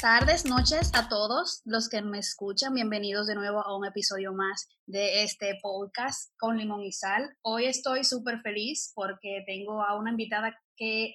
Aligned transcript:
tardes, 0.00 0.44
noches 0.44 0.92
a 0.94 1.08
todos 1.08 1.60
los 1.64 1.88
que 1.88 2.02
me 2.02 2.18
escuchan. 2.18 2.72
Bienvenidos 2.72 3.26
de 3.26 3.34
nuevo 3.34 3.66
a 3.66 3.76
un 3.76 3.84
episodio 3.84 4.32
más 4.32 4.68
de 4.86 5.24
este 5.24 5.58
podcast 5.60 6.32
con 6.38 6.56
Limón 6.56 6.84
y 6.84 6.92
Sal. 6.92 7.36
Hoy 7.42 7.64
estoy 7.64 8.04
súper 8.04 8.40
feliz 8.40 8.92
porque 8.94 9.42
tengo 9.44 9.82
a 9.82 9.98
una 9.98 10.10
invitada 10.10 10.56
que 10.76 11.14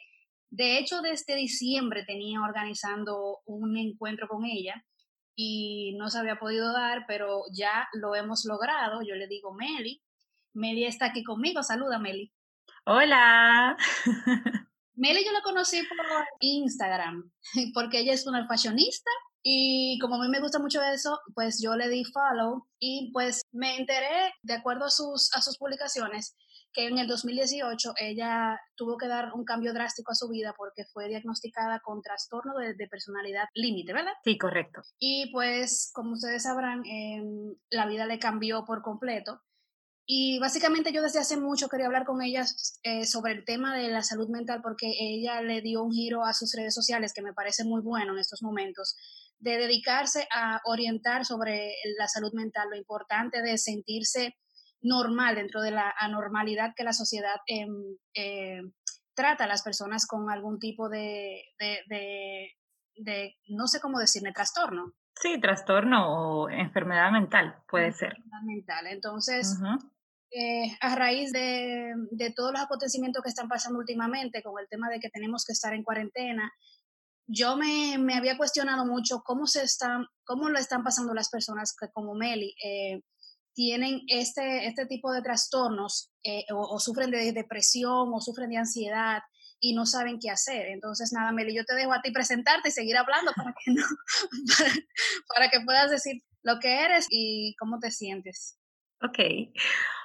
de 0.49 0.80
hecho 0.80 1.02
desde 1.02 1.35
diciembre 1.35 2.04
tenía 2.05 2.41
organizando 2.41 3.39
un 3.45 3.77
encuentro 3.77 4.27
con 4.27 4.43
ella 4.43 4.84
y 5.34 5.95
no 5.97 6.09
se 6.09 6.20
había 6.20 6.36
podido 6.36 6.73
dar, 6.73 7.05
pero 7.07 7.43
ya 7.54 7.88
lo 7.93 8.15
hemos 8.15 8.43
logrado. 8.43 9.02
Yo 9.02 9.15
le 9.15 9.27
digo 9.27 9.54
Meli. 9.54 10.02
Meli 10.54 10.84
está 10.84 11.05
aquí 11.05 11.23
conmigo. 11.23 11.63
Saluda, 11.63 11.99
Meli. 11.99 12.34
Hola. 12.85 13.77
Meli 14.95 15.25
yo 15.25 15.31
la 15.31 15.41
conocí 15.41 15.81
por 15.83 15.97
Instagram, 16.39 17.31
porque 17.73 17.99
ella 17.99 18.13
es 18.13 18.27
una 18.27 18.47
fashionista 18.47 19.09
y 19.41 19.99
como 19.99 20.15
a 20.15 20.20
mí 20.20 20.29
me 20.29 20.39
gusta 20.39 20.59
mucho 20.59 20.81
eso, 20.81 21.20
pues 21.34 21.61
yo 21.61 21.75
le 21.75 21.89
di 21.89 22.05
follow 22.05 22.65
y 22.79 23.11
pues 23.11 23.41
me 23.51 23.77
enteré, 23.77 24.34
de 24.41 24.53
acuerdo 24.53 24.85
a 24.85 24.89
sus, 24.89 25.29
a 25.35 25.41
sus 25.41 25.57
publicaciones, 25.57 26.37
que 26.71 26.87
en 26.87 26.98
el 26.98 27.07
2018 27.07 27.93
ella 27.99 28.59
tuvo 28.75 28.98
que 28.98 29.07
dar 29.07 29.34
un 29.34 29.43
cambio 29.43 29.73
drástico 29.73 30.11
a 30.11 30.15
su 30.15 30.29
vida 30.29 30.53
porque 30.57 30.85
fue 30.85 31.09
diagnosticada 31.09 31.81
con 31.81 32.01
trastorno 32.01 32.53
de, 32.57 32.87
personalidad 32.87 33.45
límite, 33.53 33.93
¿verdad? 33.93 34.13
Sí, 34.23 34.37
correcto. 34.37 34.81
Y 34.99 35.31
pues, 35.31 35.91
como 35.93 36.13
ustedes 36.13 36.43
sabrán, 36.43 36.84
em, 36.85 37.55
la 37.70 37.85
vida 37.85 38.05
le 38.05 38.20
cambió 38.20 38.65
por 38.65 38.81
completo 38.81 39.41
y 40.05 40.38
básicamente 40.39 40.91
yo 40.91 41.02
desde 41.02 41.20
hace 41.20 41.38
mucho 41.38 41.70
quería 41.70 41.85
hablar 41.85 42.03
con 42.03 42.21
ella 42.21 42.43
eh, 42.84 43.05
sobre 43.05 43.34
el 43.34 43.46
tema 43.46 43.76
de 43.76 43.87
la 43.87 44.04
salud 44.04 44.27
mental 44.29 44.59
porque 44.62 44.91
ella 44.99 45.41
le 45.41 45.62
dio 45.62 45.84
un 45.84 45.91
giro 45.91 46.26
a 46.26 46.34
sus 46.34 46.54
redes 46.54 46.73
sociales 46.73 47.13
que 47.13 47.21
me 47.21 47.34
parece 47.34 47.63
muy 47.63 47.82
bueno 47.82 48.13
en 48.13 48.20
estos 48.20 48.43
momentos, 48.43 48.98
de 49.40 49.57
dedicarse 49.57 50.27
a 50.34 50.59
orientar 50.65 51.26
sobre 51.26 51.71
la 51.98 52.07
salud 52.07 52.34
mental, 52.34 52.70
lo 52.70 52.76
importante 52.76 53.41
de 53.41 53.57
sentirse 53.57 54.35
normal 54.81 55.35
dentro 55.35 55.62
de 55.62 55.71
la 55.71 55.93
anormalidad 55.98 56.74
que 56.76 56.84
la 56.84 56.93
sociedad 56.93 57.37
em, 57.48 57.98
eh, 58.13 58.62
trata 59.13 59.46
a 59.46 59.48
las 59.48 59.63
personas 59.63 60.05
con 60.05 60.29
algún 60.29 60.59
tipo 60.59 60.90
de, 60.90 61.43
de, 61.57 63.35
no 63.48 63.68
sé 63.68 63.79
cómo 63.79 63.99
decirme, 63.99 64.34
trastorno. 64.34 64.91
Sí, 65.16 65.40
trastorno 65.40 66.41
o 66.41 66.50
enfermedad 66.50 67.12
mental, 67.12 67.56
puede 67.69 67.94
ser. 67.94 68.18
Mental. 68.44 68.88
Entonces, 68.88 69.57
eh, 70.35 70.75
a 70.81 70.95
raíz 70.95 71.31
de, 71.31 71.94
todos 72.35 72.51
los 72.51 72.62
acontecimientos 72.62 73.22
que 73.22 73.29
están 73.29 73.47
pasando 73.47 73.78
últimamente 73.78 74.41
con 74.41 74.59
el 74.59 74.67
tema 74.67 74.90
de 74.90 75.00
que 75.00 75.09
tenemos 75.09 75.45
que 75.45 75.53
estar 75.53 75.73
en 75.73 75.84
cuarentena, 75.84 76.51
yo 77.28 77.56
me, 77.56 78.16
había 78.16 78.38
cuestionado 78.38 78.85
mucho 78.85 79.22
cómo, 79.23 79.45
se 79.45 79.63
están, 79.63 80.07
cómo 80.25 80.50
lo 80.50 80.57
están 80.57 80.84
pasando 80.84 81.13
las 81.13 81.29
personas 81.29 81.75
que 81.79 81.88
como 81.91 82.16
Meli 82.16 82.56
eh, 82.63 83.01
tienen 83.53 84.01
este, 84.07 84.66
este 84.66 84.88
tipo 84.88 85.13
de 85.13 85.22
trastornos 85.22 86.12
eh, 86.23 86.45
o, 86.51 86.79
sufren 86.79 87.12
de 87.12 87.31
depresión 87.31 88.12
o 88.12 88.19
sufren 88.19 88.50
de 88.50 88.57
ansiedad 88.57 89.22
y 89.59 89.73
no 89.75 89.85
saben 89.85 90.18
qué 90.19 90.31
hacer. 90.31 90.66
Entonces, 90.68 91.13
nada, 91.13 91.31
Meli, 91.31 91.56
yo 91.56 91.63
te 91.63 91.75
dejo 91.75 91.94
a 91.94 92.01
ti 92.01 92.12
presentarte 92.12 92.69
y 92.69 92.72
seguir 92.72 92.97
hablando 92.97 93.31
para 93.35 93.53
que, 93.53 93.72
no, 93.72 93.85
para 95.28 95.50
que 95.50 95.62
puedas 95.62 95.91
decir 95.91 96.23
lo 96.41 96.59
que 96.59 96.84
eres 96.84 97.06
y 97.09 97.56
cómo 97.59 97.78
te 97.79 97.91
sientes. 97.91 98.57
Ok. 99.03 99.19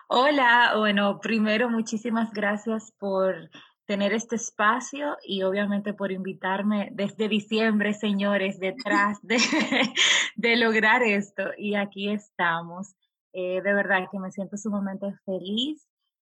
Hola, 0.08 0.74
bueno, 0.76 1.20
primero 1.20 1.70
muchísimas 1.70 2.32
gracias 2.32 2.92
por 2.98 3.48
tener 3.86 4.12
este 4.12 4.34
espacio 4.34 5.16
y 5.22 5.44
obviamente 5.44 5.94
por 5.94 6.10
invitarme 6.10 6.88
desde 6.92 7.28
diciembre, 7.28 7.94
señores, 7.94 8.58
detrás 8.58 9.18
de, 9.22 9.38
de 10.36 10.56
lograr 10.56 11.02
esto. 11.04 11.44
Y 11.56 11.76
aquí 11.76 12.10
estamos. 12.10 12.96
Eh, 13.32 13.60
de 13.62 13.72
verdad 13.72 14.08
que 14.10 14.18
me 14.18 14.32
siento 14.32 14.56
sumamente 14.56 15.06
feliz. 15.24 15.86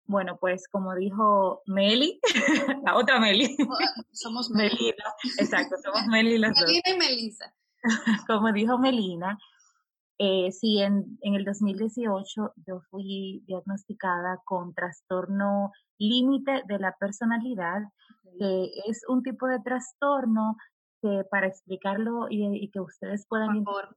Bueno, 0.06 0.38
pues 0.40 0.66
como 0.68 0.94
dijo 0.96 1.62
Meli, 1.66 2.18
la 2.84 2.96
otra 2.96 3.20
Meli. 3.20 3.56
Somos 4.10 4.50
Melina. 4.54 5.04
Exacto, 5.38 5.76
somos 5.84 6.04
Meli 6.08 6.36
las 6.38 6.60
Melina 6.60 6.82
y 6.86 6.98
Melissa. 6.98 7.54
Como 8.26 8.52
dijo 8.52 8.76
Melina, 8.78 9.38
eh, 10.18 10.50
sí, 10.52 10.80
en, 10.80 11.18
en, 11.20 11.34
el 11.34 11.44
2018 11.44 12.54
yo 12.66 12.80
fui 12.90 13.42
diagnosticada 13.46 14.40
con 14.44 14.72
trastorno 14.72 15.72
límite 15.98 16.62
de 16.66 16.78
la 16.78 16.96
personalidad, 16.98 17.82
que 18.38 18.70
es 18.86 19.02
un 19.08 19.22
tipo 19.22 19.46
de 19.46 19.60
trastorno 19.60 20.56
que 21.02 21.24
para 21.30 21.46
explicarlo 21.46 22.26
y, 22.30 22.70
que 22.70 22.80
ustedes 22.80 23.26
puedan 23.28 23.56
entender 23.56 23.88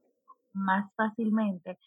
más 0.52 0.92
fácilmente, 0.94 1.78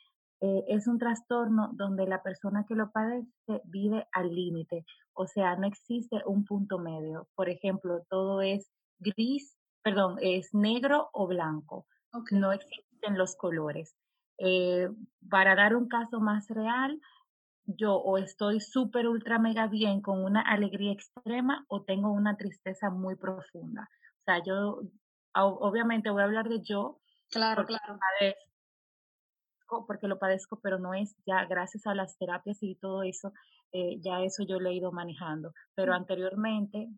eh, 0.41 0.63
es 0.67 0.87
un 0.87 0.97
trastorno 0.97 1.69
donde 1.73 2.07
la 2.07 2.21
persona 2.21 2.65
que 2.67 2.75
lo 2.75 2.91
padece 2.91 3.61
vive 3.65 4.07
al 4.11 4.33
límite, 4.33 4.85
o 5.13 5.27
sea, 5.27 5.55
no 5.55 5.67
existe 5.67 6.21
un 6.25 6.43
punto 6.43 6.79
medio. 6.79 7.27
Por 7.35 7.49
ejemplo, 7.49 8.03
todo 8.09 8.41
es 8.41 8.69
gris, 8.99 9.55
perdón, 9.83 10.17
es 10.21 10.53
negro 10.53 11.09
o 11.13 11.27
blanco. 11.27 11.85
No 12.31 12.51
existen 12.51 13.17
los 13.17 13.35
colores. 13.35 13.95
Eh, 14.37 14.89
para 15.29 15.55
dar 15.55 15.75
un 15.75 15.87
caso 15.87 16.19
más 16.19 16.47
real, 16.49 16.99
yo 17.65 17.95
o 17.95 18.17
estoy 18.17 18.59
súper, 18.59 19.07
ultra, 19.07 19.39
mega 19.39 19.67
bien 19.67 20.01
con 20.01 20.23
una 20.23 20.41
alegría 20.41 20.91
extrema 20.91 21.65
o 21.69 21.83
tengo 21.83 22.11
una 22.11 22.35
tristeza 22.35 22.89
muy 22.89 23.15
profunda. 23.15 23.89
O 24.19 24.23
sea, 24.25 24.43
yo 24.43 24.81
obviamente 25.33 26.09
voy 26.09 26.21
a 26.21 26.25
hablar 26.25 26.49
de 26.49 26.61
yo. 26.61 26.99
Claro, 27.29 27.65
claro. 27.65 27.99
porque 29.87 30.07
lo 30.07 30.19
padezco, 30.19 30.59
pero 30.61 30.77
no 30.77 30.93
es 30.93 31.15
ya 31.25 31.45
gracias 31.45 31.87
a 31.87 31.95
las 31.95 32.15
terapias 32.17 32.61
y 32.61 32.75
todo 32.75 33.01
eso, 33.01 33.33
eh, 33.71 33.99
ya 34.01 34.21
eso 34.21 34.43
yo 34.47 34.59
lo 34.59 34.69
he 34.69 34.75
ido 34.75 34.91
manejando. 34.91 35.51
Pero 35.73 35.93
anteriormente 35.93 36.89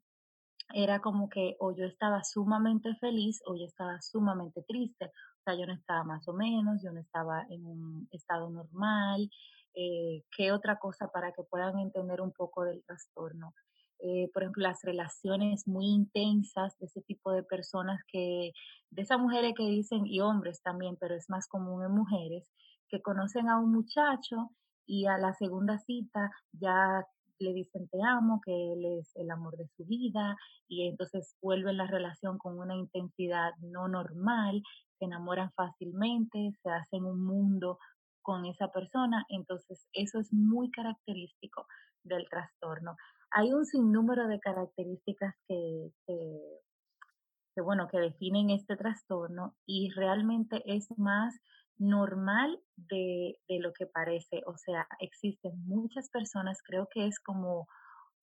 era 0.73 0.99
como 0.99 1.29
que 1.29 1.55
o 1.59 1.75
yo 1.75 1.85
estaba 1.85 2.23
sumamente 2.23 2.95
feliz 2.95 3.41
o 3.45 3.55
yo 3.55 3.65
estaba 3.65 4.01
sumamente 4.01 4.63
triste 4.67 5.11
sea, 5.45 5.55
yo 5.55 5.65
no 5.65 5.73
estaba 5.73 6.03
más 6.03 6.27
o 6.27 6.33
menos, 6.33 6.81
yo 6.83 6.91
no 6.91 6.99
estaba 6.99 7.45
en 7.49 7.65
un 7.65 8.07
estado 8.11 8.49
normal. 8.49 9.29
Eh, 9.73 10.23
¿Qué 10.35 10.51
otra 10.51 10.77
cosa 10.77 11.07
para 11.07 11.31
que 11.31 11.43
puedan 11.43 11.79
entender 11.79 12.21
un 12.21 12.31
poco 12.31 12.63
del 12.63 12.83
trastorno? 12.83 13.53
Eh, 13.99 14.29
por 14.33 14.43
ejemplo, 14.43 14.63
las 14.63 14.83
relaciones 14.83 15.67
muy 15.67 15.87
intensas 15.87 16.77
de 16.79 16.87
ese 16.87 17.01
tipo 17.01 17.31
de 17.31 17.43
personas 17.43 18.01
que, 18.11 18.51
de 18.89 19.01
esas 19.01 19.19
mujeres 19.19 19.53
que 19.55 19.67
dicen, 19.67 20.05
y 20.05 20.19
hombres 20.21 20.61
también, 20.61 20.97
pero 20.99 21.15
es 21.15 21.29
más 21.29 21.47
común 21.47 21.83
en 21.83 21.91
mujeres, 21.91 22.51
que 22.89 23.01
conocen 23.01 23.49
a 23.49 23.59
un 23.59 23.71
muchacho 23.71 24.51
y 24.85 25.05
a 25.07 25.17
la 25.17 25.33
segunda 25.33 25.79
cita 25.79 26.31
ya 26.51 27.05
le 27.39 27.53
dicen 27.53 27.87
te 27.89 27.97
amo, 28.03 28.41
que 28.43 28.73
él 28.73 28.85
es 28.99 29.15
el 29.15 29.29
amor 29.31 29.57
de 29.57 29.67
su 29.75 29.85
vida 29.85 30.37
y 30.67 30.87
entonces 30.87 31.35
vuelven 31.41 31.77
la 31.77 31.87
relación 31.87 32.37
con 32.37 32.59
una 32.59 32.75
intensidad 32.75 33.51
no 33.59 33.87
normal 33.87 34.63
se 34.97 35.05
enamoran 35.05 35.51
fácilmente, 35.53 36.51
se 36.61 36.69
hacen 36.69 37.05
un 37.05 37.23
mundo 37.23 37.79
con 38.21 38.45
esa 38.45 38.69
persona, 38.69 39.23
entonces 39.29 39.87
eso 39.93 40.19
es 40.19 40.33
muy 40.33 40.71
característico 40.71 41.67
del 42.03 42.27
trastorno. 42.29 42.95
Hay 43.31 43.53
un 43.53 43.65
sinnúmero 43.65 44.27
de 44.27 44.39
características 44.39 45.35
que, 45.47 45.91
que, 46.07 47.61
bueno, 47.61 47.87
que 47.87 47.99
definen 47.99 48.49
este 48.49 48.75
trastorno 48.77 49.55
y 49.65 49.91
realmente 49.91 50.63
es 50.65 50.87
más 50.97 51.35
normal 51.77 52.59
de, 52.77 53.37
lo 53.47 53.73
que 53.73 53.85
parece. 53.85 54.41
O 54.47 54.57
sea, 54.57 54.87
existen 54.99 55.53
muchas 55.67 56.09
personas, 56.09 56.61
creo 56.63 56.87
que 56.91 57.07
es 57.07 57.19
como 57.19 57.67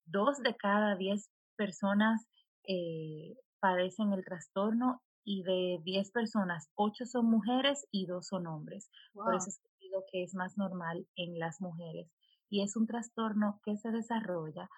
dos 0.04 0.38
de 0.42 0.56
cada 0.56 0.96
diez 0.96 1.30
personas 1.56 2.26
eh, 2.64 3.36
padecen 3.60 4.12
el 4.12 4.24
trastorno 4.24 5.00
y 5.24 5.42
de 5.42 5.80
10 5.84 6.10
personas, 6.10 6.68
8 6.74 7.06
son 7.06 7.26
mujeres 7.26 7.86
y 7.90 8.06
2 8.06 8.26
son 8.26 8.46
hombres. 8.46 8.90
Por 9.12 9.34
eso 9.34 9.48
es 9.48 9.58
que 9.58 9.70
digo 9.80 10.04
que 10.10 10.22
es 10.22 10.34
más 10.34 10.56
normal 10.56 11.06
en 11.16 11.38
las 11.38 11.60
mujeres. 11.60 12.10
Y 12.48 12.62
es 12.62 12.76
un 12.76 12.86
trastorno 12.86 13.60
que 13.64 13.76
se 13.76 13.90
desarrolla 13.90 14.68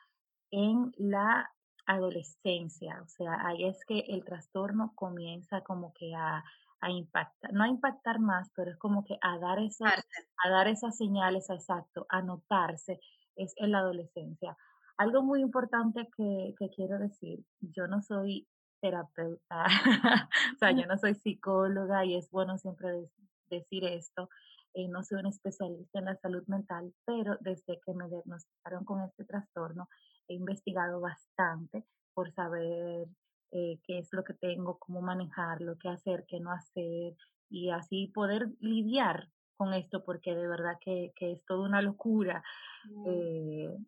en 0.50 0.92
la 0.96 1.50
adolescencia. 1.86 3.02
O 3.02 3.08
sea, 3.08 3.46
ahí 3.46 3.64
es 3.64 3.84
que 3.86 4.00
el 4.08 4.24
trastorno 4.24 4.92
comienza 4.94 5.62
como 5.62 5.92
que 5.92 6.14
a, 6.14 6.44
a 6.80 6.90
impactar, 6.90 7.52
no 7.52 7.64
a 7.64 7.68
impactar 7.68 8.20
más, 8.20 8.50
pero 8.54 8.70
es 8.70 8.76
como 8.78 9.04
que 9.04 9.18
a 9.20 9.38
dar, 9.38 9.58
esas, 9.58 10.06
a 10.44 10.50
dar 10.50 10.68
esas 10.68 10.96
señales, 10.96 11.48
exacto, 11.50 12.06
a 12.08 12.22
notarse, 12.22 13.00
es 13.36 13.54
en 13.56 13.72
la 13.72 13.78
adolescencia. 13.78 14.56
Algo 14.96 15.22
muy 15.22 15.40
importante 15.40 16.08
que, 16.16 16.54
que 16.58 16.70
quiero 16.70 16.98
decir, 16.98 17.44
yo 17.60 17.86
no 17.86 18.02
soy 18.02 18.46
terapeuta, 18.84 19.64
o 20.54 20.58
sea, 20.58 20.72
yo 20.72 20.84
no 20.84 20.98
soy 20.98 21.14
psicóloga 21.14 22.04
y 22.04 22.16
es 22.16 22.30
bueno 22.30 22.58
siempre 22.58 23.08
decir 23.48 23.82
esto. 23.84 24.28
Eh, 24.74 24.88
no 24.88 25.02
soy 25.02 25.20
un 25.20 25.26
especialista 25.26 26.00
en 26.00 26.04
la 26.04 26.16
salud 26.16 26.44
mental, 26.48 26.92
pero 27.06 27.38
desde 27.40 27.80
que 27.80 27.94
me 27.94 28.10
diagnosticaron 28.10 28.84
con 28.84 29.00
este 29.00 29.24
trastorno, 29.24 29.88
he 30.28 30.34
investigado 30.34 31.00
bastante 31.00 31.86
por 32.12 32.30
saber 32.32 33.08
eh, 33.52 33.80
qué 33.86 34.00
es 34.00 34.12
lo 34.12 34.22
que 34.22 34.34
tengo, 34.34 34.78
cómo 34.78 35.00
manejarlo, 35.00 35.78
qué 35.78 35.88
hacer, 35.88 36.26
qué 36.28 36.38
no 36.40 36.50
hacer, 36.52 37.16
y 37.48 37.70
así 37.70 38.08
poder 38.08 38.48
lidiar 38.60 39.30
con 39.56 39.72
esto, 39.72 40.04
porque 40.04 40.34
de 40.34 40.46
verdad 40.46 40.76
que, 40.78 41.14
que 41.16 41.32
es 41.32 41.44
toda 41.46 41.66
una 41.66 41.80
locura. 41.80 42.44
Mm. 42.84 43.04
Eh, 43.08 43.78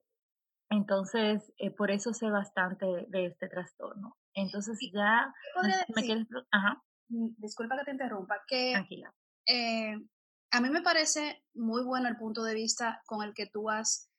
entonces, 0.70 1.52
por 1.76 1.90
eso 1.90 2.14
sé 2.14 2.30
bastante 2.30 2.86
de 3.08 3.26
este 3.26 3.48
trastorno. 3.48 4.16
Entonces 4.36 4.78
ya 4.92 5.32
¿qué 5.54 5.60
me, 5.62 5.62
podría 5.62 5.76
me 5.88 6.02
decir? 6.02 6.26
quieres... 6.28 6.46
Ajá, 6.52 6.82
Mm, 7.08 7.28
Disculpa 7.38 7.76
que 7.78 7.84
te 7.84 7.90
interrumpa, 7.92 8.42
que 8.48 8.72
tranquila. 8.72 9.14
eh, 9.46 9.94
a 10.50 10.60
mí 10.60 10.70
me 10.70 10.82
parece 10.82 11.44
muy 11.54 11.84
bueno 11.84 12.08
el 12.08 12.16
punto 12.16 12.42
de 12.42 12.52
vista 12.54 13.00
con 13.06 13.22
el 13.22 13.32
que 13.32 13.46
tú 13.46 13.70
has 13.70 14.10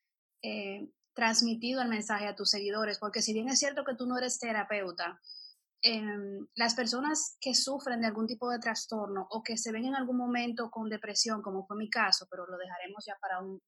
eh, 0.42 0.90
transmitido 1.14 1.82
el 1.82 1.90
mensaje 1.90 2.28
a 2.28 2.36
tus 2.38 2.50
seguidores, 2.50 2.98
porque 3.00 3.22
si 3.22 3.34
bien 3.34 3.50
es 3.50 3.60
cierto 3.60 3.84
que 3.84 3.96
tú 3.96 4.06
no 4.08 4.18
eres 4.18 4.40
terapeuta, 4.40 5.20
em, 5.82 6.48
las 6.56 6.76
personas 6.76 7.36
que 7.42 7.54
sufren 7.54 8.00
de 8.00 8.08
algún 8.08 8.26
tipo 8.26 8.50
de 8.50 8.60
trastorno 8.60 9.28
o 9.32 9.44
que 9.44 9.58
se 9.58 9.74
ven 9.74 9.84
en 9.84 9.96
algún 9.96 10.16
momento 10.18 10.70
con 10.72 10.88
depresión, 10.90 11.42
como 11.42 11.66
fue 11.68 11.76
mi 11.76 11.90
caso, 11.90 12.26
pero 12.32 12.46
lo 12.48 12.58
dejaremos 12.58 13.04
ya 13.06 13.18
para 13.20 13.42
un 13.42 13.60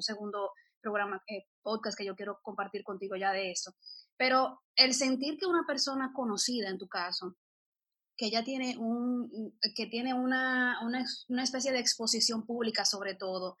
segundo 0.00 0.50
programa, 0.82 1.22
eh, 1.28 1.46
podcast 1.62 1.96
que 1.96 2.04
yo 2.04 2.14
quiero 2.14 2.40
compartir 2.42 2.84
contigo 2.84 3.16
ya 3.16 3.32
de 3.32 3.50
eso. 3.50 3.74
Pero 4.16 4.60
el 4.76 4.92
sentir 4.92 5.38
que 5.38 5.46
una 5.46 5.64
persona 5.66 6.12
conocida, 6.14 6.68
en 6.68 6.78
tu 6.78 6.88
caso, 6.88 7.36
que 8.16 8.30
ya 8.30 8.44
tiene 8.44 8.76
un, 8.78 9.58
que 9.74 9.86
tiene 9.86 10.14
una, 10.14 10.80
una, 10.82 11.42
especie 11.42 11.72
de 11.72 11.78
exposición 11.78 12.44
pública 12.44 12.84
sobre 12.84 13.14
todo, 13.14 13.56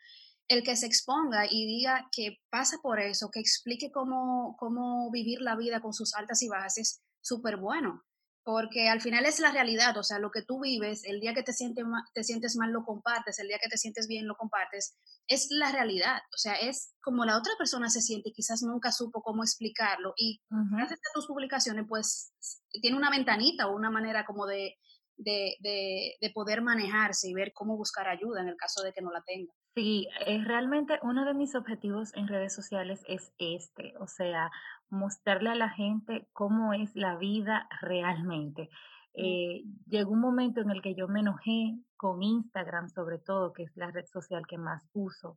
el 0.48 0.62
que 0.62 0.76
se 0.76 0.86
exponga 0.86 1.46
y 1.46 1.66
diga 1.66 2.08
que 2.12 2.38
pasa 2.50 2.76
por 2.82 3.00
eso, 3.00 3.30
que 3.30 3.40
explique 3.40 3.90
cómo, 3.90 4.56
cómo 4.58 5.10
vivir 5.10 5.40
la 5.40 5.56
vida 5.56 5.80
con 5.80 5.94
sus 5.94 6.14
altas 6.14 6.42
y 6.42 6.48
bajas, 6.48 6.78
es 6.78 7.02
súper 7.22 7.56
bueno, 7.56 8.04
porque 8.44 8.88
al 8.88 9.00
final 9.00 9.24
es 9.26 9.38
la 9.40 9.52
realidad, 9.52 9.96
o 9.96 10.02
sea, 10.02 10.18
lo 10.18 10.30
que 10.30 10.42
tú 10.42 10.60
vives, 10.60 11.04
el 11.04 11.20
día 11.20 11.32
que 11.34 11.42
te 11.42 11.52
sientes, 11.52 11.84
ma- 11.84 12.04
te 12.14 12.24
sientes 12.24 12.56
mal 12.56 12.70
lo 12.72 12.84
compartes, 12.84 13.38
el 13.38 13.48
día 13.48 13.58
que 13.62 13.68
te 13.68 13.78
sientes 13.78 14.08
bien 14.08 14.26
lo 14.26 14.34
compartes, 14.36 14.96
es 15.28 15.46
la 15.50 15.70
realidad, 15.72 16.16
o 16.34 16.36
sea, 16.36 16.54
es 16.54 16.94
como 17.02 17.24
la 17.24 17.36
otra 17.38 17.52
persona 17.58 17.88
se 17.88 18.00
siente 18.00 18.30
y 18.30 18.32
quizás 18.32 18.62
nunca 18.62 18.90
supo 18.92 19.22
cómo 19.22 19.42
explicarlo 19.44 20.14
y 20.16 20.40
gracias 20.76 20.98
a 21.00 21.14
tus 21.14 21.26
publicaciones, 21.26 21.84
pues 21.88 22.32
tiene 22.80 22.96
una 22.96 23.10
ventanita 23.10 23.68
o 23.68 23.76
una 23.76 23.90
manera 23.90 24.24
como 24.26 24.46
de, 24.46 24.76
de, 25.16 25.54
de, 25.60 26.14
de 26.20 26.30
poder 26.30 26.62
manejarse 26.62 27.28
y 27.28 27.34
ver 27.34 27.52
cómo 27.52 27.76
buscar 27.76 28.08
ayuda 28.08 28.40
en 28.40 28.48
el 28.48 28.56
caso 28.56 28.82
de 28.82 28.92
que 28.92 29.02
no 29.02 29.12
la 29.12 29.22
tenga. 29.22 29.52
Sí, 29.74 30.06
eh, 30.26 30.42
realmente 30.44 30.98
uno 31.02 31.24
de 31.24 31.32
mis 31.32 31.54
objetivos 31.54 32.12
en 32.14 32.28
redes 32.28 32.54
sociales 32.54 33.00
es 33.08 33.32
este, 33.38 33.94
o 34.00 34.06
sea, 34.06 34.50
mostrarle 34.92 35.50
a 35.50 35.54
la 35.54 35.70
gente 35.70 36.28
cómo 36.32 36.74
es 36.74 36.94
la 36.94 37.16
vida 37.16 37.68
realmente. 37.80 38.68
Eh, 39.14 39.64
llegó 39.86 40.12
un 40.12 40.20
momento 40.20 40.60
en 40.60 40.70
el 40.70 40.80
que 40.80 40.94
yo 40.94 41.08
me 41.08 41.20
enojé 41.20 41.76
con 41.96 42.22
Instagram, 42.22 42.88
sobre 42.88 43.18
todo, 43.18 43.52
que 43.52 43.64
es 43.64 43.76
la 43.76 43.90
red 43.90 44.06
social 44.06 44.46
que 44.46 44.58
más 44.58 44.88
uso, 44.92 45.36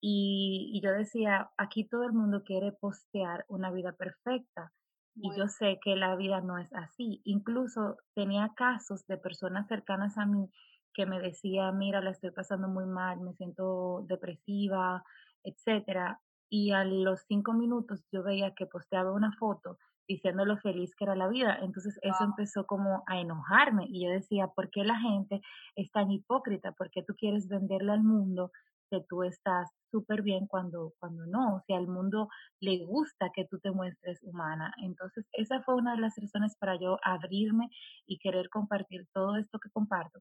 y, 0.00 0.70
y 0.74 0.80
yo 0.80 0.92
decía, 0.92 1.50
aquí 1.56 1.84
todo 1.84 2.04
el 2.04 2.12
mundo 2.12 2.42
quiere 2.44 2.72
postear 2.72 3.44
una 3.48 3.70
vida 3.70 3.92
perfecta 3.92 4.72
y 5.14 5.36
yo 5.36 5.46
sé 5.48 5.78
que 5.82 5.94
la 5.94 6.16
vida 6.16 6.40
no 6.40 6.58
es 6.58 6.72
así. 6.72 7.20
Incluso 7.24 7.98
tenía 8.14 8.52
casos 8.56 9.06
de 9.06 9.18
personas 9.18 9.68
cercanas 9.68 10.18
a 10.18 10.26
mí 10.26 10.50
que 10.94 11.06
me 11.06 11.20
decían, 11.20 11.78
mira, 11.78 12.00
la 12.00 12.10
estoy 12.10 12.30
pasando 12.30 12.68
muy 12.68 12.86
mal, 12.86 13.20
me 13.20 13.34
siento 13.34 14.04
depresiva, 14.08 15.04
etcétera. 15.44 16.20
Y 16.52 16.72
a 16.72 16.84
los 16.84 17.22
cinco 17.28 17.54
minutos 17.54 18.04
yo 18.12 18.22
veía 18.22 18.54
que 18.54 18.66
posteaba 18.66 19.10
una 19.12 19.32
foto 19.38 19.78
diciendo 20.06 20.44
lo 20.44 20.58
feliz 20.58 20.94
que 20.94 21.04
era 21.04 21.16
la 21.16 21.28
vida. 21.28 21.58
Entonces 21.62 21.98
eso 22.02 22.18
wow, 22.20 22.28
empezó 22.28 22.66
como 22.66 23.04
a 23.06 23.18
enojarme 23.18 23.86
y 23.88 24.04
yo 24.04 24.10
decía, 24.10 24.48
¿por 24.48 24.68
qué 24.68 24.84
la 24.84 24.98
gente 24.98 25.40
es 25.76 25.90
tan 25.92 26.10
hipócrita? 26.10 26.72
¿Por 26.72 26.90
qué 26.90 27.02
tú 27.02 27.14
quieres 27.16 27.48
venderle 27.48 27.92
al 27.92 28.02
mundo 28.02 28.52
que 28.90 29.00
tú 29.08 29.22
estás 29.22 29.70
súper 29.90 30.20
bien 30.20 30.46
cuando, 30.46 30.92
cuando 30.98 31.24
no. 31.24 31.56
O 31.56 31.60
sea, 31.66 31.78
al 31.78 31.88
mundo 31.88 32.28
le 32.60 32.84
gusta 32.84 33.30
que 33.34 33.46
tú 33.46 33.58
te 33.58 33.70
muestres 33.70 34.22
humana. 34.22 34.74
Entonces, 34.82 35.24
esa 35.32 35.62
fue 35.62 35.76
una 35.76 35.94
de 35.94 36.02
las 36.02 36.14
razones 36.20 36.54
para 36.58 36.78
yo 36.78 36.98
abrirme 37.02 37.70
y 38.06 38.18
querer 38.18 38.50
compartir 38.50 39.06
todo 39.14 39.36
esto 39.36 39.58
que 39.58 39.70
comparto. 39.70 40.20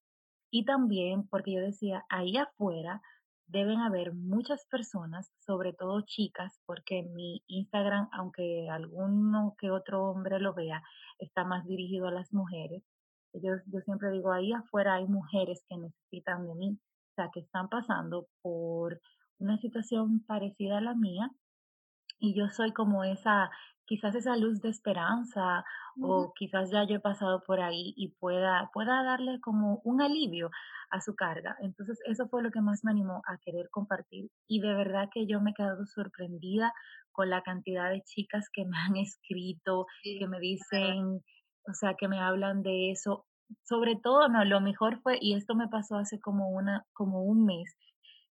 Y 0.50 0.64
también 0.64 1.28
porque 1.28 1.52
yo 1.54 1.60
decía, 1.60 2.06
ahí 2.08 2.38
afuera 2.38 3.02
deben 3.52 3.80
haber 3.80 4.14
muchas 4.14 4.66
personas, 4.66 5.30
sobre 5.40 5.74
todo 5.74 6.02
chicas, 6.02 6.60
porque 6.66 7.04
mi 7.04 7.44
Instagram, 7.48 8.08
aunque 8.14 8.70
alguno 8.70 9.56
que 9.58 9.70
otro 9.70 10.06
hombre 10.06 10.40
lo 10.40 10.54
vea, 10.54 10.82
está 11.20 11.44
más 11.44 11.66
dirigido 11.66 12.08
a 12.08 12.12
las 12.12 12.32
mujeres. 12.34 12.84
Yo, 13.34 13.56
yo 13.66 13.82
siempre 13.82 14.12
digo, 14.12 14.32
ahí 14.32 14.54
afuera 14.54 14.96
hay 14.96 15.06
mujeres 15.06 15.64
que 15.68 15.78
necesitan 15.78 16.48
de 16.48 16.56
mí, 16.56 16.80
o 17.12 17.14
sea, 17.16 17.30
que 17.34 17.42
están 17.42 17.68
pasando 17.70 18.28
por 18.42 19.02
una 19.38 19.58
situación 19.58 20.24
parecida 20.26 20.78
a 20.78 20.82
la 20.82 20.96
mía 20.96 21.32
y 22.20 22.34
yo 22.34 22.48
soy 22.50 22.72
como 22.72 23.04
esa, 23.04 23.50
quizás 23.92 24.16
esa 24.16 24.38
luz 24.38 24.62
de 24.62 24.70
esperanza 24.70 25.66
o 26.02 26.32
quizás 26.34 26.72
ya 26.72 26.86
yo 26.86 26.96
he 26.96 27.00
pasado 27.02 27.44
por 27.46 27.60
ahí 27.60 27.94
y 27.98 28.08
pueda, 28.08 28.70
pueda 28.74 29.04
darle 29.04 29.42
como 29.42 29.82
un 29.84 30.02
alivio 30.02 30.50
a 30.92 31.02
su 31.02 31.14
carga. 31.14 31.58
Entonces 31.60 32.00
eso 32.06 32.30
fue 32.30 32.42
lo 32.42 32.52
que 32.52 32.62
más 32.62 32.86
me 32.86 32.92
animó 32.92 33.22
a 33.28 33.38
querer 33.40 33.70
compartir 33.70 34.32
y 34.48 34.62
de 34.62 34.74
verdad 34.74 35.10
que 35.14 35.28
yo 35.28 35.42
me 35.42 35.52
he 35.52 35.54
quedado 35.54 35.86
sorprendida 35.88 36.72
con 37.12 37.30
la 37.30 37.42
cantidad 37.42 37.90
de 37.90 38.02
chicas 38.04 38.48
que 38.54 38.64
me 38.64 38.78
han 38.78 38.96
escrito, 38.96 39.88
que 40.04 40.26
me 40.26 40.40
dicen, 40.40 41.22
o 41.68 41.74
sea, 41.74 41.96
que 42.00 42.08
me 42.08 42.22
hablan 42.22 42.64
de 42.64 42.92
eso. 42.92 43.26
Sobre 43.64 43.98
todo, 43.98 44.30
no, 44.30 44.46
lo 44.46 44.62
mejor 44.62 45.02
fue, 45.02 45.18
y 45.20 45.34
esto 45.34 45.54
me 45.54 45.68
pasó 45.68 45.98
hace 45.98 46.22
como 46.22 46.48
una, 46.48 46.86
como 46.94 47.24
un 47.24 47.46
mes, 47.46 47.76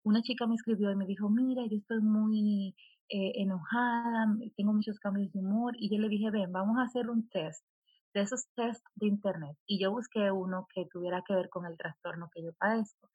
una 0.07 0.23
chica 0.23 0.47
me 0.47 0.55
escribió 0.55 0.93
y 0.93 0.97
me 0.97 1.05
dijo, 1.05 1.29
mira, 1.29 1.67
yo 1.67 1.79
estoy 1.79 2.01
muy 2.01 2.77
eh, 3.09 3.33
enojada, 3.43 4.37
tengo 4.57 4.73
muchos 4.73 5.01
cambios 5.01 5.33
de 5.33 5.41
humor, 5.41 5.75
y 5.77 5.91
yo 5.91 6.01
le 6.01 6.09
dije, 6.09 6.31
ven, 6.31 6.53
vamos 6.53 6.79
a 6.79 6.83
hacer 6.83 7.11
un 7.11 7.29
test, 7.29 7.65
de 8.15 8.21
esos 8.21 8.47
test 8.55 8.87
de 8.95 9.09
internet, 9.09 9.57
y 9.67 9.83
yo 9.83 9.91
busqué 9.91 10.31
uno 10.31 10.69
que 10.73 10.87
tuviera 10.93 11.25
que 11.27 11.35
ver 11.35 11.49
con 11.49 11.67
el 11.67 11.77
trastorno 11.77 12.31
que 12.33 12.45
yo 12.45 12.53
padezco. 12.53 13.11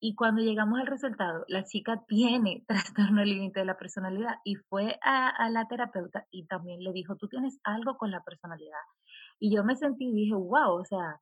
Y 0.00 0.16
cuando 0.16 0.42
llegamos 0.42 0.80
al 0.80 0.88
resultado, 0.88 1.44
la 1.46 1.64
chica 1.64 2.02
tiene 2.08 2.64
trastorno 2.68 3.24
límite 3.24 3.60
de 3.60 3.66
la 3.66 3.78
personalidad 3.78 4.38
y 4.44 4.56
fue 4.56 4.98
a, 5.02 5.28
a 5.28 5.50
la 5.50 5.68
terapeuta 5.68 6.26
y 6.32 6.46
también 6.46 6.82
le 6.82 6.92
dijo, 6.92 7.14
tú 7.14 7.28
tienes 7.28 7.60
algo 7.62 7.96
con 7.96 8.10
la 8.10 8.24
personalidad. 8.24 8.86
Y 9.38 9.54
yo 9.54 9.62
me 9.62 9.76
sentí, 9.76 10.12
dije, 10.12 10.34
wow, 10.34 10.80
o 10.80 10.84
sea, 10.84 11.20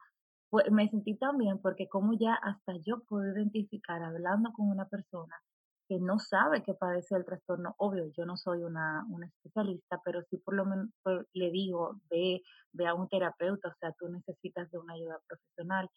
pues, 0.51 0.71
me 0.71 0.89
sentí 0.89 1.17
tan 1.17 1.39
bien 1.39 1.59
porque 1.61 1.89
como 1.89 2.15
ya 2.19 2.35
hasta 2.35 2.75
yo 2.85 3.01
puedo 3.09 3.33
identificar 3.33 4.03
hablando 4.03 4.53
con 4.53 4.69
una 4.71 4.89
persona 4.89 5.35
que 5.89 5.99
no 6.01 6.19
sabe 6.19 6.63
que 6.65 6.75
padece 6.75 7.15
el 7.17 7.25
trastorno, 7.25 7.75
obvio, 7.79 8.07
yo 8.17 8.27
no 8.27 8.37
soy 8.37 8.65
una, 8.65 9.05
una 9.09 9.27
especialista, 9.27 10.01
pero 10.05 10.23
sí 10.31 10.37
por 10.39 10.55
lo 10.57 10.65
menos 10.65 10.89
le 11.33 11.51
digo, 11.51 12.01
ve, 12.11 12.43
ve 12.73 12.87
a 12.89 12.95
un 12.95 13.09
terapeuta, 13.09 13.69
o 13.69 13.75
sea, 13.81 13.93
tú 13.99 14.09
necesitas 14.09 14.71
de 14.71 14.79
una 14.79 14.95
ayuda 14.95 15.21
profesional. 15.29 15.89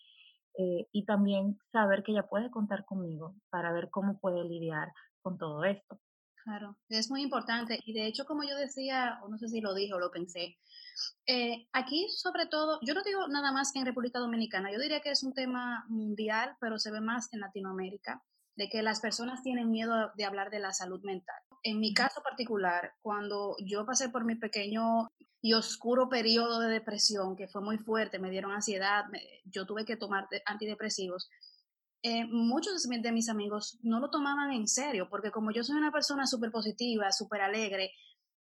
eh, 0.58 0.88
y 0.92 1.06
también 1.06 1.58
saber 1.72 2.04
que 2.04 2.12
ella 2.14 2.28
puede 2.28 2.52
contar 2.52 2.86
conmigo 2.86 3.36
para 3.50 3.72
ver 3.74 3.90
cómo 3.92 4.20
puede 4.20 4.44
lidiar 4.46 4.92
con 5.22 5.38
todo 5.38 5.64
esto. 5.66 6.00
Claro, 6.50 6.80
es 6.90 7.12
muy 7.12 7.22
importante. 7.22 7.80
Y 7.86 7.94
de 7.94 8.08
hecho, 8.08 8.26
como 8.26 8.42
yo 8.44 8.56
decía, 8.56 9.20
o 9.24 9.30
no 9.30 9.38
sé 9.38 9.48
si 9.50 9.62
lo 9.62 9.76
dije 9.76 9.94
o 9.94 10.00
lo 10.00 10.10
pensé, 10.10 10.58
eh, 11.28 11.68
aquí 11.74 12.08
sobre 12.10 12.48
todo, 12.48 12.80
yo 12.82 12.96
no 12.96 13.04
digo 13.04 13.28
nada 13.28 13.52
más 13.52 13.76
en 13.76 13.86
República 13.86 14.18
Dominicana, 14.18 14.72
yo 14.72 14.80
diría 14.80 15.02
que 15.02 15.12
es 15.12 15.22
un 15.22 15.36
tema 15.36 15.86
mundial, 15.90 16.58
pero 16.60 16.80
se 16.80 16.90
ve 16.92 17.02
más 17.02 17.32
en 17.34 17.42
Latinoamérica, 17.42 18.24
de 18.56 18.68
que 18.68 18.82
las 18.82 19.00
personas 19.00 19.44
tienen 19.44 19.70
miedo 19.70 20.12
de 20.18 20.26
hablar 20.26 20.50
de 20.50 20.58
la 20.60 20.74
salud 20.74 21.02
mental. 21.04 21.38
En 21.62 21.80
mi 21.80 21.94
caso 21.94 22.24
particular, 22.24 22.94
cuando 23.04 23.56
yo 23.64 23.86
pasé 23.86 24.10
por 24.10 24.26
mi 24.26 24.34
pequeño 24.34 25.08
y 25.42 25.54
oscuro 25.54 26.10
periodo 26.10 26.60
de 26.62 26.70
depresión, 26.70 27.36
que 27.36 27.48
fue 27.48 27.62
muy 27.62 27.78
fuerte, 27.78 28.18
me 28.18 28.32
dieron 28.32 28.52
ansiedad, 28.52 29.06
me- 29.12 29.22
yo 29.46 29.68
tuve 29.68 29.86
que 29.86 29.98
tomar 29.98 30.28
de- 30.30 30.42
antidepresivos, 30.48 31.30
eh, 32.04 32.26
muchos 32.26 32.84
de 32.84 32.90
mi- 32.90 33.02
de 33.02 33.12
mis 33.12 33.30
amigos 33.30 33.78
no 33.82 34.00
lo 34.00 34.10
tomaban 34.10 34.52
en 34.52 34.68
serio, 34.68 35.08
porque 35.10 35.32
como 35.32 35.52
yo 35.52 35.64
soy 35.64 35.78
una 35.78 35.92
persona 35.92 36.26
súper 36.28 36.52
positiva, 36.52 37.12
súper 37.12 37.42
alegre, 37.42 37.92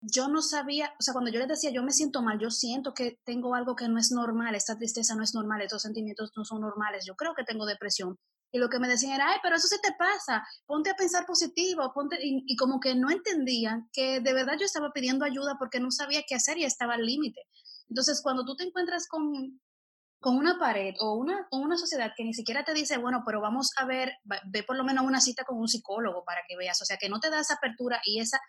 yo 0.02 0.28
no 0.28 0.42
sabía, 0.44 0.94
o 1.00 1.02
sea, 1.02 1.14
cuando 1.14 1.32
yo 1.32 1.40
les 1.40 1.48
decía, 1.48 1.72
yo 1.72 1.82
me 1.84 1.92
siento 1.92 2.22
mal, 2.22 2.38
yo 2.40 2.52
siento 2.52 2.94
que 2.94 3.20
tengo 3.26 3.56
algo 3.56 3.76
que 3.76 3.88
no 3.90 3.98
es 4.00 4.12
normal, 4.12 4.54
esta 4.56 4.78
tristeza 4.78 5.16
no 5.16 5.24
es 5.24 5.34
normal, 5.34 5.62
estos 5.62 5.82
sentimientos 5.82 6.32
no 6.36 6.46
son 6.46 6.62
normales, 6.62 7.04
yo 7.06 7.16
creo 7.16 7.34
que 7.36 7.44
tengo 7.44 7.66
depresión. 7.66 8.18
Y 8.52 8.60
lo 8.60 8.70
que 8.70 8.80
me 8.80 8.88
decían 8.88 9.14
era, 9.14 9.32
ay, 9.32 9.40
pero 9.44 9.56
eso 9.56 9.68
se 9.68 9.80
te 9.80 9.90
pasa, 9.98 10.44
ponte 10.68 10.92
a 10.92 10.96
pensar 10.96 11.26
positivo, 11.26 11.92
ponte, 11.94 12.18
y, 12.22 12.44
y 12.46 12.56
como 12.56 12.80
que 12.80 12.96
no 12.96 13.10
entendían 13.10 13.90
que 13.92 14.22
de 14.22 14.34
verdad 14.34 14.54
yo 14.60 14.66
estaba 14.66 14.92
pidiendo 14.94 15.26
ayuda 15.26 15.56
porque 15.60 15.80
no 15.80 15.92
sabía 15.92 16.24
qué 16.28 16.36
hacer 16.36 16.58
y 16.60 16.64
estaba 16.64 16.94
al 16.94 17.06
límite. 17.06 17.42
Entonces, 17.90 18.22
cuando 18.22 18.46
tú 18.46 18.56
te 18.56 18.64
encuentras 18.66 19.08
con, 19.08 19.60
con 20.20 20.36
una 20.36 20.58
pared 20.58 20.96
o 21.00 21.14
una, 21.14 21.48
o 21.52 21.58
una 21.58 21.78
sociedad 21.78 22.12
que 22.16 22.24
ni 22.24 22.34
siquiera 22.34 22.64
te 22.64 22.74
dice, 22.74 22.98
bueno, 22.98 23.24
pero 23.26 23.40
vamos 23.42 23.70
a 23.78 23.86
ver, 23.86 24.14
ve 24.24 24.64
por 24.64 24.76
lo 24.76 24.84
menos 24.84 25.06
una 25.06 25.22
cita 25.22 25.44
con 25.44 25.58
un 25.60 25.68
psicólogo 25.68 26.24
para 26.26 26.42
que 26.48 26.58
veas, 26.58 26.82
o 26.82 26.86
sea, 26.86 26.98
que 26.98 27.10
no 27.10 27.20
te 27.20 27.30
da 27.30 27.40
esa 27.40 27.56
apertura 27.56 28.02
y 28.04 28.20
esa, 28.20 28.40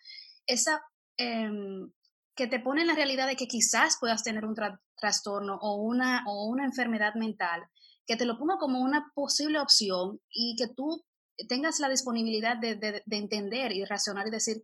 esa, 0.46 0.80
em, 1.16 1.92
que 2.34 2.46
te 2.46 2.60
pone 2.60 2.82
en 2.82 2.86
la 2.86 2.94
realidad 2.94 3.26
de 3.26 3.36
que 3.36 3.48
quizás 3.48 3.98
puedas 4.00 4.22
tener 4.22 4.44
un 4.44 4.54
trastorno 4.96 5.58
o 5.60 5.76
una, 5.76 6.24
o 6.26 6.46
una 6.46 6.64
enfermedad 6.64 7.14
mental, 7.14 7.64
que 8.06 8.16
te 8.16 8.24
lo 8.24 8.38
ponga 8.38 8.56
como 8.58 8.80
una 8.80 9.12
posible 9.14 9.60
opción 9.60 10.20
y 10.30 10.56
que 10.56 10.68
tú 10.68 11.04
tengas 11.48 11.78
la 11.80 11.88
disponibilidad 11.88 12.56
de, 12.56 12.76
de, 12.76 13.02
entender 13.10 13.72
y 13.72 13.84
razonar 13.84 14.26
y 14.26 14.30
decir, 14.30 14.62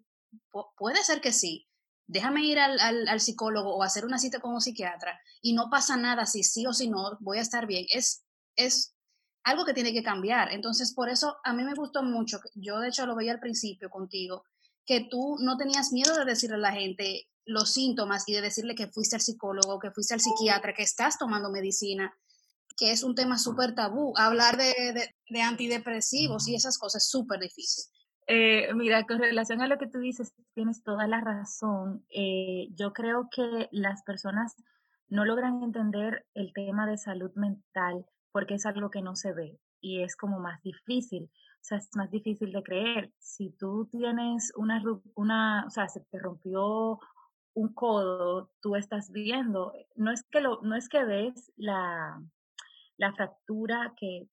puede 0.77 1.03
ser 1.05 1.21
que 1.21 1.33
sí, 1.33 1.69
déjame 2.07 2.45
ir 2.45 2.59
al, 2.59 2.79
al, 2.81 3.21
psicólogo 3.21 3.75
o 3.75 3.83
hacer 3.83 4.05
una 4.05 4.19
cita 4.19 4.41
con 4.41 4.53
un 4.53 4.61
psiquiatra 4.61 5.19
y 5.41 5.55
no 5.55 5.71
pasa 5.71 5.97
nada 5.97 6.27
si 6.27 6.43
sí 6.43 6.67
o 6.67 6.73
si 6.73 6.89
no, 6.89 7.17
voy 7.21 7.39
a 7.39 7.43
estar 7.43 7.67
bien. 7.67 7.87
Es, 7.91 8.25
es 8.57 8.95
algo 9.43 9.65
que 9.65 9.75
tiene 9.75 9.93
que 9.93 10.03
cambiar. 10.03 10.53
Entonces, 10.53 10.93
por 10.95 11.09
eso 11.09 11.37
a 11.45 11.53
mí 11.53 11.63
me 11.65 11.75
gustó 11.75 12.03
mucho, 12.03 12.41
yo 12.55 12.81
de 12.81 12.89
hecho 12.89 13.07
lo 13.07 13.17
veía 13.17 13.33
al 13.33 13.41
principio 13.41 13.91
contigo, 13.91 14.45
que 14.87 15.07
tú 15.11 15.37
no 15.41 15.57
tenías 15.57 15.93
miedo 15.93 16.15
de 16.19 16.25
decirle 16.25 16.57
a 16.57 16.59
la 16.59 16.73
gente, 16.73 17.29
los 17.47 17.73
síntomas 17.73 18.25
y 18.27 18.33
de 18.33 18.41
decirle 18.41 18.75
que 18.75 18.89
fuiste 18.89 19.17
al 19.17 19.23
psicólogo, 19.23 19.79
que 19.79 19.91
fuiste 19.91 20.15
al 20.15 20.21
psiquiatra, 20.21 20.75
que 20.75 20.83
estás 20.83 21.19
tomando 21.19 21.51
medicina, 21.51 22.15
que 22.77 22.91
es 22.91 23.03
un 23.03 23.15
tema 23.15 23.39
súper 23.39 23.75
tabú. 23.75 24.15
Hablar 24.17 24.57
de, 24.57 25.13
de, 25.29 25.43
antidepresivos 25.43 26.49
y 26.49 26.55
esas 26.55 26.79
cosas 26.79 27.05
es 27.05 27.11
súper 27.11 27.41
difícil. 27.41 27.85
Eh, 28.27 28.73
mira, 28.75 29.05
con 29.05 29.19
relación 29.19 29.61
a 29.61 29.69
lo 29.69 29.77
que 29.79 29.87
tú 29.87 29.99
dices, 29.99 30.35
tienes 30.55 30.83
toda 30.83 31.07
la 31.07 31.21
razón. 31.21 32.05
Eh, 32.09 32.69
yo 32.75 32.93
creo 32.93 33.29
que 33.31 33.69
las 33.71 34.03
personas 34.03 34.57
no 35.09 35.25
logran 35.25 35.63
entender 35.63 36.27
el 36.35 36.53
tema 36.53 36.87
de 36.87 36.97
salud 36.97 37.33
mental 37.35 38.07
porque 38.33 38.55
es 38.55 38.67
algo 38.67 38.91
que 38.91 39.03
no 39.03 39.15
se 39.15 39.33
ve 39.33 39.61
y 39.81 40.03
es 40.03 40.17
como 40.17 40.41
más 40.41 40.63
difícil. 40.63 41.25
O 41.25 41.67
sea, 41.67 41.79
es 41.79 41.89
más 41.95 42.11
difícil 42.11 42.53
de 42.53 42.63
creer. 42.63 43.13
Si 43.19 43.51
tú 43.51 43.87
tienes 43.91 44.53
una, 44.57 44.83
una 45.15 45.65
o 45.67 45.71
sea, 45.71 45.89
se 45.89 46.01
te 46.01 46.19
rompió 46.19 46.99
un 47.55 47.73
codo, 47.75 48.51
tú 48.61 48.75
estás 48.75 49.13
viendo, 49.13 49.73
no 49.95 50.11
es 50.11 50.25
que, 50.25 50.41
lo, 50.41 50.61
no 50.63 50.75
es 50.75 50.89
que 50.89 51.05
ves 51.05 51.53
la, 51.57 52.21
la 52.97 53.13
fractura, 53.13 53.95
que 53.97 54.29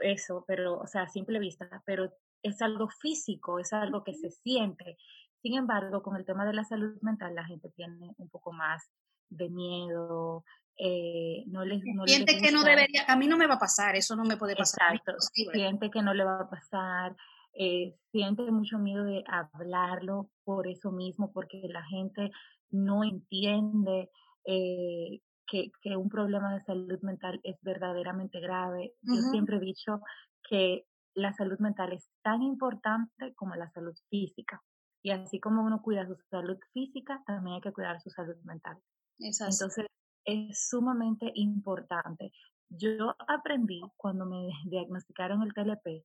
eso, 0.00 0.44
pero, 0.46 0.78
o 0.78 0.86
sea, 0.86 1.02
a 1.02 1.08
simple 1.08 1.38
vista, 1.38 1.82
pero 1.86 2.10
es 2.42 2.62
algo 2.62 2.88
físico, 2.88 3.58
es 3.58 3.72
algo 3.72 4.04
que 4.04 4.14
se 4.14 4.30
siente. 4.30 4.96
Sin 5.42 5.54
embargo, 5.54 6.02
con 6.02 6.16
el 6.16 6.24
tema 6.24 6.44
de 6.46 6.54
la 6.54 6.64
salud 6.64 6.96
mental, 7.02 7.34
la 7.34 7.44
gente 7.44 7.70
tiene 7.70 8.14
un 8.18 8.28
poco 8.28 8.52
más 8.52 8.90
de 9.28 9.48
miedo, 9.48 10.44
eh, 10.78 11.44
no 11.46 11.64
les 11.64 11.82
no 11.84 12.06
siente 12.06 12.38
que 12.38 12.52
no 12.52 12.62
debería, 12.62 13.04
a 13.08 13.16
mí 13.16 13.26
no 13.26 13.38
me 13.38 13.46
va 13.46 13.54
a 13.54 13.58
pasar, 13.58 13.96
eso 13.96 14.14
no 14.14 14.24
me 14.24 14.36
puede 14.36 14.54
pasar. 14.54 14.94
Exacto, 14.94 15.14
siente 15.52 15.90
que 15.90 16.02
no 16.02 16.12
le 16.12 16.24
va 16.24 16.40
a 16.40 16.50
pasar, 16.50 17.16
eh, 17.54 17.94
siente 18.12 18.42
mucho 18.50 18.78
miedo 18.78 19.04
de 19.04 19.24
hablarlo 19.26 20.30
por 20.44 20.68
eso 20.68 20.92
mismo, 20.92 21.32
porque 21.32 21.62
la 21.68 21.82
gente 21.84 22.30
no 22.70 23.04
entiende 23.04 24.10
eh, 24.44 25.20
que, 25.46 25.70
que, 25.80 25.96
un 25.96 26.10
problema 26.10 26.52
de 26.54 26.64
salud 26.64 27.00
mental 27.00 27.40
es 27.42 27.56
verdaderamente 27.62 28.40
grave. 28.40 28.92
Yo 29.00 29.22
siempre 29.30 29.56
he 29.56 29.60
dicho 29.60 30.00
que 30.48 30.84
la 31.16 31.32
salud 31.32 31.58
mental 31.58 31.92
es 31.92 32.08
tan 32.22 32.42
importante 32.42 33.34
como 33.34 33.56
la 33.56 33.70
salud 33.70 33.94
física. 34.10 34.62
Y 35.02 35.10
así 35.10 35.40
como 35.40 35.62
uno 35.62 35.82
cuida 35.82 36.06
su 36.06 36.16
salud 36.30 36.58
física, 36.72 37.22
también 37.26 37.56
hay 37.56 37.60
que 37.62 37.72
cuidar 37.72 38.00
su 38.00 38.10
salud 38.10 38.36
mental. 38.44 38.78
Entonces, 39.18 39.86
es 40.24 40.68
sumamente 40.68 41.32
importante. 41.34 42.32
Yo 42.68 43.14
aprendí 43.28 43.80
cuando 43.96 44.26
me 44.26 44.48
diagnosticaron 44.66 45.42
el 45.42 45.54
TLP 45.54 46.04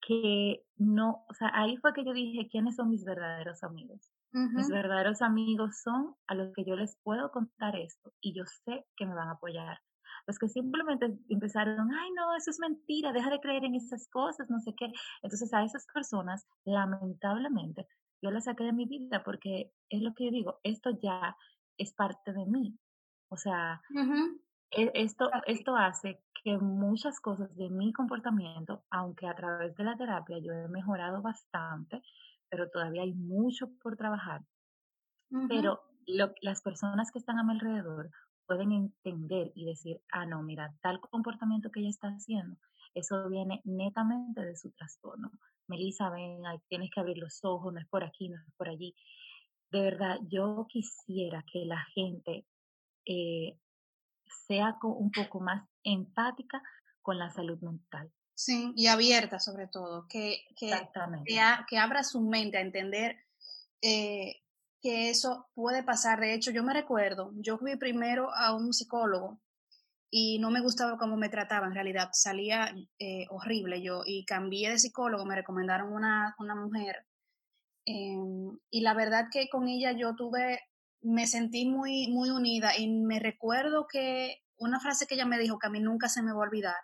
que 0.00 0.64
no, 0.76 1.24
o 1.28 1.34
sea, 1.34 1.50
ahí 1.54 1.76
fue 1.76 1.92
que 1.92 2.04
yo 2.04 2.12
dije, 2.12 2.48
¿quiénes 2.48 2.76
son 2.76 2.88
mis 2.88 3.04
verdaderos 3.04 3.62
amigos? 3.62 4.10
Mis 4.32 4.68
verdaderos 4.68 5.22
amigos 5.22 5.82
son 5.82 6.14
a 6.28 6.34
los 6.34 6.52
que 6.54 6.64
yo 6.64 6.76
les 6.76 6.96
puedo 7.02 7.30
contar 7.32 7.76
esto 7.76 8.12
y 8.20 8.32
yo 8.32 8.44
sé 8.46 8.86
que 8.96 9.04
me 9.04 9.14
van 9.14 9.28
a 9.28 9.32
apoyar. 9.32 9.80
Los 10.26 10.38
que 10.38 10.48
simplemente 10.48 11.18
empezaron, 11.28 11.92
ay, 11.92 12.10
no, 12.12 12.34
eso 12.36 12.50
es 12.50 12.58
mentira, 12.58 13.12
deja 13.12 13.30
de 13.30 13.40
creer 13.40 13.64
en 13.64 13.74
esas 13.74 14.08
cosas, 14.08 14.48
no 14.50 14.60
sé 14.60 14.74
qué. 14.76 14.92
Entonces 15.22 15.52
a 15.52 15.64
esas 15.64 15.86
personas, 15.92 16.46
lamentablemente, 16.64 17.86
yo 18.22 18.30
las 18.30 18.44
saqué 18.44 18.64
de 18.64 18.72
mi 18.72 18.86
vida 18.86 19.22
porque 19.24 19.72
es 19.88 20.02
lo 20.02 20.14
que 20.14 20.26
yo 20.26 20.30
digo, 20.30 20.60
esto 20.62 20.90
ya 21.02 21.36
es 21.78 21.92
parte 21.94 22.32
de 22.32 22.46
mí. 22.46 22.78
O 23.28 23.36
sea, 23.36 23.80
e, 24.70 24.90
esto, 24.94 25.30
esto 25.46 25.76
hace 25.76 26.22
que 26.42 26.58
muchas 26.58 27.20
cosas 27.20 27.54
de 27.56 27.70
mi 27.70 27.92
comportamiento, 27.92 28.84
aunque 28.90 29.26
a 29.26 29.34
través 29.34 29.74
de 29.76 29.84
la 29.84 29.96
terapia 29.96 30.38
yo 30.38 30.52
he 30.52 30.68
mejorado 30.68 31.22
bastante, 31.22 32.02
pero 32.48 32.68
todavía 32.68 33.02
hay 33.02 33.14
mucho 33.14 33.70
por 33.82 33.96
trabajar. 33.96 34.42
Pero 35.48 35.80
las 36.42 36.60
personas 36.60 37.12
que 37.12 37.20
están 37.20 37.38
a 37.38 37.44
mi 37.44 37.52
alrededor 37.52 38.10
pueden 38.50 38.72
entender 38.72 39.52
y 39.54 39.64
decir, 39.64 40.00
ah, 40.10 40.26
no, 40.26 40.42
mira, 40.42 40.74
tal 40.82 40.98
comportamiento 40.98 41.70
que 41.70 41.78
ella 41.78 41.90
está 41.90 42.08
haciendo, 42.08 42.56
eso 42.94 43.28
viene 43.28 43.60
netamente 43.62 44.40
de 44.40 44.56
su 44.56 44.72
trastorno. 44.72 45.30
Melissa, 45.68 46.10
ven, 46.10 46.42
tienes 46.66 46.90
que 46.92 46.98
abrir 46.98 47.18
los 47.18 47.44
ojos, 47.44 47.72
no 47.72 47.78
es 47.78 47.86
por 47.86 48.02
aquí, 48.02 48.28
no 48.28 48.34
es 48.36 48.54
por 48.56 48.68
allí. 48.68 48.96
De 49.70 49.82
verdad, 49.82 50.18
yo 50.28 50.66
quisiera 50.68 51.44
que 51.52 51.64
la 51.64 51.80
gente 51.94 52.44
eh, 53.06 53.56
sea 54.48 54.76
un 54.82 55.12
poco 55.12 55.38
más 55.38 55.64
empática 55.84 56.60
con 57.02 57.20
la 57.20 57.30
salud 57.30 57.60
mental. 57.60 58.10
Sí, 58.34 58.72
y 58.74 58.88
abierta 58.88 59.38
sobre 59.38 59.68
todo, 59.68 60.08
que, 60.08 60.42
que, 60.56 60.72
que, 61.68 61.78
abra 61.78 62.02
su 62.02 62.20
mente 62.20 62.58
a 62.58 62.62
entender 62.62 63.16
eh, 63.80 64.39
que 64.80 65.10
eso 65.10 65.48
puede 65.54 65.82
pasar. 65.82 66.20
De 66.20 66.34
hecho, 66.34 66.50
yo 66.50 66.62
me 66.62 66.74
recuerdo, 66.74 67.32
yo 67.36 67.58
fui 67.58 67.76
primero 67.76 68.32
a 68.34 68.54
un 68.54 68.72
psicólogo 68.72 69.40
y 70.10 70.38
no 70.40 70.50
me 70.50 70.60
gustaba 70.60 70.98
cómo 70.98 71.16
me 71.16 71.28
trataba, 71.28 71.66
en 71.66 71.74
realidad 71.74 72.10
salía 72.12 72.74
eh, 72.98 73.26
horrible 73.30 73.80
yo 73.80 74.02
y 74.04 74.24
cambié 74.24 74.70
de 74.70 74.78
psicólogo, 74.78 75.24
me 75.24 75.36
recomendaron 75.36 75.92
una, 75.92 76.34
una 76.38 76.56
mujer 76.56 77.06
em, 77.84 78.58
y 78.70 78.80
la 78.80 78.94
verdad 78.94 79.28
que 79.30 79.48
con 79.48 79.68
ella 79.68 79.92
yo 79.92 80.16
tuve, 80.16 80.60
me 81.02 81.26
sentí 81.26 81.66
muy, 81.66 82.08
muy 82.08 82.30
unida 82.30 82.76
y 82.76 82.88
me 82.88 83.20
recuerdo 83.20 83.86
que 83.90 84.38
una 84.58 84.80
frase 84.80 85.06
que 85.06 85.14
ella 85.14 85.26
me 85.26 85.38
dijo 85.38 85.58
que 85.58 85.68
a 85.68 85.70
mí 85.70 85.80
nunca 85.80 86.08
se 86.08 86.22
me 86.22 86.32
va 86.32 86.38
a 86.38 86.48
olvidar 86.48 86.76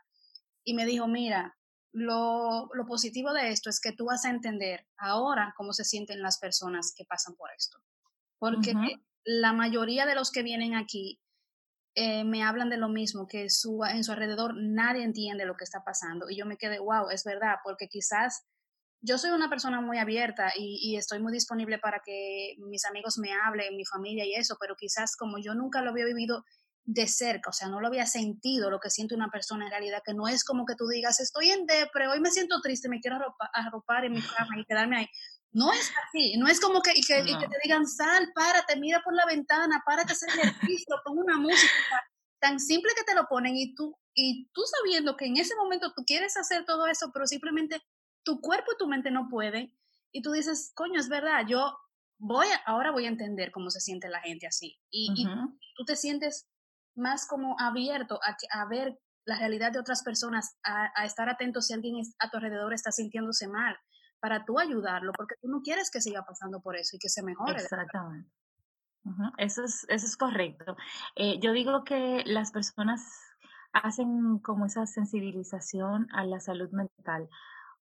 y 0.64 0.74
me 0.74 0.86
dijo, 0.86 1.08
mira, 1.08 1.55
lo, 1.96 2.68
positivo 2.86 3.32
de 3.32 3.48
esto 3.48 3.70
es 3.70 3.80
que 3.80 3.92
tú 3.92 4.04
vas 4.04 4.26
a 4.26 4.30
entender 4.30 4.86
ahora 4.98 5.54
cómo 5.56 5.72
se 5.72 5.84
sienten 5.84 6.20
las 6.20 6.38
personas 6.38 6.92
que 6.94 7.06
pasan 7.06 7.34
por 7.36 7.48
esto. 7.56 7.78
Porque 8.38 8.74
la 9.24 9.54
mayoría 9.54 10.04
de 10.04 10.14
los 10.14 10.30
que 10.30 10.42
vienen 10.42 10.74
aquí 10.74 11.18
eh, 11.94 12.22
me 12.24 12.44
hablan 12.44 12.68
de 12.68 12.76
lo 12.76 12.90
mismo, 12.90 13.26
que 13.26 13.48
su, 13.48 13.82
en 13.84 14.04
su 14.04 14.12
alrededor 14.12 14.54
nadie 14.56 15.04
entiende 15.04 15.46
lo 15.46 15.56
que 15.56 15.64
está 15.64 15.84
pasando. 15.84 16.28
Y 16.28 16.36
yo 16.36 16.44
me 16.44 16.58
quedé, 16.58 16.78
wow, 16.78 17.08
es 17.08 17.24
verdad, 17.24 17.56
porque 17.64 17.88
quizás 17.88 18.44
yo 19.00 19.16
soy 19.16 19.30
una 19.30 19.48
persona 19.48 19.80
muy 19.80 19.96
abierta 19.96 20.52
y, 20.54 20.78
y, 20.82 20.96
estoy 20.96 21.20
muy 21.20 21.32
disponible 21.32 21.78
para 21.78 22.02
que 22.04 22.56
mis 22.58 22.84
amigos 22.84 23.16
me 23.16 23.30
hablen, 23.32 23.76
mi 23.76 23.86
familia 23.86 24.26
y 24.26 24.34
eso, 24.34 24.58
pero 24.60 24.76
quizás 24.76 25.16
como 25.16 25.38
yo 25.38 25.54
nunca 25.54 25.80
lo 25.80 25.90
había 25.90 26.04
vivido 26.04 26.44
de 26.86 27.08
cerca, 27.08 27.50
o 27.50 27.52
sea, 27.52 27.68
no 27.68 27.80
lo 27.80 27.88
había 27.88 28.06
sentido 28.06 28.70
lo 28.70 28.78
que 28.78 28.90
siente 28.90 29.16
una 29.16 29.28
persona 29.28 29.64
en 29.64 29.72
realidad, 29.72 30.02
que 30.06 30.14
no 30.14 30.28
es 30.28 30.44
como 30.44 30.64
que 30.64 30.76
tú 30.76 30.86
digas, 30.86 31.18
estoy 31.18 31.50
en 31.50 31.66
depre, 31.66 32.06
hoy 32.06 32.20
me 32.20 32.30
siento 32.30 32.60
triste, 32.60 32.88
me 32.88 33.00
quiero 33.00 33.16
arropar, 33.52 34.04
en 34.04 34.12
mi 34.12 34.20
cama 34.38 34.58
y 34.58 34.64
quedarme 34.64 34.98
ahí. 34.98 35.06
No 35.50 35.72
es 35.72 35.90
así, 36.06 36.36
no 36.36 36.46
es 36.46 36.60
como 36.60 36.80
que, 36.82 36.92
y 36.94 37.02
que, 37.02 37.22
te 37.22 37.56
digan, 37.64 37.86
sal, 37.88 38.30
párate, 38.34 38.76
mira 38.76 39.00
por 39.02 39.14
la 39.14 39.26
ventana, 39.26 39.82
párate, 39.84 40.12
hacer 40.12 40.28
ejercicio, 40.28 40.96
pon 41.04 41.18
una 41.18 41.38
música, 41.38 42.04
tan 42.38 42.60
simple 42.60 42.92
que 42.96 43.04
te 43.04 43.14
lo 43.14 43.26
ponen 43.26 43.56
y 43.56 43.74
tú, 43.74 43.98
y 44.14 44.48
tú 44.52 44.62
sabiendo 44.78 45.16
que 45.16 45.24
en 45.24 45.38
ese 45.38 45.56
momento 45.56 45.92
tú 45.92 46.04
quieres 46.04 46.36
hacer 46.36 46.64
todo 46.66 46.86
eso, 46.86 47.10
pero 47.12 47.26
simplemente 47.26 47.82
tu 48.22 48.40
cuerpo 48.40 48.72
y 48.72 48.78
tu 48.78 48.86
mente 48.86 49.10
no 49.10 49.28
pueden, 49.28 49.74
y 50.12 50.22
tú 50.22 50.32
dices, 50.32 50.72
coño, 50.74 51.00
es 51.00 51.08
verdad, 51.08 51.46
yo 51.48 51.76
voy, 52.18 52.46
ahora 52.64 52.92
voy 52.92 53.06
a 53.06 53.08
entender 53.08 53.50
cómo 53.50 53.70
se 53.70 53.80
siente 53.80 54.08
la 54.08 54.20
gente 54.20 54.46
así, 54.46 54.78
y, 54.90 55.10
y 55.16 55.26
tú 55.74 55.84
te 55.84 55.96
sientes 55.96 56.46
más 56.96 57.26
como 57.26 57.56
abierto 57.58 58.18
a, 58.22 58.36
a 58.60 58.66
ver 58.66 58.98
la 59.26 59.36
realidad 59.38 59.72
de 59.72 59.80
otras 59.80 60.02
personas, 60.02 60.56
a, 60.62 61.04
estar 61.04 61.28
atento 61.28 61.60
si 61.60 61.74
alguien 61.74 61.96
a 62.20 62.30
tu 62.30 62.36
alrededor 62.36 62.72
está 62.72 62.92
sintiéndose 62.92 63.48
mal, 63.48 63.76
para 64.20 64.44
tú 64.44 64.58
ayudarlo, 64.58 65.12
porque 65.12 65.34
tú 65.42 65.48
no 65.48 65.60
quieres 65.62 65.90
que 65.90 66.00
siga 66.00 66.24
pasando 66.24 66.60
por 66.60 66.76
eso 66.76 66.96
y 66.96 66.98
que 66.98 67.08
se 67.08 67.22
mejore. 67.22 67.60
Exactamente. 67.60 68.30
Eso, 69.36 69.64
es, 69.64 69.84
eso 69.88 70.06
es 70.06 70.16
correcto. 70.16 70.76
Eh, 71.16 71.38
yo 71.40 71.52
digo 71.52 71.84
que 71.84 72.22
las 72.24 72.50
personas 72.50 73.04
hacen 73.72 74.38
como 74.38 74.66
esa 74.66 74.86
sensibilización 74.86 76.08
a 76.12 76.24
la 76.24 76.40
salud 76.40 76.70
mental, 76.70 77.28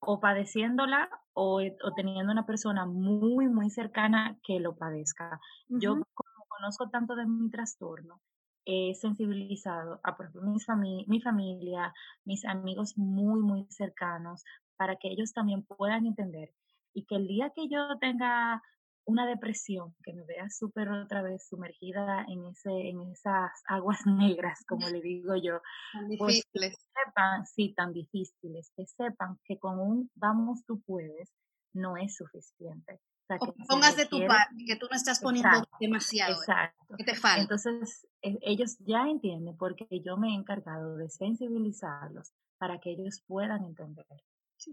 o 0.01 0.19
padeciéndola 0.19 1.11
o, 1.33 1.61
o 1.61 1.95
teniendo 1.95 2.33
una 2.33 2.47
persona 2.47 2.87
muy, 2.87 3.49
muy 3.49 3.71
cercana 3.71 4.37
que 4.43 4.59
lo 4.59 4.77
padezca. 4.77 5.41
Yo 5.69 5.93
como 6.15 6.47
conozco 6.49 6.89
tanto 6.91 7.15
de 7.15 7.27
mi 7.27 7.51
trastorno, 7.51 8.21
he 8.65 8.95
sensibilizado 8.95 10.01
a 10.03 10.17
por 10.17 10.33
mi, 10.77 11.05
mi 11.09 11.21
familia, 11.21 11.93
mis 12.25 12.45
amigos 12.45 12.97
muy, 12.97 13.41
muy 13.41 13.67
cercanos, 13.71 14.45
para 14.77 14.97
que 14.97 15.09
ellos 15.09 15.33
también 15.33 15.63
puedan 15.63 16.07
entender 16.07 16.53
y 16.95 17.05
que 17.05 17.17
el 17.17 17.27
día 17.27 17.53
que 17.55 17.69
yo 17.69 17.99
tenga 18.01 18.63
una 19.05 19.27
depresión, 19.27 19.95
que 20.03 20.13
me 20.13 20.25
vea 20.25 20.49
súper 20.51 20.89
otra 20.89 21.23
vez 21.23 21.47
sumergida 21.49 22.25
en, 22.29 22.47
ese, 22.47 22.71
en 22.71 23.01
esas 23.11 23.51
aguas 23.67 24.01
negras, 24.07 24.65
como 24.67 24.89
le 24.89 25.01
digo 25.01 25.35
yo. 25.37 25.61
Tan 25.93 26.09
pues, 26.19 26.45
difíciles. 26.53 26.77
sepan, 26.95 27.47
sí, 27.47 27.75
tan 27.77 27.93
difíciles, 27.93 28.73
que 28.77 28.87
sepan 28.87 29.39
que 29.45 29.59
con 29.59 29.79
un 29.79 30.11
vamos 30.15 30.65
tú 30.67 30.81
puedes 30.83 31.33
no 31.73 31.97
es 31.97 32.17
suficiente. 32.17 33.01
O, 33.39 33.53
pongas 33.69 33.97
de 33.97 34.07
tu 34.07 34.27
parte, 34.27 34.55
que 34.67 34.77
tú 34.77 34.87
no 34.91 34.97
estás 34.97 35.21
poniendo 35.21 35.69
demasiado. 35.79 36.33
Exacto. 36.33 36.97
Que 36.97 37.05
te 37.05 37.15
falta. 37.15 37.43
Entonces, 37.43 38.07
e, 38.23 38.39
ellos 38.43 38.77
ya 38.81 39.03
entienden 39.09 39.57
porque 39.57 39.87
yo 40.05 40.17
me 40.17 40.31
he 40.31 40.35
encargado 40.35 40.97
de 40.97 41.09
sensibilizarlos 41.09 42.33
para 42.59 42.79
que 42.79 42.91
ellos 42.91 43.23
puedan 43.27 43.65
entender 43.65 44.07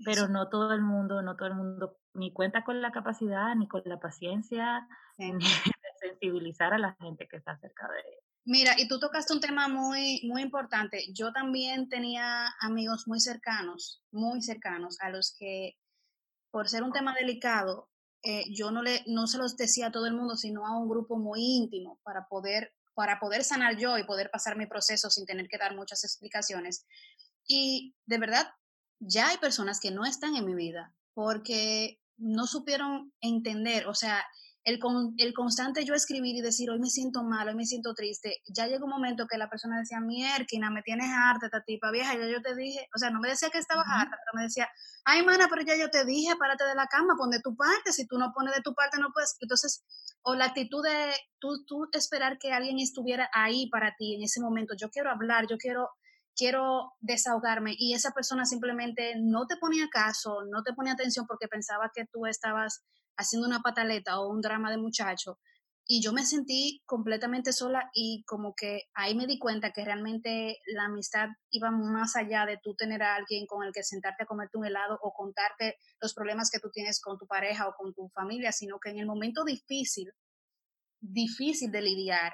pero 0.06 0.28
no 0.28 0.50
todo 0.50 0.74
el 0.74 0.82
mundo, 0.82 1.22
no 1.22 1.36
todo 1.36 1.48
el 1.48 1.56
mundo 1.56 1.98
ni 2.14 2.32
cuenta 2.32 2.64
con 2.64 2.82
la 2.82 2.92
capacidad, 2.92 3.56
ni 3.56 3.68
con 3.68 3.82
la 3.86 4.00
paciencia, 4.00 4.88
ni 5.18 5.38
de 5.76 5.92
sensibilizar 6.00 6.74
a 6.74 6.78
la 6.78 6.96
gente 7.00 7.28
que 7.28 7.38
está 7.38 7.58
cerca 7.58 7.88
de 7.90 8.00
él. 8.00 8.20
Mira, 8.46 8.74
y 8.78 8.88
tú 8.88 9.00
tocaste 9.00 9.34
un 9.34 9.42
tema 9.42 9.68
muy, 9.68 10.22
muy 10.24 10.42
importante. 10.42 11.06
Yo 11.14 11.34
también 11.34 11.90
tenía 11.90 12.48
amigos 12.62 13.04
muy 13.06 13.20
cercanos, 13.20 14.02
muy 14.12 14.42
cercanos, 14.42 14.98
a 15.02 15.10
los 15.10 15.36
que, 15.38 15.74
por 16.50 16.70
ser 16.70 16.84
un 16.84 16.94
tema 16.94 17.14
delicado, 17.14 17.90
eh, 18.24 18.45
yo 18.53 18.71
no, 18.71 18.81
le, 18.81 19.03
no 19.07 19.27
se 19.27 19.38
los 19.38 19.55
decía 19.57 19.88
a 19.88 19.91
todo 19.91 20.05
el 20.05 20.13
mundo, 20.13 20.36
sino 20.36 20.65
a 20.65 20.77
un 20.77 20.89
grupo 20.89 21.17
muy 21.17 21.41
íntimo 21.41 22.00
para 22.03 22.27
poder, 22.27 22.74
para 22.93 23.19
poder 23.19 23.43
sanar 23.43 23.77
yo 23.77 23.97
y 23.97 24.03
poder 24.03 24.29
pasar 24.31 24.57
mi 24.57 24.65
proceso 24.65 25.09
sin 25.09 25.25
tener 25.25 25.47
que 25.47 25.57
dar 25.57 25.75
muchas 25.75 26.03
explicaciones. 26.03 26.86
Y 27.47 27.95
de 28.05 28.17
verdad, 28.17 28.47
ya 29.00 29.29
hay 29.29 29.38
personas 29.38 29.79
que 29.79 29.91
no 29.91 30.05
están 30.05 30.36
en 30.36 30.45
mi 30.45 30.55
vida 30.55 30.93
porque 31.13 32.00
no 32.17 32.47
supieron 32.47 33.13
entender, 33.21 33.88
o 33.88 33.93
sea, 33.93 34.25
el, 34.67 34.79
el 35.17 35.33
constante 35.33 35.86
yo 35.86 35.93
escribir 35.93 36.36
y 36.36 36.41
decir, 36.41 36.69
hoy 36.69 36.77
me 36.77 36.89
siento 36.89 37.24
mal, 37.24 37.47
hoy 37.47 37.55
me 37.55 37.65
siento 37.65 37.93
triste, 37.93 38.41
ya 38.47 38.67
llegó 38.67 38.83
un 38.83 38.91
momento 38.91 39.25
que 39.25 39.38
la 39.38 39.50
persona 39.50 39.79
decía, 39.79 40.01
mierda, 40.01 40.69
me 40.69 40.81
tienes 40.81 41.09
harta, 41.09 41.45
esta 41.45 41.63
tipa 41.63 41.89
vieja, 41.89 42.15
ya 42.15 42.27
yo 42.27 42.41
te 42.41 42.53
dije, 42.53 42.89
o 42.93 43.00
sea, 43.00 43.09
no 43.09 43.21
me 43.21 43.29
decía 43.29 43.50
que 43.50 43.59
estaba 43.59 43.83
harta, 43.88 44.17
pero 44.17 44.36
me 44.36 44.43
decía, 44.43 44.67
ay, 45.05 45.24
mana, 45.24 45.47
pero 45.50 45.62
ya 45.62 45.77
yo 45.77 45.89
te 45.89 46.03
dije, 46.03 46.36
párate 46.36 46.65
de 46.65 46.75
la 46.75 46.88
cama, 46.88 47.15
pon 47.17 47.29
de 47.29 47.39
tu 47.39 47.55
parte, 47.55 47.93
si 47.93 48.05
tú 48.07 48.17
no 48.17 48.33
pones 48.33 48.53
de 48.55 48.62
tu 48.62 48.74
parte, 48.74 49.00
no 49.00 49.13
puedes, 49.13 49.38
entonces, 49.39 49.86
o 50.21 50.36
la 50.36 50.45
actitud 50.45 50.83
de 50.83 51.13
tú, 51.39 51.63
tú 51.65 51.88
esperar 51.93 52.38
que 52.38 52.51
alguien 52.51 52.77
estuviera 52.79 53.29
ahí 53.33 53.69
para 53.69 53.95
ti 53.95 54.15
en 54.15 54.24
ese 54.24 54.41
momento, 54.41 54.75
yo 54.77 54.89
quiero 54.89 55.09
hablar, 55.09 55.47
yo 55.47 55.57
quiero 55.57 55.91
quiero 56.38 56.94
desahogarme 57.00 57.74
y 57.77 57.94
esa 57.94 58.12
persona 58.12 58.46
simplemente 58.46 59.15
no 59.17 59.48
te 59.48 59.58
ponía 59.58 59.89
caso, 59.91 60.44
no 60.50 60.63
te 60.63 60.74
ponía 60.74 60.94
atención 60.94 61.25
porque 61.27 61.48
pensaba 61.48 61.91
que 61.94 62.06
tú 62.12 62.25
estabas 62.27 62.86
haciendo 63.17 63.48
una 63.48 63.62
pataleta 63.62 64.20
o 64.20 64.29
un 64.29 64.41
drama 64.41 64.70
de 64.72 64.77
muchacho. 64.77 65.39
Y 65.89 66.01
yo 66.01 66.12
me 66.12 66.25
sentí 66.25 66.82
completamente 66.86 67.53
sola 67.53 67.89
y 67.94 68.24
como 68.25 68.53
que 68.56 68.82
ahí 68.94 69.15
me 69.15 69.25
di 69.25 69.39
cuenta 69.39 69.72
que 69.72 69.86
realmente 69.86 70.58
la 70.67 70.86
amistad 70.86 71.29
iba 71.50 71.72
más 71.72 72.17
allá 72.17 72.46
de 72.46 72.60
tú 72.62 72.75
tener 72.75 73.01
a 73.01 73.15
alguien 73.15 73.48
con 73.48 73.65
el 73.65 73.72
que 73.72 73.84
sentarte 73.84 74.24
a 74.24 74.25
comerte 74.25 74.58
un 74.58 74.65
helado 74.65 75.00
o 75.01 75.13
contarte 75.13 75.77
los 76.01 76.13
problemas 76.13 76.51
que 76.51 76.60
tú 76.60 76.70
tienes 76.72 77.00
con 77.01 77.17
tu 77.17 77.25
pareja 77.25 77.70
o 77.70 77.74
con 77.74 77.94
tu 77.94 78.10
familia, 78.10 78.51
sino 78.51 78.79
que 78.79 78.89
en 78.89 79.00
el 79.00 79.06
momento 79.06 79.46
difícil, 79.46 80.12
difícil 81.00 81.72
de 81.72 81.82
lidiar, 81.82 82.34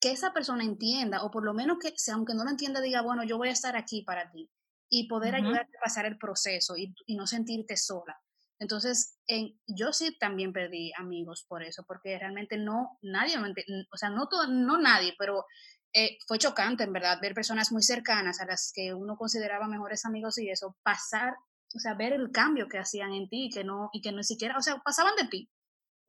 que 0.00 0.12
esa 0.12 0.32
persona 0.32 0.64
entienda, 0.64 1.24
o 1.24 1.30
por 1.30 1.44
lo 1.44 1.54
menos 1.54 1.78
que, 1.78 1.92
aunque 2.12 2.34
no 2.34 2.44
lo 2.44 2.50
entienda, 2.50 2.80
diga, 2.80 3.02
bueno, 3.02 3.24
yo 3.24 3.36
voy 3.36 3.48
a 3.48 3.52
estar 3.52 3.76
aquí 3.76 4.02
para 4.02 4.30
ti 4.30 4.50
y 4.90 5.08
poder 5.08 5.34
ayudarte 5.34 5.76
a 5.76 5.84
pasar 5.84 6.06
el 6.06 6.16
proceso 6.16 6.74
y, 6.76 6.94
no 7.16 7.26
sentirte 7.26 7.76
sola. 7.76 8.18
Entonces, 8.60 9.18
en, 9.26 9.58
yo 9.66 9.92
sí 9.92 10.16
también 10.18 10.52
perdí 10.52 10.92
amigos 10.96 11.44
por 11.48 11.62
eso, 11.62 11.84
porque 11.86 12.18
realmente 12.18 12.56
no, 12.56 12.98
nadie, 13.02 13.36
o 13.38 13.96
sea, 13.96 14.10
no, 14.10 14.28
todo, 14.28 14.46
no 14.46 14.78
nadie, 14.78 15.14
pero 15.18 15.44
eh, 15.92 16.18
fue 16.26 16.38
chocante, 16.38 16.84
en 16.84 16.92
verdad, 16.92 17.18
ver 17.20 17.34
personas 17.34 17.70
muy 17.72 17.82
cercanas 17.82 18.40
a 18.40 18.46
las 18.46 18.72
que 18.74 18.94
uno 18.94 19.16
consideraba 19.16 19.68
mejores 19.68 20.04
amigos 20.04 20.38
y 20.38 20.48
eso, 20.48 20.76
pasar, 20.82 21.34
o 21.74 21.78
sea, 21.78 21.94
ver 21.94 22.12
el 22.12 22.30
cambio 22.30 22.68
que 22.68 22.78
hacían 22.78 23.12
en 23.12 23.28
ti 23.28 23.50
que 23.52 23.64
no, 23.64 23.90
y 23.92 24.00
que 24.00 24.12
no 24.12 24.22
siquiera, 24.22 24.56
o 24.56 24.62
sea, 24.62 24.78
pasaban 24.78 25.16
de 25.16 25.28
ti. 25.28 25.50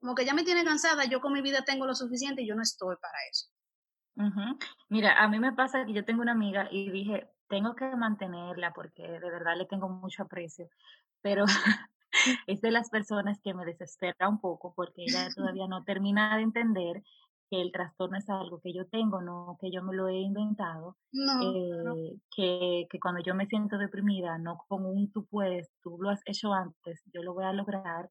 Como 0.00 0.14
que 0.14 0.24
ya 0.24 0.32
me 0.34 0.44
tiene 0.44 0.64
cansada, 0.64 1.04
yo 1.04 1.20
con 1.20 1.32
mi 1.32 1.42
vida 1.42 1.64
tengo 1.64 1.86
lo 1.86 1.94
suficiente 1.94 2.42
y 2.42 2.48
yo 2.48 2.54
no 2.54 2.62
estoy 2.62 2.96
para 3.00 3.18
eso. 3.30 3.48
Mira, 4.88 5.22
a 5.22 5.28
mí 5.28 5.38
me 5.38 5.52
pasa 5.52 5.84
que 5.84 5.92
yo 5.92 6.04
tengo 6.04 6.22
una 6.22 6.32
amiga 6.32 6.68
y 6.70 6.90
dije, 6.90 7.28
tengo 7.48 7.74
que 7.74 7.84
mantenerla 7.96 8.72
porque 8.72 9.02
de 9.02 9.30
verdad 9.30 9.56
le 9.56 9.66
tengo 9.66 9.88
mucho 9.88 10.22
aprecio, 10.22 10.68
pero 11.20 11.44
es 12.46 12.60
de 12.60 12.70
las 12.70 12.90
personas 12.90 13.40
que 13.42 13.54
me 13.54 13.64
desespera 13.64 14.28
un 14.28 14.40
poco 14.40 14.72
porque 14.74 15.02
ella 15.02 15.28
todavía 15.34 15.66
no 15.66 15.84
termina 15.84 16.36
de 16.36 16.42
entender 16.42 17.02
que 17.50 17.60
el 17.60 17.72
trastorno 17.72 18.16
es 18.16 18.30
algo 18.30 18.60
que 18.60 18.72
yo 18.72 18.86
tengo, 18.86 19.20
no 19.20 19.58
que 19.60 19.72
yo 19.72 19.82
me 19.82 19.94
lo 19.94 20.06
he 20.06 20.20
inventado, 20.20 20.96
eh, 21.42 22.16
que, 22.34 22.86
que, 22.88 23.00
cuando 23.00 23.20
yo 23.20 23.34
me 23.34 23.46
siento 23.46 23.76
deprimida, 23.76 24.38
no 24.38 24.58
con 24.68 24.86
un 24.86 25.10
tú 25.10 25.26
puedes, 25.26 25.68
tú 25.82 25.98
lo 26.00 26.10
has 26.10 26.20
hecho 26.26 26.52
antes, 26.52 27.02
yo 27.12 27.22
lo 27.22 27.34
voy 27.34 27.44
a 27.44 27.52
lograr. 27.52 28.08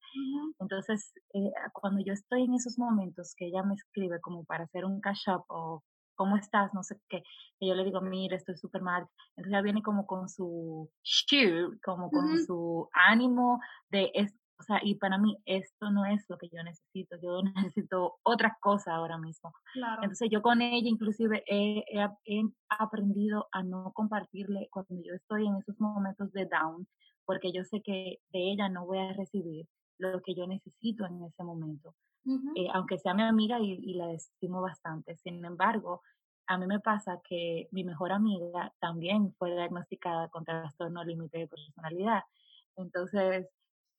Entonces, 0.59 1.13
eh, 1.33 1.51
cuando 1.71 2.01
yo 2.03 2.11
estoy 2.11 2.43
en 2.43 2.53
esos 2.53 2.77
momentos 2.77 3.33
que 3.37 3.47
ella 3.47 3.63
me 3.63 3.75
escribe 3.75 4.19
como 4.19 4.43
para 4.43 4.65
hacer 4.65 4.83
un 4.83 4.99
cash 4.99 5.29
up 5.29 5.45
o 5.47 5.81
¿cómo 6.19 6.35
estás? 6.35 6.73
No 6.73 6.83
sé 6.83 6.99
qué. 7.07 7.23
Y 7.59 7.69
yo 7.69 7.75
le 7.75 7.85
digo, 7.85 8.01
mira, 8.01 8.35
estoy 8.35 8.57
súper 8.57 8.81
mal. 8.81 9.07
Entonces 9.29 9.53
ella 9.53 9.61
viene 9.61 9.81
como 9.81 10.05
con 10.05 10.27
su 10.27 10.91
cheer, 11.01 11.79
como 11.81 12.11
con 12.11 12.45
su 12.45 12.89
ánimo 12.91 13.61
de, 13.89 14.11
es, 14.13 14.35
o 14.59 14.63
sea, 14.63 14.81
y 14.83 14.95
para 14.95 15.17
mí 15.17 15.37
esto 15.45 15.89
no 15.91 16.05
es 16.05 16.25
lo 16.27 16.37
que 16.37 16.49
yo 16.49 16.61
necesito, 16.61 17.15
yo 17.23 17.41
necesito 17.73 18.17
otra 18.23 18.57
cosa 18.59 18.95
ahora 18.95 19.17
mismo. 19.17 19.53
Entonces 20.01 20.27
yo 20.29 20.41
con 20.41 20.61
ella 20.61 20.89
inclusive 20.89 21.41
he, 21.47 21.85
he, 22.25 22.43
aprendido 22.67 23.47
a 23.53 23.63
no 23.63 23.93
compartirle 23.93 24.67
cuando 24.71 24.95
yo 25.01 25.13
estoy 25.13 25.47
en 25.47 25.55
esos 25.55 25.79
momentos 25.79 26.33
de 26.33 26.47
down, 26.47 26.85
porque 27.23 27.53
yo 27.53 27.63
sé 27.63 27.81
que 27.81 28.19
de 28.33 28.51
ella 28.51 28.67
no 28.67 28.85
voy 28.85 28.97
a 28.97 29.13
recibir 29.13 29.65
lo 29.97 30.21
que 30.21 30.35
yo 30.35 30.45
necesito 30.47 31.05
en 31.05 31.23
ese 31.23 31.43
momento. 31.45 31.95
Eh, 32.55 32.67
aunque 32.73 32.99
sea 32.99 33.13
mi 33.13 33.23
amiga 33.23 33.59
y, 33.59 33.93
la 33.93 34.11
estimo 34.11 34.61
bastante. 34.61 35.15
Sin 35.17 35.43
embargo, 35.43 36.01
a 36.47 36.57
mí 36.57 36.67
me 36.67 36.79
pasa 36.79 37.19
que 37.23 37.67
mi 37.71 37.83
mejor 37.83 38.11
amiga 38.11 38.73
también 38.79 39.33
fue 39.37 39.51
diagnosticada 39.51 40.29
con 40.29 40.45
trastorno 40.45 41.03
límite 41.03 41.39
de 41.39 41.47
personalidad. 41.47 42.23
Entonces, 42.75 43.47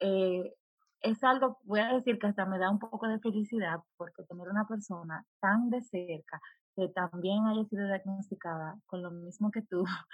eh, 0.01 0.55
es 1.03 1.25
algo, 1.25 1.59
voy 1.65 1.81
a 1.81 1.95
decir 1.95 2.19
que 2.19 2.27
hasta 2.27 2.45
me 2.47 2.59
da 2.59 2.71
un 2.71 2.79
poco 2.79 3.09
de 3.09 3.19
felicidad 3.21 3.81
porque 3.97 4.23
tener 4.25 4.49
una 4.49 4.67
persona 4.67 5.25
tan 5.41 5.71
de 5.71 5.83
cerca 5.83 6.41
que 6.77 6.89
también 6.89 7.47
haya 7.47 7.65
sido 7.65 7.87
diagnosticada 7.87 8.79
con 8.87 9.03
lo 9.03 9.11
mismo 9.11 9.51
que 9.51 9.63
tú, 9.63 9.85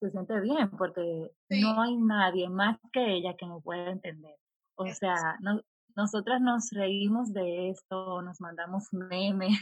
se 0.00 0.10
siente 0.10 0.40
bien 0.40 0.70
porque 0.70 1.30
no 1.50 1.82
hay 1.82 1.96
nadie 1.96 2.48
más 2.48 2.78
que 2.92 3.14
ella 3.14 3.36
que 3.36 3.46
me 3.46 3.60
pueda 3.60 3.90
entender. 3.90 4.36
O 4.76 4.86
sea, 4.86 5.36
no, 5.40 5.60
nosotras 5.96 6.40
nos 6.40 6.70
reímos 6.70 7.32
de 7.32 7.70
esto, 7.70 8.22
nos 8.22 8.40
mandamos 8.40 8.88
memes 8.92 9.58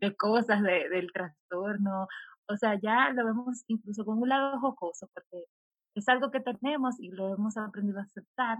de, 0.00 0.16
cosas 0.16 0.62
del 0.62 1.12
trastorno, 1.12 2.06
o 2.48 2.56
sea, 2.56 2.78
ya 2.80 3.10
lo 3.10 3.24
vemos 3.24 3.64
incluso 3.68 4.04
con 4.04 4.18
un 4.18 4.28
lado 4.28 4.58
jocoso, 4.60 5.08
porque 5.14 5.44
es 5.94 6.08
algo 6.08 6.30
que 6.30 6.40
tenemos 6.40 6.98
y 7.00 7.10
lo 7.10 7.34
hemos 7.34 7.56
aprendido 7.56 8.00
a 8.00 8.02
aceptar. 8.02 8.58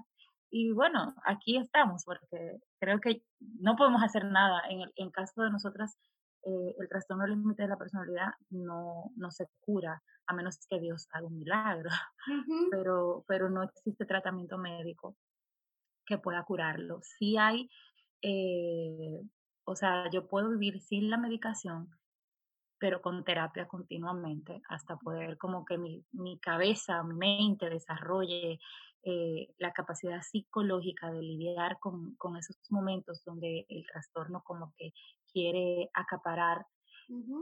Y 0.50 0.72
bueno, 0.72 1.14
aquí 1.24 1.56
estamos, 1.56 2.04
porque 2.04 2.58
creo 2.78 3.00
que 3.00 3.22
no 3.60 3.76
podemos 3.76 4.02
hacer 4.02 4.24
nada. 4.26 4.60
En 4.68 4.82
el 4.96 5.12
caso 5.12 5.42
de 5.42 5.50
nosotras, 5.50 5.96
eh, 6.44 6.74
el 6.78 6.88
trastorno 6.88 7.26
límite 7.26 7.62
de 7.62 7.68
la 7.68 7.78
personalidad 7.78 8.32
no, 8.50 9.10
no 9.16 9.30
se 9.30 9.46
cura, 9.60 10.02
a 10.26 10.34
menos 10.34 10.58
que 10.68 10.80
Dios 10.80 11.08
haga 11.12 11.26
un 11.26 11.38
milagro, 11.38 11.90
pero, 12.70 13.24
pero 13.26 13.48
no 13.48 13.62
existe 13.62 14.04
tratamiento 14.04 14.58
médico 14.58 15.16
que 16.06 16.18
pueda 16.18 16.44
curarlo. 16.44 17.00
Sí 17.02 17.36
hay, 17.36 17.70
eh, 18.22 19.20
o 19.64 19.76
sea, 19.76 20.10
yo 20.10 20.28
puedo 20.28 20.50
vivir 20.50 20.80
sin 20.80 21.10
la 21.10 21.16
medicación, 21.16 21.88
pero 22.78 23.00
con 23.00 23.24
terapia 23.24 23.68
continuamente, 23.68 24.60
hasta 24.68 24.96
poder 24.96 25.38
como 25.38 25.64
que 25.64 25.78
mi, 25.78 26.04
mi 26.12 26.38
cabeza, 26.40 27.02
mi 27.04 27.14
mente 27.14 27.70
desarrolle 27.70 28.58
eh, 29.04 29.48
la 29.58 29.72
capacidad 29.72 30.22
psicológica 30.22 31.10
de 31.10 31.22
lidiar 31.22 31.80
con, 31.80 32.14
con, 32.16 32.36
esos 32.36 32.56
momentos 32.70 33.24
donde 33.24 33.66
el 33.68 33.84
trastorno 33.84 34.44
como 34.44 34.72
que 34.76 34.92
quiere 35.32 35.90
acaparar. 35.92 36.64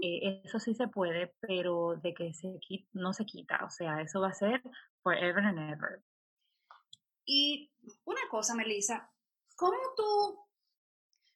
Eh, 0.03 0.43
eso 0.43 0.59
sí 0.59 0.75
se 0.75 0.89
puede, 0.89 1.35
pero 1.41 1.97
de 2.03 2.15
que 2.15 2.33
se 2.33 2.59
no 2.93 3.13
se 3.13 3.25
quita, 3.25 3.65
o 3.65 3.71
sea, 3.71 4.01
eso 4.01 4.21
va 4.21 4.29
a 4.29 4.35
ser 4.35 4.63
forever 5.03 5.45
and 5.45 5.59
ever. 5.59 6.03
Y 7.25 7.70
una 8.05 8.21
cosa, 8.31 8.55
Melissa, 8.55 9.11
¿cómo 9.57 9.79
tú, 9.97 10.39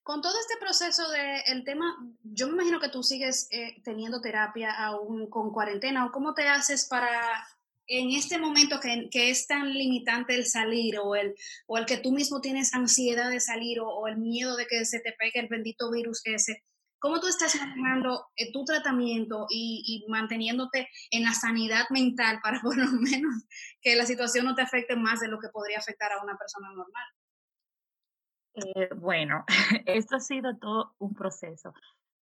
con 0.02 0.20
todo 0.20 0.38
este 0.38 0.56
proceso 0.58 1.08
del 1.10 1.64
tema, 1.64 1.96
yo 2.22 2.46
me 2.48 2.54
imagino 2.54 2.80
que 2.80 2.88
tú 2.88 3.02
sigues 3.02 3.48
eh, 3.50 3.80
teniendo 3.82 4.20
terapia 4.20 4.72
aún 4.72 5.28
con 5.28 5.52
cuarentena, 5.52 6.06
o 6.06 6.12
cómo 6.12 6.34
te 6.34 6.48
haces 6.48 6.86
para, 6.86 7.46
en 7.86 8.10
este 8.10 8.38
momento 8.38 8.80
que, 8.80 9.08
que, 9.10 9.30
es 9.30 9.46
tan 9.46 9.72
limitante 9.72 10.34
el 10.34 10.46
salir 10.46 10.98
o 10.98 11.14
el, 11.14 11.34
o 11.66 11.78
el 11.78 11.86
que 11.86 11.98
tú 11.98 12.12
mismo 12.12 12.40
tienes 12.40 12.74
ansiedad 12.74 13.30
de 13.30 13.40
salir 13.40 13.80
o, 13.80 13.88
o 13.88 14.08
el 14.08 14.16
miedo 14.16 14.56
de 14.56 14.66
que 14.66 14.84
se 14.84 15.00
te 15.00 15.12
pegue 15.12 15.40
el 15.40 15.48
bendito 15.48 15.90
virus 15.90 16.20
ese, 16.24 16.64
¿cómo 17.04 17.20
tú 17.20 17.26
estás 17.26 17.54
manejando 17.60 18.28
eh, 18.34 18.50
tu 18.50 18.64
tratamiento 18.64 19.46
y, 19.50 20.06
manteniéndote 20.08 20.88
en 21.10 21.24
la 21.24 21.32
sanidad 21.32 21.84
mental 21.90 22.40
para 22.42 22.60
por 22.62 22.78
lo 22.78 22.86
menos 22.92 23.44
que 23.82 23.94
la 23.94 24.06
situación 24.06 24.46
no 24.46 24.54
te 24.54 24.62
afecte 24.62 24.96
más 24.96 25.20
de 25.20 25.28
lo 25.28 25.38
que 25.38 25.50
podría 25.50 25.76
afectar 25.76 26.12
a 26.12 26.22
una 26.22 26.38
persona 26.38 26.68
normal? 26.70 27.04
Eh, 28.54 28.88
bueno, 28.96 29.44
esto 29.84 30.16
ha 30.16 30.20
sido 30.20 30.56
todo 30.56 30.94
un 30.98 31.12
proceso. 31.12 31.74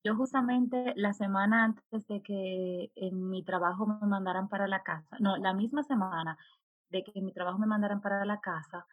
Yo 0.04 0.16
justamente 0.16 0.94
la 0.96 1.14
semana 1.14 1.66
antes 1.66 2.08
de 2.08 2.24
que 2.24 2.92
en 2.96 3.30
mi 3.30 3.44
trabajo 3.44 3.86
me 3.86 4.08
mandaran 4.08 4.50
para 4.50 4.66
la 4.66 4.82
casa, 4.82 5.16
no, 5.20 5.38
la 5.38 5.54
misma 5.54 5.84
semana 5.84 6.40
de 6.90 7.04
que 7.04 7.12
en 7.14 7.26
mi 7.26 7.34
trabajo 7.34 7.60
me 7.60 7.68
mandaran 7.68 8.02
para 8.02 8.26
la 8.26 8.40
casa, 8.40 8.88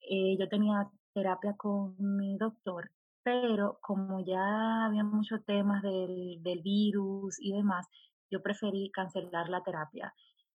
eh, 0.00 0.38
yo 0.38 0.48
tenía 0.48 0.88
terapia 1.12 1.54
con 1.54 1.96
mi 1.98 2.38
doctor, 2.38 2.90
pero 3.24 3.78
como 3.80 4.24
ya 4.24 4.84
había 4.84 5.02
muchos 5.02 5.44
temas 5.44 5.82
del, 5.82 6.42
del 6.42 6.60
virus 6.62 7.36
y 7.40 7.52
demás, 7.52 7.88
yo 8.30 8.42
preferí 8.42 8.90
cancelar 8.92 9.48
la 9.48 9.62
terapia. 9.62 10.14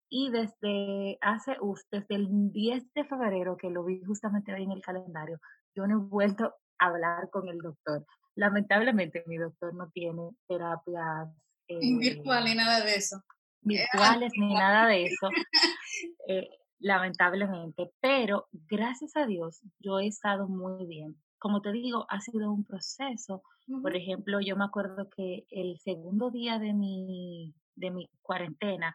Y 0.10 0.32
desde 0.32 1.18
hace, 1.22 1.58
uf, 1.62 1.82
desde 1.92 2.16
el 2.16 2.52
10 2.52 2.94
de 2.94 3.06
febrero, 3.06 3.58
que 3.58 3.70
lo 3.70 3.84
vi 3.84 4.02
justamente 4.04 4.54
ahí 4.54 4.64
en 4.64 4.72
el 4.72 4.82
calendario, 4.82 5.40
yo 5.76 5.86
no 5.88 5.96
he 5.98 6.02
vuelto 6.02 6.56
a 6.80 6.88
hablar 6.88 7.30
con 7.32 7.48
el 7.48 7.60
doctor. 7.60 8.06
Lamentablemente 8.36 9.24
mi 9.28 9.38
doctor 9.38 9.74
no 9.74 9.90
tiene 9.92 10.30
terapias 10.48 11.30
eh, 11.68 11.80
virtuales 11.98 12.48
ni 12.48 12.56
nada 12.56 12.86
de 12.86 12.96
eso. 12.96 13.24
Virtuales 13.62 14.32
ni 14.38 14.54
nada 14.54 14.88
de 14.88 15.06
eso. 15.06 15.30
Eh, 16.28 16.48
lamentablemente, 16.80 17.92
pero 18.00 18.48
gracias 18.52 19.16
a 19.16 19.26
Dios 19.26 19.62
yo 19.80 20.00
he 20.00 20.08
estado 20.08 20.48
muy 20.48 20.86
bien. 20.86 21.20
Como 21.40 21.62
te 21.62 21.72
digo, 21.72 22.06
ha 22.10 22.20
sido 22.20 22.52
un 22.52 22.66
proceso. 22.66 23.44
Por 23.82 23.96
ejemplo, 23.96 24.40
yo 24.42 24.56
me 24.56 24.66
acuerdo 24.66 25.10
que 25.10 25.46
el 25.50 25.80
segundo 25.80 26.32
día 26.32 26.60
de 26.60 26.74
mi, 26.74 27.54
de 27.76 27.92
mi 27.92 28.10
cuarentena, 28.22 28.94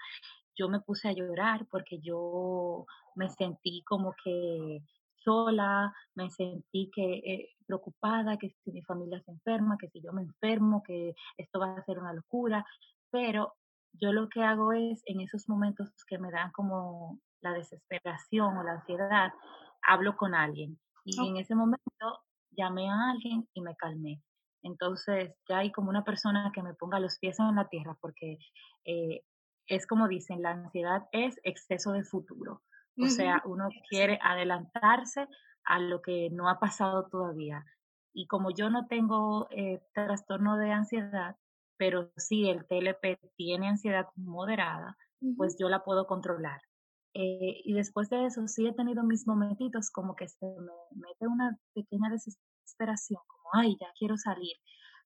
yo 0.57 0.68
me 0.68 0.80
puse 0.80 1.09
a 1.09 1.12
llorar 1.12 1.66
porque 1.70 1.98
yo 2.00 2.87
me 3.14 3.28
sentí 3.28 3.83
como 3.85 4.14
que 4.22 4.83
sola, 5.16 5.92
me 6.14 6.30
sentí 6.30 6.90
que 6.94 7.14
eh, 7.24 7.48
preocupada, 7.66 8.37
que 8.37 8.50
si 8.62 8.72
mi 8.72 8.83
familia 8.83 9.20
se 9.20 9.33
enferma, 9.33 9.78
que 9.78 9.88
si 9.88 10.00
yo 10.00 10.12
me 10.12 10.22
enfermo, 10.22 10.83
que 10.83 11.14
esto 11.38 11.59
va 11.59 11.74
a 11.74 11.85
ser 11.85 11.98
una 11.98 12.12
locura, 12.12 12.64
pero 13.11 13.54
yo 13.92 14.12
lo 14.12 14.28
que 14.28 14.42
hago 14.42 14.72
es 14.72 15.02
en 15.07 15.20
esos 15.20 15.48
momentos 15.48 15.90
que 16.07 16.18
me 16.18 16.30
dan 16.30 16.50
como 16.52 17.20
la 17.40 17.52
desesperación 17.52 18.57
o 18.57 18.62
la 18.62 18.72
ansiedad, 18.72 19.33
hablo 19.83 20.16
con 20.16 20.35
alguien. 20.35 20.78
Y 21.04 21.28
en 21.28 21.37
ese 21.37 21.54
momento 21.54 22.22
llamé 22.57 22.90
a 22.90 23.11
alguien 23.11 23.49
y 23.55 23.61
me 23.61 23.77
calmé. 23.77 24.23
Entonces 24.62 25.35
ya 25.49 25.59
hay 25.59 25.73
como 25.73 25.90
una 25.90 26.05
persona 26.05 26.51
que 26.55 26.62
me 26.62 26.75
ponga 26.75 26.99
los 26.99 27.19
pies 27.19 27.38
en 27.38 27.55
la 27.55 27.69
tierra 27.69 27.97
porque 28.01 28.38
eh, 28.85 29.23
es 29.67 29.87
como 29.87 30.09
dicen, 30.09 30.43
la 30.43 30.51
ansiedad 30.51 31.07
es 31.12 31.38
exceso 31.43 31.93
de 31.93 32.05
futuro. 32.05 32.62
O 32.97 33.07
sea, 33.09 33.43
uno 33.45 33.69
quiere 33.88 34.21
adelantarse 34.23 35.27
a 35.64 35.81
lo 35.81 36.01
que 36.01 36.31
no 36.31 36.49
ha 36.49 36.61
pasado 36.61 37.09
todavía. 37.09 37.64
Y 38.12 38.29
como 38.29 38.51
yo 38.51 38.71
no 38.71 38.87
tengo 38.87 39.49
eh, 39.51 39.83
trastorno 39.93 40.57
de 40.57 40.71
ansiedad, 40.71 41.37
pero 41.77 42.12
sí 42.17 42.49
el 42.49 42.67
TLP 42.67 43.19
tiene 43.37 43.69
ansiedad 43.69 44.07
moderada, 44.14 44.97
pues 45.37 45.57
yo 45.59 45.69
la 45.69 45.83
puedo 45.83 46.07
controlar. 46.07 46.61
Eh, 47.14 47.62
y 47.64 47.74
después 47.74 48.11
de 48.11 48.27
eso 48.27 48.46
sí 48.48 48.66
he 48.66 48.72
tenido 48.74 49.05
mis 49.05 49.27
momentitos 49.27 49.90
como 49.90 50.16
que 50.16 50.29
se 50.29 50.46
me 50.46 50.72
mete 50.96 51.29
una 51.29 51.57
pequeña 51.72 52.11
desesperación, 52.11 53.20
como, 53.27 53.50
ay, 53.53 53.77
ya 53.81 53.87
quiero 53.98 54.16
salir. 54.16 54.57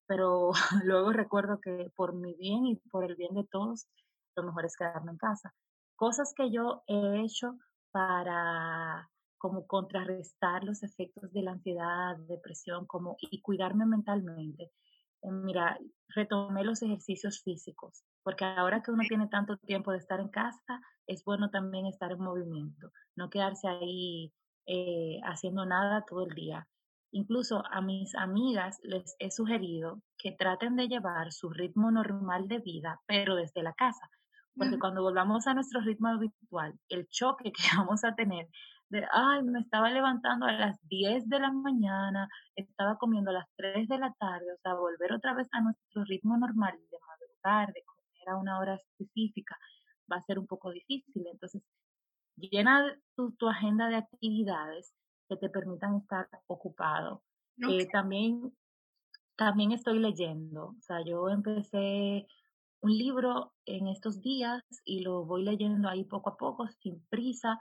Pero 0.07 0.53
luego 0.85 1.13
recuerdo 1.13 1.61
que 1.61 1.93
por 1.95 2.15
mi 2.15 2.35
bien 2.35 2.67
y 2.67 2.77
por 2.91 3.05
el 3.05 3.17
bien 3.17 3.35
de 3.35 3.45
todos, 3.45 3.89
lo 4.37 4.43
mejor 4.43 4.65
es 4.65 4.77
quedarme 4.77 5.13
en 5.13 5.19
casa. 5.19 5.55
Cosas 5.97 6.33
que 6.35 6.51
yo 6.51 6.83
he 6.87 7.23
hecho 7.23 7.59
para 7.91 9.11
como 9.39 9.67
contrarrestar 9.67 10.65
los 10.65 10.83
efectos 10.83 11.33
de 11.33 11.43
la 11.43 11.53
ansiedad, 11.53 12.17
depresión, 12.29 12.87
como 12.87 13.17
y 13.21 13.41
cuidarme 13.41 13.87
mentalmente. 13.87 14.73
Eh, 15.23 15.31
mira, 15.31 15.79
retomé 16.09 16.65
los 16.65 16.83
ejercicios 16.83 17.43
físicos, 17.43 18.05
porque 18.23 18.45
ahora 18.45 18.83
que 18.83 18.91
uno 18.91 19.05
tiene 19.09 19.29
tanto 19.29 19.57
tiempo 19.59 19.93
de 19.93 19.99
estar 19.99 20.21
en 20.21 20.29
casa, 20.29 20.81
es 21.07 21.25
bueno 21.25 21.51
también 21.51 21.87
estar 21.87 22.13
en 22.13 22.21
movimiento, 22.21 22.93
no 23.17 23.31
quedarse 23.31 23.69
ahí 23.69 24.33
eh, 24.67 25.21
haciendo 25.25 25.65
nada 25.67 26.05
todo 26.07 26.25
el 26.25 26.35
día. 26.35 26.69
Incluso 27.11 27.63
a 27.71 27.81
mis 27.81 28.15
amigas 28.15 28.79
les 28.83 29.17
he 29.19 29.31
sugerido 29.31 30.03
que 30.19 30.33
traten 30.33 30.77
de 30.77 30.89
llevar 30.89 31.33
su 31.33 31.49
ritmo 31.49 31.91
normal 31.91 32.49
de 32.49 32.59
vida, 32.59 33.01
pero 33.07 33.35
desde 33.35 33.63
la 33.63 33.73
casa, 33.73 34.11
porque 34.59 34.79
cuando 34.79 35.03
volvamos 35.03 35.47
a 35.47 35.55
nuestro 35.55 35.81
ritmo 35.81 36.09
habitual, 36.09 36.79
el 36.89 37.09
choque 37.09 37.53
que 37.53 37.63
vamos 37.77 38.05
a 38.05 38.15
tener 38.15 38.49
de, 38.91 39.07
ay, 39.13 39.43
me 39.43 39.61
estaba 39.61 39.91
levantando 39.91 40.47
a 40.47 40.53
las 40.53 40.79
10 40.89 41.29
de 41.29 41.41
la 41.41 41.53
mañana, 41.53 42.29
estaba 42.55 42.97
comiendo 42.97 43.31
a 43.31 43.35
las 43.35 43.49
3 43.57 43.89
de 43.89 43.99
la 43.99 44.13
tarde, 44.19 44.53
o 44.53 44.59
sea, 44.63 44.75
volver 44.75 45.13
otra 45.13 45.35
vez 45.35 45.49
a 45.53 45.61
nuestro 45.61 46.05
ritmo 46.05 46.37
normal 46.37 46.75
de 46.91 46.99
madrugar, 47.07 47.73
de 47.73 47.83
comer 47.85 48.29
a 48.29 48.37
una 48.37 48.59
hora 48.59 48.75
específica, 48.75 49.57
va 50.11 50.17
a 50.17 50.23
ser 50.23 50.39
un 50.39 50.47
poco 50.47 50.71
difícil. 50.71 51.27
Entonces, 51.31 51.63
llena 52.37 52.97
tu, 53.15 53.33
tu 53.33 53.49
agenda 53.49 53.89
de 53.89 53.97
actividades 53.97 54.95
que 55.29 55.37
te 55.37 55.51
permitan 55.51 55.97
estar 55.97 56.29
ocupado. 56.47 57.23
Eh, 57.69 57.89
también, 57.91 58.53
también 59.37 59.73
estoy 59.73 59.99
leyendo, 59.99 60.69
o 60.79 60.81
sea, 60.81 61.05
yo 61.05 61.29
empecé 61.29 62.27
un 62.81 62.97
libro 62.97 63.53
en 63.67 63.89
estos 63.89 64.21
días 64.21 64.63
y 64.85 65.01
lo 65.01 65.25
voy 65.25 65.43
leyendo 65.45 65.89
ahí 65.89 66.05
poco 66.05 66.31
a 66.31 66.37
poco, 66.37 66.69
sin 66.69 67.05
prisa. 67.09 67.59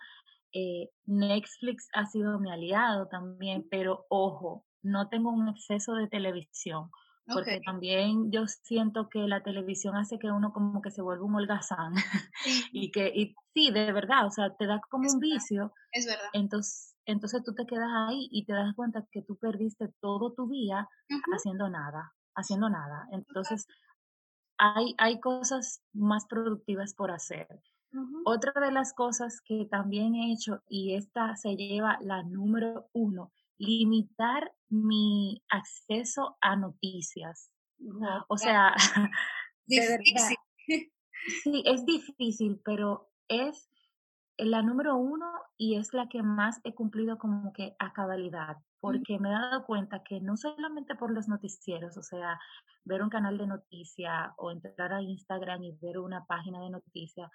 Eh, 0.59 0.89
Netflix 1.05 1.87
ha 1.93 2.07
sido 2.07 2.39
mi 2.39 2.51
aliado 2.51 3.07
también, 3.09 3.67
pero 3.69 4.07
ojo, 4.09 4.65
no 4.81 5.07
tengo 5.07 5.29
un 5.29 5.49
exceso 5.49 5.93
de 5.93 6.07
televisión, 6.07 6.89
porque 7.27 7.61
también 7.63 8.31
yo 8.31 8.47
siento 8.47 9.07
que 9.07 9.19
la 9.27 9.43
televisión 9.43 9.95
hace 9.95 10.17
que 10.17 10.31
uno 10.31 10.53
como 10.53 10.81
que 10.81 10.89
se 10.89 11.03
vuelva 11.03 11.25
un 11.25 11.35
holgazán 11.35 11.93
y 12.73 12.89
que 12.89 13.11
y, 13.13 13.35
sí, 13.53 13.69
de 13.69 13.91
verdad, 13.91 14.25
o 14.25 14.31
sea, 14.31 14.55
te 14.55 14.65
da 14.65 14.81
como 14.89 15.07
un 15.07 15.19
vicio. 15.19 15.73
Es 15.91 16.07
verdad. 16.07 16.29
Entonces, 16.33 16.95
entonces 17.05 17.43
tú 17.43 17.53
te 17.53 17.67
quedas 17.67 17.91
ahí 18.07 18.27
y 18.31 18.45
te 18.45 18.53
das 18.53 18.73
cuenta 18.73 19.05
que 19.11 19.21
tú 19.21 19.37
perdiste 19.37 19.93
todo 20.01 20.33
tu 20.33 20.49
día 20.49 20.87
haciendo 21.35 21.69
nada, 21.69 22.13
haciendo 22.33 22.67
nada. 22.67 23.07
Entonces, 23.11 23.67
hay, 24.57 24.95
hay 24.97 25.19
cosas 25.19 25.83
más 25.93 26.25
productivas 26.25 26.95
por 26.95 27.11
hacer. 27.11 27.47
Otra 28.26 28.52
de 28.60 28.71
las 28.71 28.93
cosas 28.93 29.41
que 29.41 29.65
también 29.65 30.15
he 30.15 30.34
hecho, 30.34 30.62
y 30.69 30.95
esta 30.95 31.36
se 31.36 31.56
lleva 31.56 31.97
la 32.02 32.23
número 32.23 32.89
uno, 32.93 33.32
limitar 33.58 34.54
mi 34.69 35.41
acceso 35.50 36.38
a 36.41 36.56
noticias. 36.56 37.52
o 38.28 38.38
sea, 38.38 38.73
difícil. 39.65 40.38
sí, 41.43 41.63
es 41.65 41.86
difícil, 41.86 42.62
pero 42.63 43.10
es 43.28 43.69
la 44.38 44.62
número 44.62 44.95
uno 44.95 45.32
y 45.58 45.76
es 45.76 45.93
la 45.93 46.08
que 46.08 46.21
más 46.21 46.60
he 46.63 46.73
cumplido 46.73 47.17
como 47.17 47.54
que 47.54 47.76
a 47.80 47.91
cabalidad, 47.93 48.58
porque 48.80 49.17
me 49.19 49.30
he 49.30 49.32
dado 49.32 49.65
cuenta 49.65 50.04
que 50.04 50.21
no 50.21 50.38
solamente 50.38 50.95
por 50.95 51.12
los 51.12 51.28
noticieros, 51.28 51.97
o 51.97 52.04
sea, 52.04 52.39
ver 52.86 53.02
un 53.02 53.10
canal 53.10 53.38
de 53.38 53.47
noticia 53.47 54.34
o 54.38 54.52
entrar 54.52 54.93
a 54.93 55.02
Instagram 55.02 55.63
y 55.63 55.71
ver 55.82 55.97
una 55.97 56.26
página 56.26 56.62
de 56.62 56.69
noticia, 56.69 57.32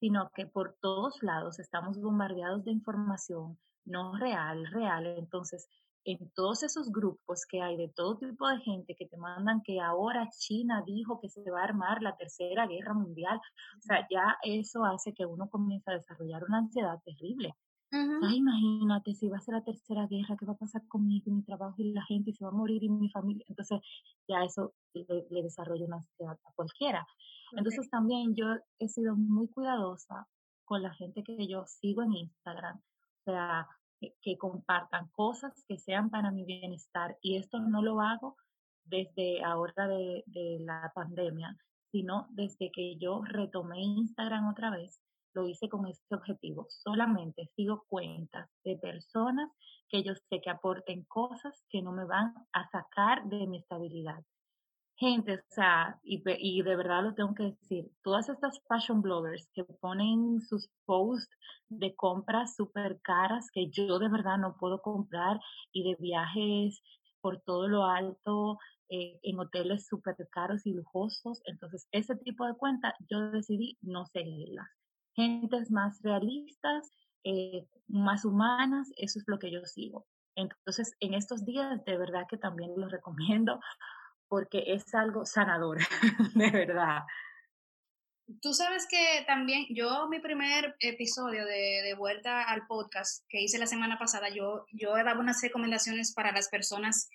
sino 0.00 0.30
que 0.34 0.46
por 0.46 0.76
todos 0.80 1.22
lados 1.22 1.58
estamos 1.58 2.00
bombardeados 2.00 2.64
de 2.64 2.72
información 2.72 3.58
no 3.84 4.16
real, 4.16 4.66
real. 4.66 5.06
Entonces, 5.06 5.68
en 6.04 6.30
todos 6.30 6.62
esos 6.62 6.90
grupos 6.90 7.44
que 7.46 7.60
hay 7.60 7.76
de 7.76 7.88
todo 7.88 8.16
tipo 8.16 8.48
de 8.48 8.58
gente 8.60 8.94
que 8.94 9.06
te 9.06 9.16
mandan 9.16 9.62
que 9.62 9.80
ahora 9.80 10.28
China 10.30 10.82
dijo 10.86 11.20
que 11.20 11.28
se 11.28 11.50
va 11.50 11.60
a 11.60 11.64
armar 11.64 12.02
la 12.02 12.16
tercera 12.16 12.66
guerra 12.66 12.94
mundial, 12.94 13.38
o 13.76 13.80
sea, 13.80 14.06
ya 14.10 14.38
eso 14.42 14.84
hace 14.84 15.12
que 15.12 15.26
uno 15.26 15.50
comience 15.50 15.90
a 15.90 15.94
desarrollar 15.94 16.44
una 16.44 16.58
ansiedad 16.58 16.98
terrible. 17.04 17.54
Ay, 17.90 18.36
imagínate 18.36 19.14
si 19.14 19.28
va 19.28 19.38
a 19.38 19.40
ser 19.40 19.54
la 19.54 19.64
tercera 19.64 20.06
guerra, 20.06 20.36
¿qué 20.36 20.44
va 20.44 20.52
a 20.52 20.58
pasar 20.58 20.86
conmigo 20.88 21.30
y 21.30 21.34
mi 21.34 21.42
trabajo 21.42 21.74
y 21.78 21.92
la 21.92 22.04
gente? 22.04 22.34
Se 22.34 22.44
va 22.44 22.50
a 22.50 22.54
morir 22.54 22.82
y 22.82 22.90
mi 22.90 23.08
familia. 23.08 23.44
Entonces, 23.48 23.80
ya 24.28 24.44
eso 24.44 24.74
le, 24.92 25.42
desarrolla 25.42 25.86
una 25.86 25.96
ansiedad 25.96 26.38
a 26.44 26.52
cualquiera. 26.54 27.06
Entonces, 27.52 27.88
también 27.88 28.34
yo 28.34 28.46
he 28.78 28.88
sido 28.88 29.16
muy 29.16 29.48
cuidadosa 29.48 30.28
con 30.66 30.82
la 30.82 30.92
gente 30.92 31.22
que 31.24 31.46
yo 31.46 31.64
sigo 31.66 32.02
en 32.02 32.12
Instagram. 32.12 32.76
O 32.76 33.24
sea, 33.24 33.66
que, 33.98 34.36
compartan 34.36 35.08
cosas 35.08 35.64
que 35.66 35.78
sean 35.78 36.10
para 36.10 36.30
mi 36.30 36.44
bienestar. 36.44 37.16
Y 37.22 37.36
esto 37.36 37.58
no 37.58 37.80
lo 37.80 38.02
hago 38.02 38.36
desde 38.84 39.42
ahora 39.42 39.88
de, 39.88 40.24
de 40.26 40.58
la 40.60 40.92
pandemia, 40.94 41.56
sino 41.90 42.26
desde 42.30 42.70
que 42.70 42.96
yo 42.98 43.22
retomé 43.22 43.80
Instagram 43.80 44.48
otra 44.48 44.70
vez 44.70 45.00
lo 45.34 45.46
hice 45.46 45.68
con 45.68 45.86
este 45.86 46.14
objetivo. 46.14 46.66
Solamente 46.68 47.50
sigo 47.56 47.84
cuentas 47.88 48.48
de 48.64 48.76
personas 48.76 49.50
que 49.88 50.02
yo 50.02 50.14
sé 50.14 50.40
que 50.42 50.50
aporten 50.50 51.04
cosas 51.04 51.64
que 51.70 51.82
no 51.82 51.92
me 51.92 52.04
van 52.04 52.34
a 52.52 52.68
sacar 52.70 53.24
de 53.24 53.46
mi 53.46 53.58
estabilidad. 53.58 54.22
Gente, 54.96 55.34
o 55.34 55.40
sea, 55.50 56.00
y, 56.02 56.22
y 56.38 56.62
de 56.62 56.74
verdad 56.76 57.04
lo 57.04 57.14
tengo 57.14 57.32
que 57.34 57.54
decir, 57.60 57.88
todas 58.02 58.28
estas 58.28 58.60
fashion 58.68 59.00
bloggers 59.00 59.48
que 59.54 59.62
ponen 59.64 60.40
sus 60.40 60.68
posts 60.86 61.30
de 61.68 61.94
compras 61.94 62.56
súper 62.56 63.00
caras 63.02 63.48
que 63.52 63.70
yo 63.70 64.00
de 64.00 64.08
verdad 64.08 64.38
no 64.38 64.56
puedo 64.58 64.82
comprar 64.82 65.38
y 65.72 65.84
de 65.84 65.96
viajes 66.00 66.82
por 67.20 67.40
todo 67.42 67.68
lo 67.68 67.84
alto, 67.84 68.58
eh, 68.90 69.18
en 69.22 69.38
hoteles 69.38 69.86
súper 69.86 70.16
caros 70.30 70.64
y 70.66 70.72
lujosos. 70.72 71.42
Entonces, 71.44 71.86
ese 71.92 72.16
tipo 72.16 72.46
de 72.46 72.54
cuenta 72.54 72.94
yo 73.10 73.30
decidí 73.30 73.76
no 73.82 74.06
seguirlas. 74.06 74.66
Gentes 75.18 75.72
más 75.72 76.00
realistas, 76.04 76.92
eh, 77.24 77.66
más 77.88 78.24
humanas, 78.24 78.92
eso 78.96 79.18
es 79.18 79.24
lo 79.26 79.40
que 79.40 79.50
yo 79.50 79.64
sigo. 79.64 80.06
Entonces, 80.36 80.94
en 81.00 81.14
estos 81.14 81.44
días, 81.44 81.84
de 81.84 81.96
verdad 81.96 82.28
que 82.30 82.36
también 82.36 82.70
lo 82.76 82.88
recomiendo 82.88 83.58
porque 84.28 84.62
es 84.68 84.94
algo 84.94 85.26
sanador, 85.26 85.78
de 86.36 86.50
verdad. 86.52 87.00
Tú 88.40 88.54
sabes 88.54 88.86
que 88.88 89.24
también 89.26 89.66
yo 89.70 90.06
mi 90.08 90.20
primer 90.20 90.76
episodio 90.78 91.44
de, 91.44 91.82
de, 91.82 91.94
vuelta 91.94 92.42
al 92.42 92.68
podcast 92.68 93.24
que 93.28 93.40
hice 93.40 93.58
la 93.58 93.66
semana 93.66 93.98
pasada, 93.98 94.28
yo, 94.28 94.66
yo 94.70 94.94
daba 94.94 95.18
unas 95.18 95.42
recomendaciones 95.42 96.14
para 96.14 96.30
las 96.30 96.48
personas 96.48 97.08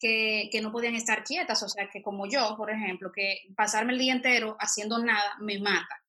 que, 0.00 0.48
que, 0.50 0.62
no 0.62 0.72
podían 0.72 0.94
estar 0.94 1.22
quietas, 1.22 1.62
o 1.62 1.68
sea, 1.68 1.90
que 1.90 2.00
como 2.00 2.26
yo, 2.26 2.56
por 2.56 2.70
ejemplo, 2.70 3.12
que 3.12 3.40
pasarme 3.54 3.92
el 3.92 3.98
día 3.98 4.14
entero 4.14 4.56
haciendo 4.58 4.98
nada 4.98 5.36
me 5.38 5.60
mata. 5.60 6.01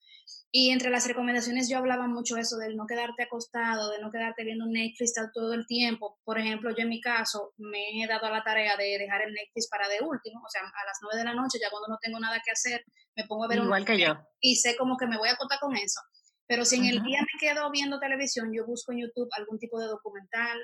Y 0.56 0.70
entre 0.70 0.88
las 0.88 1.08
recomendaciones 1.08 1.68
yo 1.68 1.78
hablaba 1.78 2.06
mucho 2.06 2.36
eso 2.36 2.56
del 2.58 2.76
no 2.76 2.86
quedarte 2.86 3.24
acostado, 3.24 3.90
de 3.90 3.98
no 3.98 4.12
quedarte 4.12 4.44
viendo 4.44 4.66
Netflix 4.66 5.12
todo 5.34 5.52
el 5.52 5.66
tiempo. 5.66 6.20
Por 6.22 6.38
ejemplo, 6.38 6.70
yo 6.70 6.84
en 6.84 6.90
mi 6.90 7.00
caso 7.00 7.54
me 7.56 8.00
he 8.00 8.06
dado 8.06 8.26
a 8.26 8.30
la 8.30 8.44
tarea 8.44 8.76
de 8.76 8.96
dejar 8.96 9.22
el 9.22 9.34
Netflix 9.34 9.68
para 9.68 9.88
de 9.88 9.98
último, 10.00 10.38
o 10.38 10.48
sea, 10.48 10.60
a 10.62 10.86
las 10.86 10.98
nueve 11.02 11.18
de 11.18 11.24
la 11.24 11.34
noche, 11.34 11.58
ya 11.60 11.70
cuando 11.70 11.88
no 11.88 11.98
tengo 12.00 12.20
nada 12.20 12.40
que 12.44 12.52
hacer, 12.52 12.84
me 13.16 13.24
pongo 13.24 13.46
a 13.46 13.48
ver 13.48 13.58
Igual 13.58 13.84
que 13.84 13.98
yo. 13.98 14.14
y 14.38 14.54
sé 14.54 14.76
como 14.76 14.96
que 14.96 15.08
me 15.08 15.18
voy 15.18 15.28
a 15.28 15.32
acostar 15.32 15.58
con 15.58 15.74
eso. 15.74 16.00
Pero 16.46 16.64
si 16.64 16.76
en 16.76 16.84
el 16.84 17.02
día 17.02 17.18
me 17.22 17.40
quedo 17.40 17.68
viendo 17.72 17.98
televisión, 17.98 18.52
yo 18.54 18.64
busco 18.64 18.92
en 18.92 19.00
YouTube 19.00 19.30
algún 19.36 19.58
tipo 19.58 19.80
de 19.80 19.88
documental, 19.88 20.56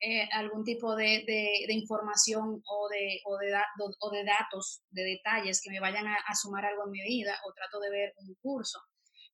eh, 0.00 0.30
algún 0.32 0.64
tipo 0.64 0.96
de, 0.96 1.24
de, 1.26 1.74
información 1.74 2.62
o 2.64 2.88
de, 2.88 3.20
o, 3.26 3.36
de 3.36 3.52
o 4.00 4.10
de 4.10 4.24
datos, 4.24 4.80
de 4.88 5.02
detalles 5.02 5.60
que 5.62 5.70
me 5.70 5.80
vayan 5.80 6.06
a, 6.06 6.34
sumar 6.34 6.64
algo 6.64 6.84
en 6.86 6.92
mi 6.92 7.02
vida 7.02 7.38
o 7.44 7.52
trato 7.52 7.80
de 7.80 7.90
ver 7.90 8.14
un 8.16 8.34
curso. 8.40 8.78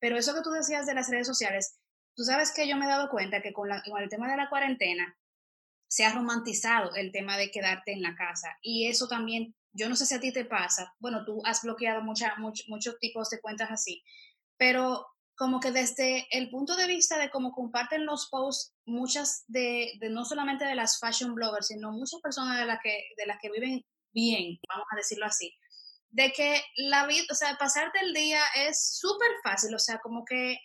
Pero 0.03 0.19
eso 0.19 0.35
que 0.35 0.43
tú 0.43 0.51
decías 0.51 0.85
de 0.85 0.95
las 0.95 1.09
redes 1.09 1.29
sociales, 1.29 1.79
tú 2.17 2.25
sabes 2.25 2.53
que 2.53 2.69
yo 2.69 2.77
me 2.77 2.87
he 2.87 2.89
dado 2.89 3.09
cuenta 3.09 3.41
que 3.41 3.53
con, 3.53 3.71
el 3.71 4.09
tema 4.09 4.29
de 4.29 4.37
la 4.37 4.49
cuarentena 4.51 5.17
se 5.89 6.05
ha 6.05 6.13
romantizado 6.13 6.93
el 6.97 7.13
tema 7.13 7.37
de 7.37 7.53
quedarte 7.53 7.93
en 7.93 8.03
la 8.03 8.17
casa. 8.17 8.59
Y 8.63 8.89
eso 8.89 9.07
también, 9.07 9.55
yo 9.73 9.89
no 9.89 9.95
sé 9.95 10.07
si 10.07 10.17
a 10.17 10.21
ti 10.21 10.33
te 10.33 10.45
pasa, 10.45 10.93
bueno, 10.99 11.25
tú 11.25 11.41
has 11.45 11.63
bloqueado 11.63 12.03
mucha, 12.03 12.35
muchos 12.37 12.99
tipos 12.99 13.31
de 13.31 13.41
cuentas 13.41 13.71
así, 13.71 14.03
pero 14.57 15.07
como 15.37 15.61
que 15.61 15.71
desde 15.71 16.27
el 16.37 16.51
punto 16.51 16.75
de 16.75 16.89
vista 16.89 17.17
de 17.17 17.31
cómo 17.31 17.53
comparten 17.53 18.05
los 18.05 18.29
posts 18.29 18.75
muchas 18.85 19.45
de, 19.47 19.93
de, 20.01 20.11
no 20.11 20.25
solamente 20.25 20.65
de 20.65 20.75
las 20.75 20.99
fashion 20.99 21.37
bloggers, 21.37 21.69
sino 21.69 21.93
muchas 21.93 22.21
personas 22.21 22.59
de 22.59 22.67
las 22.67 22.81
que, 22.83 23.05
de 23.17 23.27
las 23.27 23.39
que 23.41 23.53
viven 23.53 23.85
bien, 24.13 24.59
vamos 24.69 24.87
a 24.93 24.97
decirlo 24.97 25.27
así, 25.27 25.55
de 26.13 26.33
que 26.33 26.63
la 26.77 27.07
vida, 27.07 27.25
o 27.31 27.35
sea, 27.35 27.57
pasarte 27.59 27.99
el 28.01 28.15
día 28.15 28.41
es 28.69 28.99
súper 28.99 29.31
fácil, 29.43 29.75
o 29.75 29.79
sea, 29.79 29.99
como 29.99 30.25
que 30.25 30.59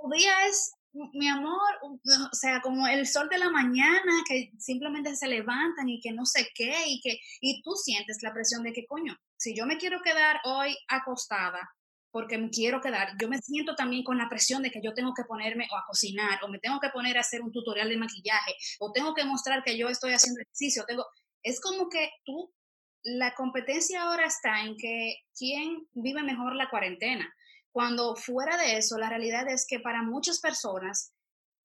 tu 0.00 0.10
día 0.10 0.46
es, 0.46 0.72
mi 0.92 1.28
amor, 1.28 1.70
o 1.82 2.34
sea, 2.34 2.60
como 2.60 2.88
el 2.88 3.06
sol 3.06 3.28
de 3.28 3.38
la 3.38 3.48
mañana, 3.48 4.12
que 4.28 4.50
simplemente 4.58 5.14
se 5.14 5.28
levantan 5.28 5.88
y 5.88 6.00
que 6.00 6.12
no 6.12 6.26
sé 6.26 6.48
qué, 6.54 6.74
y 6.86 7.00
que, 7.00 7.20
y 7.40 7.62
tú 7.62 7.72
sientes 7.76 8.18
la 8.22 8.32
presión 8.32 8.64
de 8.64 8.72
que, 8.72 8.86
coño, 8.86 9.16
si 9.36 9.56
yo 9.56 9.66
me 9.66 9.78
quiero 9.78 10.02
quedar 10.02 10.40
hoy 10.44 10.76
acostada, 10.88 11.70
porque 12.10 12.38
me 12.38 12.50
quiero 12.50 12.80
quedar. 12.80 13.12
Yo 13.20 13.28
me 13.28 13.38
siento 13.38 13.74
también 13.74 14.02
con 14.02 14.18
la 14.18 14.28
presión 14.28 14.62
de 14.62 14.70
que 14.70 14.80
yo 14.82 14.94
tengo 14.94 15.14
que 15.14 15.24
ponerme 15.24 15.68
o 15.70 15.76
a 15.76 15.84
cocinar, 15.86 16.42
o 16.42 16.48
me 16.48 16.58
tengo 16.58 16.80
que 16.80 16.88
poner 16.88 17.16
a 17.16 17.20
hacer 17.20 17.40
un 17.40 17.52
tutorial 17.52 17.88
de 17.88 17.96
maquillaje, 17.96 18.54
o 18.80 18.92
tengo 18.92 19.14
que 19.14 19.24
mostrar 19.24 19.62
que 19.62 19.78
yo 19.78 19.88
estoy 19.88 20.12
haciendo 20.12 20.40
ejercicio. 20.40 20.84
Tengo, 20.86 21.06
es 21.42 21.60
como 21.60 21.88
que 21.88 22.10
tú, 22.24 22.52
la 23.02 23.34
competencia 23.34 24.02
ahora 24.02 24.26
está 24.26 24.62
en 24.62 24.76
que 24.76 25.16
quién 25.36 25.88
vive 25.92 26.22
mejor 26.22 26.54
la 26.54 26.70
cuarentena. 26.70 27.32
Cuando 27.72 28.16
fuera 28.16 28.56
de 28.56 28.78
eso, 28.78 28.98
la 28.98 29.08
realidad 29.08 29.48
es 29.48 29.66
que 29.68 29.80
para 29.80 30.02
muchas 30.02 30.40
personas, 30.40 31.12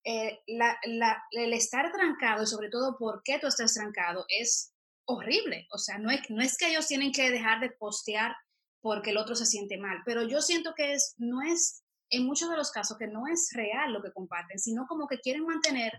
eh, 0.03 0.39
el 0.45 1.53
estar 1.53 1.91
trancado 1.91 2.43
y 2.43 2.47
sobre 2.47 2.69
todo 2.69 2.95
por 2.97 3.21
qué 3.23 3.39
tú 3.39 3.47
estás 3.47 3.73
trancado 3.73 4.25
es 4.29 4.71
horrible. 5.05 5.67
O 5.71 5.77
sea, 5.77 5.97
no 5.97 6.11
es, 6.11 6.21
no 6.29 6.43
es 6.43 6.57
que 6.57 6.67
ellos 6.67 6.87
tienen 6.87 7.11
que 7.11 7.31
dejar 7.31 7.59
de 7.59 7.71
postear 7.71 8.35
porque 8.81 9.09
el 9.09 9.17
otro 9.17 9.35
se 9.35 9.47
siente 9.47 9.77
mal. 9.77 9.97
Pero 10.05 10.27
yo 10.27 10.41
siento 10.41 10.73
que 10.75 10.93
es, 10.93 11.15
no 11.17 11.41
es, 11.41 11.83
en 12.11 12.25
muchos 12.25 12.49
de 12.49 12.57
los 12.57 12.71
casos, 12.71 12.97
que 12.97 13.07
no 13.07 13.27
es 13.27 13.49
real 13.53 13.91
lo 13.91 14.01
que 14.01 14.13
comparten, 14.13 14.59
sino 14.59 14.85
como 14.87 15.07
que 15.07 15.19
quieren 15.19 15.43
mantener 15.43 15.91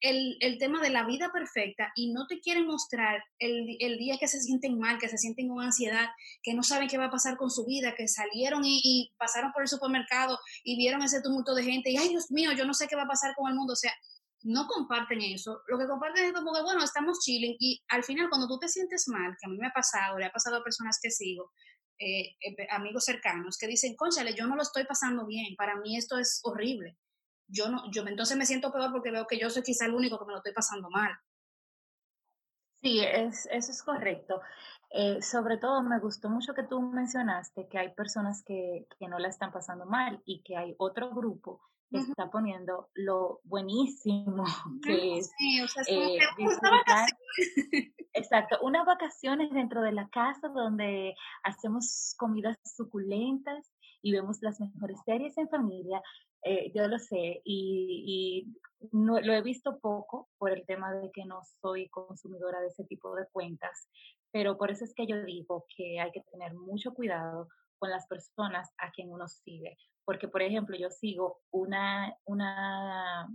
el, 0.00 0.36
el 0.40 0.58
tema 0.58 0.80
de 0.80 0.90
la 0.90 1.04
vida 1.06 1.30
perfecta 1.32 1.90
y 1.94 2.12
no 2.12 2.26
te 2.26 2.40
quieren 2.40 2.66
mostrar 2.66 3.22
el, 3.38 3.76
el, 3.80 3.98
día 3.98 4.18
que 4.18 4.28
se 4.28 4.40
sienten 4.40 4.78
mal, 4.78 4.98
que 4.98 5.08
se 5.08 5.18
sienten 5.18 5.48
con 5.48 5.62
ansiedad, 5.62 6.08
que 6.42 6.54
no 6.54 6.62
saben 6.62 6.88
qué 6.88 6.98
va 6.98 7.06
a 7.06 7.10
pasar 7.10 7.36
con 7.36 7.50
su 7.50 7.64
vida, 7.64 7.94
que 7.96 8.06
salieron 8.08 8.62
y, 8.64 9.12
pasaron 9.18 9.52
por 9.52 9.62
el 9.62 9.68
supermercado 9.68 10.38
y 10.64 10.76
vieron 10.76 11.02
ese 11.02 11.22
tumulto 11.22 11.54
de 11.54 11.64
gente 11.64 11.90
y, 11.90 11.96
ay 11.96 12.10
Dios 12.10 12.30
mío, 12.30 12.52
yo 12.52 12.66
no 12.66 12.74
sé 12.74 12.86
qué 12.88 12.96
va 12.96 13.02
a 13.02 13.08
pasar 13.08 13.34
con 13.34 13.48
el 13.50 13.56
mundo. 13.56 13.72
O 13.72 13.76
sea, 13.76 13.92
no 14.42 14.66
comparten 14.66 15.22
eso. 15.22 15.62
Lo 15.66 15.78
que 15.78 15.86
comparten 15.86 16.26
es 16.26 16.32
como 16.32 16.52
que, 16.52 16.62
bueno, 16.62 16.84
estamos 16.84 17.20
chilling 17.20 17.56
y 17.58 17.82
al 17.88 18.04
final 18.04 18.28
cuando 18.28 18.46
tú 18.46 18.58
te 18.58 18.68
sientes 18.68 19.08
mal, 19.08 19.36
que 19.40 19.46
a 19.46 19.50
mí 19.50 19.56
me 19.58 19.68
ha 19.68 19.72
pasado, 19.72 20.18
le 20.18 20.26
ha 20.26 20.32
pasado 20.32 20.56
a 20.56 20.64
personas 20.64 20.98
que 21.02 21.10
sigo, 21.10 21.52
eh, 21.98 22.36
eh, 22.40 22.66
amigos 22.70 23.06
cercanos 23.06 23.56
que 23.56 23.66
dicen, 23.66 23.96
conchale, 23.96 24.34
yo 24.34 24.46
no 24.46 24.54
lo 24.54 24.62
estoy 24.62 24.84
pasando 24.84 25.26
bien, 25.26 25.56
para 25.56 25.76
mí 25.76 25.96
esto 25.96 26.18
es 26.18 26.40
horrible. 26.44 26.96
Yo 27.48 27.68
no, 27.68 27.90
yo 27.90 28.02
entonces 28.06 28.36
me 28.36 28.46
siento 28.46 28.72
peor 28.72 28.92
porque 28.92 29.10
veo 29.10 29.26
que 29.26 29.38
yo 29.38 29.50
soy 29.50 29.62
quizá 29.62 29.86
el 29.86 29.94
único 29.94 30.18
que 30.18 30.24
me 30.24 30.32
lo 30.32 30.38
estoy 30.38 30.52
pasando 30.52 30.90
mal. 30.90 31.12
Sí, 32.82 33.00
es, 33.00 33.48
eso 33.50 33.72
es 33.72 33.82
correcto. 33.82 34.40
Eh, 34.90 35.20
sobre 35.20 35.58
todo 35.58 35.82
me 35.82 35.98
gustó 35.98 36.28
mucho 36.28 36.54
que 36.54 36.62
tú 36.62 36.80
mencionaste 36.80 37.68
que 37.68 37.78
hay 37.78 37.92
personas 37.94 38.42
que, 38.44 38.86
que 38.98 39.08
no 39.08 39.18
la 39.18 39.28
están 39.28 39.52
pasando 39.52 39.86
mal 39.86 40.22
y 40.24 40.42
que 40.42 40.56
hay 40.56 40.74
otro 40.78 41.10
grupo 41.10 41.60
que 41.90 41.98
está 41.98 42.30
poniendo 42.30 42.88
lo 42.94 43.40
buenísimo 43.44 44.44
que 44.82 45.18
es, 45.18 45.32
sí, 45.38 45.62
o 45.62 45.68
sea, 45.68 45.84
Exacto, 48.12 48.58
unas 48.62 48.86
vacaciones 48.86 49.50
dentro 49.52 49.82
de 49.82 49.92
la 49.92 50.08
casa 50.08 50.48
donde 50.48 51.14
hacemos 51.42 52.14
comidas 52.16 52.56
suculentas 52.64 53.70
y 54.00 54.12
vemos 54.12 54.38
las 54.40 54.58
mejores 54.58 54.98
series 55.04 55.36
en 55.36 55.48
familia. 55.48 56.02
Eh, 56.48 56.70
yo 56.72 56.86
lo 56.86 56.96
sé 57.00 57.42
y, 57.44 58.46
no, 58.92 59.20
lo 59.20 59.32
he 59.32 59.42
visto 59.42 59.80
poco 59.80 60.28
por 60.38 60.52
el 60.52 60.64
tema 60.64 60.94
de 60.94 61.10
que 61.10 61.24
no 61.24 61.40
soy 61.60 61.88
consumidora 61.88 62.60
de 62.60 62.68
ese 62.68 62.84
tipo 62.84 63.16
de 63.16 63.26
cuentas, 63.32 63.88
pero 64.30 64.56
por 64.56 64.70
eso 64.70 64.84
es 64.84 64.94
que 64.94 65.08
yo 65.08 65.24
digo 65.24 65.66
que 65.76 65.98
hay 65.98 66.12
que 66.12 66.22
tener 66.30 66.54
mucho 66.54 66.94
cuidado 66.94 67.48
con 67.80 67.90
las 67.90 68.06
personas 68.06 68.70
a 68.78 68.92
quien 68.92 69.10
uno 69.10 69.26
sigue. 69.26 69.76
Porque, 70.04 70.28
por 70.28 70.40
ejemplo, 70.40 70.76
yo 70.76 70.88
sigo 70.88 71.40
una, 71.50 72.16
una 72.26 73.26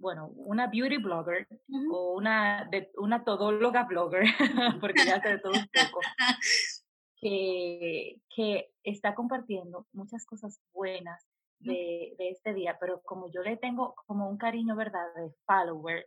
bueno, 0.00 0.32
una 0.34 0.66
beauty 0.66 0.96
blogger 0.96 1.46
o 1.92 2.14
una, 2.16 2.66
de, 2.72 2.90
una 2.96 3.22
todóloga 3.22 3.84
blogger, 3.84 4.24
porque 4.80 5.06
ya 5.06 5.16
hace 5.16 5.28
de 5.28 5.38
todo 5.38 5.52
un 5.52 5.68
poco, 5.68 6.00
que, 7.20 8.20
que 8.34 8.72
está 8.82 9.14
compartiendo 9.14 9.86
muchas 9.92 10.26
cosas 10.26 10.60
buenas 10.72 11.24
de, 11.66 12.14
de, 12.18 12.30
este 12.30 12.54
día, 12.54 12.76
pero 12.80 13.02
como 13.02 13.30
yo 13.30 13.42
le 13.42 13.56
tengo 13.56 13.94
como 14.06 14.28
un 14.28 14.38
cariño, 14.38 14.76
¿verdad?, 14.76 15.06
de 15.16 15.32
follower, 15.46 16.06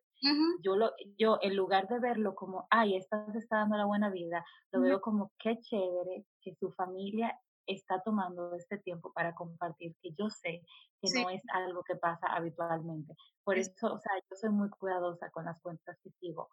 yo, 0.62 0.76
lo, 0.76 0.92
yo 1.18 1.40
en 1.42 1.56
lugar 1.56 1.88
de 1.88 2.00
verlo 2.00 2.36
como, 2.36 2.68
ay, 2.70 2.96
esta 2.98 3.32
se 3.32 3.38
está 3.38 3.58
dando 3.58 3.78
la 3.78 3.86
buena 3.86 4.10
vida, 4.10 4.44
lo 4.72 4.82
veo 4.82 5.02
como, 5.02 5.32
qué 5.40 5.60
chévere 5.60 6.26
que 6.42 6.56
su 6.56 6.72
familia 6.72 7.40
está 7.66 8.02
tomando 8.02 8.54
este 8.56 8.78
tiempo 8.80 9.14
para 9.14 9.34
compartir, 9.36 9.96
que 10.02 10.12
yo 10.18 10.30
sé 10.30 10.64
que 11.02 11.22
no 11.22 11.30
es 11.30 11.42
algo 11.54 11.84
que 11.84 11.96
pasa 11.96 12.28
habitualmente. 12.28 13.16
Por 13.44 13.58
eso, 13.58 13.94
o 13.94 14.00
sea, 14.00 14.12
yo 14.30 14.36
soy 14.36 14.50
muy 14.50 14.70
cuidadosa 14.70 15.30
con 15.32 15.46
las 15.46 15.62
cuentas 15.62 15.98
que 16.04 16.10
sigo. 16.20 16.50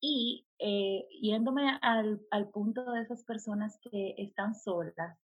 Y 0.00 0.46
eh, 0.58 1.06
yéndome 1.20 1.78
al, 1.80 2.20
al, 2.30 2.48
punto 2.50 2.90
de 2.92 3.02
esas 3.02 3.24
personas 3.24 3.78
que 3.82 4.14
están 4.18 4.54
solas 4.54 5.18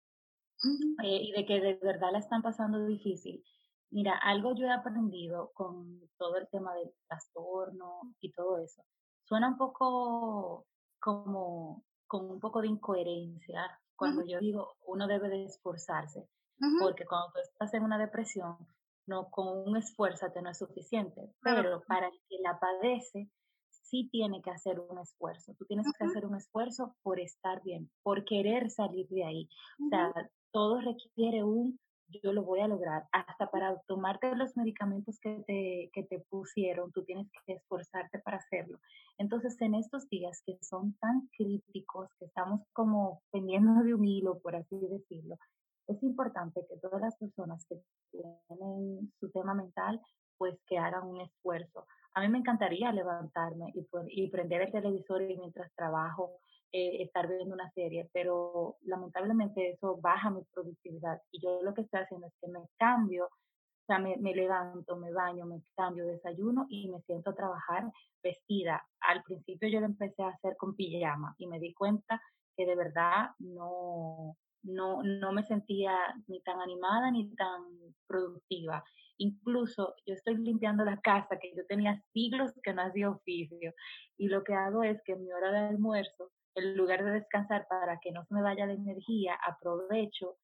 eh, 1.04 1.22
y 1.22 1.32
de 1.32 1.46
que 1.46 1.60
de 1.60 1.76
verdad 1.76 2.12
la 2.12 2.20
están 2.20 2.42
pasando 2.42 2.86
difícil, 2.86 3.44
mira, 3.92 4.18
algo 4.18 4.56
yo 4.56 4.66
he 4.66 4.72
aprendido 4.72 5.52
con 5.54 6.02
todo 6.18 6.38
el 6.38 6.48
tema 6.50 6.74
del 6.76 6.92
trastorno 7.08 8.02
y 8.20 8.32
todo 8.32 8.60
eso. 8.60 8.84
Suena 9.26 9.50
un 9.50 9.58
poco 9.58 10.68
como 11.00 11.84
con 12.08 12.32
un 12.32 12.40
poco 12.40 12.62
de 12.62 12.68
incoherencia 12.68 13.80
cuando 13.96 14.24
yo 14.26 14.40
digo 14.40 14.76
uno 14.86 15.08
debe 15.08 15.28
de 15.28 15.46
esforzarse, 15.46 16.30
porque 16.80 17.06
cuando 17.06 17.32
tú 17.34 17.40
estás 17.40 17.74
en 17.74 17.84
una 17.84 17.98
depresión, 17.98 18.58
no 19.08 19.30
con 19.30 19.68
un 19.68 19.78
esfuerzo 19.78 20.28
no 20.42 20.50
es 20.50 20.58
suficiente, 20.58 21.34
pero 21.42 21.82
para 21.88 22.08
el 22.08 22.20
que 22.30 22.38
la 22.42 22.60
padece, 22.60 23.30
sí 23.70 24.10
tiene 24.12 24.42
que 24.42 24.52
hacer 24.52 24.80
un 24.80 25.00
esfuerzo. 25.00 25.54
Tú 25.58 25.66
tienes 25.66 25.88
que 25.98 26.06
hacer 26.06 26.26
un 26.26 26.36
esfuerzo 26.36 26.96
por 27.04 27.20
estar 27.20 27.64
bien, 27.64 27.90
por 28.04 28.26
querer 28.26 28.70
salir 28.70 29.08
de 29.10 29.24
ahí. 29.24 29.50
O 29.86 29.90
sea, 29.90 30.14
todo 30.58 30.82
requiere 30.82 31.44
un 31.44 31.80
yo 32.24 32.34
lo 32.34 32.42
voy 32.42 32.62
a 32.62 32.68
lograr. 32.68 33.04
Hasta 33.12 33.52
para 33.52 33.80
tomarte 33.82 34.34
los 34.36 34.58
medicamentos 34.58 35.20
que 35.20 35.44
te, 35.46 35.92
que 35.94 36.04
te 36.04 36.26
pusieron, 36.30 36.92
tú 36.94 37.04
tienes 37.04 37.28
que 37.46 37.54
esforzarte 37.54 38.18
para 38.20 38.38
hacerlo. 38.38 38.80
Entonces, 39.20 39.56
en 39.62 39.76
estos 39.76 40.10
días 40.10 40.42
que 40.46 40.58
son 40.62 40.94
tan 41.00 41.30
críticos, 41.38 42.10
que 42.18 42.26
estamos 42.26 42.62
como 42.74 43.22
pendiendo 43.30 43.84
de 43.84 43.94
un 43.94 44.06
hilo, 44.06 44.40
por 44.40 44.56
así 44.56 44.80
decirlo, 44.80 45.36
es 45.88 46.02
importante 46.02 46.66
que 46.68 46.78
todas 46.78 47.02
las 47.02 47.16
personas 47.18 47.64
que 47.68 47.80
tienen 48.10 49.12
su 49.20 49.30
tema 49.30 49.54
mental, 49.54 50.02
pues 50.40 50.58
que 50.66 50.80
hagan 50.80 51.08
un 51.08 51.22
esfuerzo. 51.22 51.86
A 52.16 52.22
mí 52.22 52.30
me 52.30 52.40
encantaría 52.40 52.92
levantarme 52.92 53.74
y, 53.76 53.86
y 54.08 54.30
prender 54.30 54.62
el 54.62 54.72
televisor 54.72 55.22
y 55.22 55.38
mientras 55.38 55.72
trabajo 55.76 56.40
eh, 56.72 57.04
estar 57.04 57.28
viendo 57.28 57.54
una 57.54 57.72
serie, 57.72 58.10
pero 58.12 58.76
lamentablemente 58.82 59.70
eso 59.70 59.98
baja 59.98 60.30
mi 60.30 60.44
productividad 60.54 61.22
y 61.32 61.42
yo 61.42 61.62
lo 61.62 61.74
que 61.74 61.82
estoy 61.82 62.02
haciendo 62.02 62.28
es 62.28 62.34
que 62.42 62.48
me 62.48 62.60
cambio, 62.78 63.26
o 63.26 63.86
sea, 63.86 64.00
me, 64.00 64.18
me 64.18 64.36
levanto, 64.36 64.98
me 64.98 65.14
baño, 65.14 65.46
me 65.46 65.62
cambio, 65.76 66.06
desayuno 66.06 66.66
y 66.70 66.90
me 66.90 67.02
siento 67.04 67.30
a 67.30 67.36
trabajar 67.36 67.90
vestida. 68.22 68.86
Al 69.00 69.24
principio 69.24 69.70
yo 69.70 69.80
lo 69.80 69.86
empecé 69.86 70.24
a 70.24 70.30
hacer 70.30 70.58
con 70.58 70.76
pijama 70.76 71.34
y 71.38 71.48
me 71.48 71.60
di 71.60 71.74
cuenta 71.74 72.22
que 72.58 72.66
de 72.66 72.76
verdad 72.76 73.30
no, 73.40 74.36
no, 74.64 75.02
no 75.04 75.32
me 75.32 75.44
sentía 75.44 75.96
ni 76.28 76.42
tan 76.42 76.60
animada 76.60 77.12
ni 77.12 77.34
tan 77.36 77.62
productiva. 78.08 78.84
Incluso 79.18 79.96
yo 80.06 80.14
estoy 80.14 80.38
limpiando 80.38 80.84
la 80.84 81.00
casa 81.00 81.40
que 81.40 81.54
yo 81.56 81.66
tenía 81.66 82.04
siglos 82.14 82.52
que 82.62 82.74
no 82.74 82.82
hacía 82.82 83.10
oficio 83.10 83.74
y 84.18 84.28
lo 84.28 84.44
que 84.44 84.54
hago 84.54 84.84
es 84.84 85.02
que 85.04 85.14
en 85.14 85.24
mi 85.24 85.32
hora 85.32 85.52
de 85.52 85.60
almuerzo 85.70 86.32
en 86.58 86.76
lugar 86.76 87.04
de 87.04 87.12
descansar 87.12 87.68
para 87.68 88.00
que 88.00 88.12
no 88.12 88.24
se 88.26 88.34
me 88.34 88.42
vaya 88.42 88.66
la 88.66 88.74
energía, 88.74 89.38
aprovecho 89.46 90.38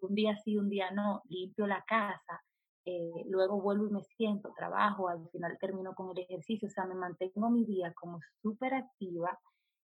un 0.00 0.14
día 0.14 0.36
sí, 0.44 0.56
un 0.56 0.68
día 0.68 0.90
no, 0.90 1.22
limpio 1.28 1.66
la 1.66 1.82
casa, 1.86 2.42
eh, 2.84 3.24
luego 3.28 3.60
vuelvo 3.60 3.86
y 3.86 3.90
me 3.90 4.02
siento, 4.02 4.52
trabajo, 4.56 5.08
al 5.08 5.28
final 5.30 5.56
termino 5.60 5.94
con 5.94 6.10
el 6.10 6.24
ejercicio, 6.24 6.68
o 6.68 6.70
sea, 6.70 6.84
me 6.84 6.94
mantengo 6.94 7.48
mi 7.50 7.64
día 7.64 7.92
como 7.94 8.18
súper 8.42 8.74
activa 8.74 9.38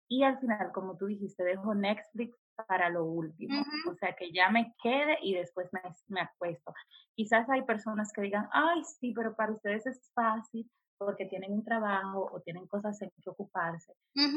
y 0.08 0.24
al 0.24 0.40
final, 0.40 0.72
como 0.72 0.98
tú 0.98 1.08
dijiste, 1.08 1.44
dejo 1.44 1.74
Netflix 1.74 2.38
para 2.68 2.90
lo 2.90 3.06
último, 3.06 3.64
o 3.90 3.96
sea, 3.96 4.16
que 4.16 4.32
ya 4.32 4.50
me 4.50 4.76
quede 4.84 5.18
y 5.24 5.34
después 5.34 5.70
me, 5.72 5.82
me 6.08 6.22
acuesto. 6.22 6.72
Quizás 7.16 7.50
hay 7.50 7.64
personas 7.64 8.12
que 8.14 8.22
digan, 8.22 8.48
ay, 8.52 8.84
sí, 8.84 9.12
pero 9.16 9.36
para 9.36 9.54
ustedes 9.54 9.88
es 9.88 10.12
fácil 10.14 10.70
porque 11.00 11.26
tienen 11.26 11.52
un 11.52 11.64
trabajo 11.64 12.30
o 12.32 12.42
tienen 12.42 12.68
cosas 12.68 13.02
en 13.02 13.10
que 13.10 13.30
ocuparse, 13.30 13.94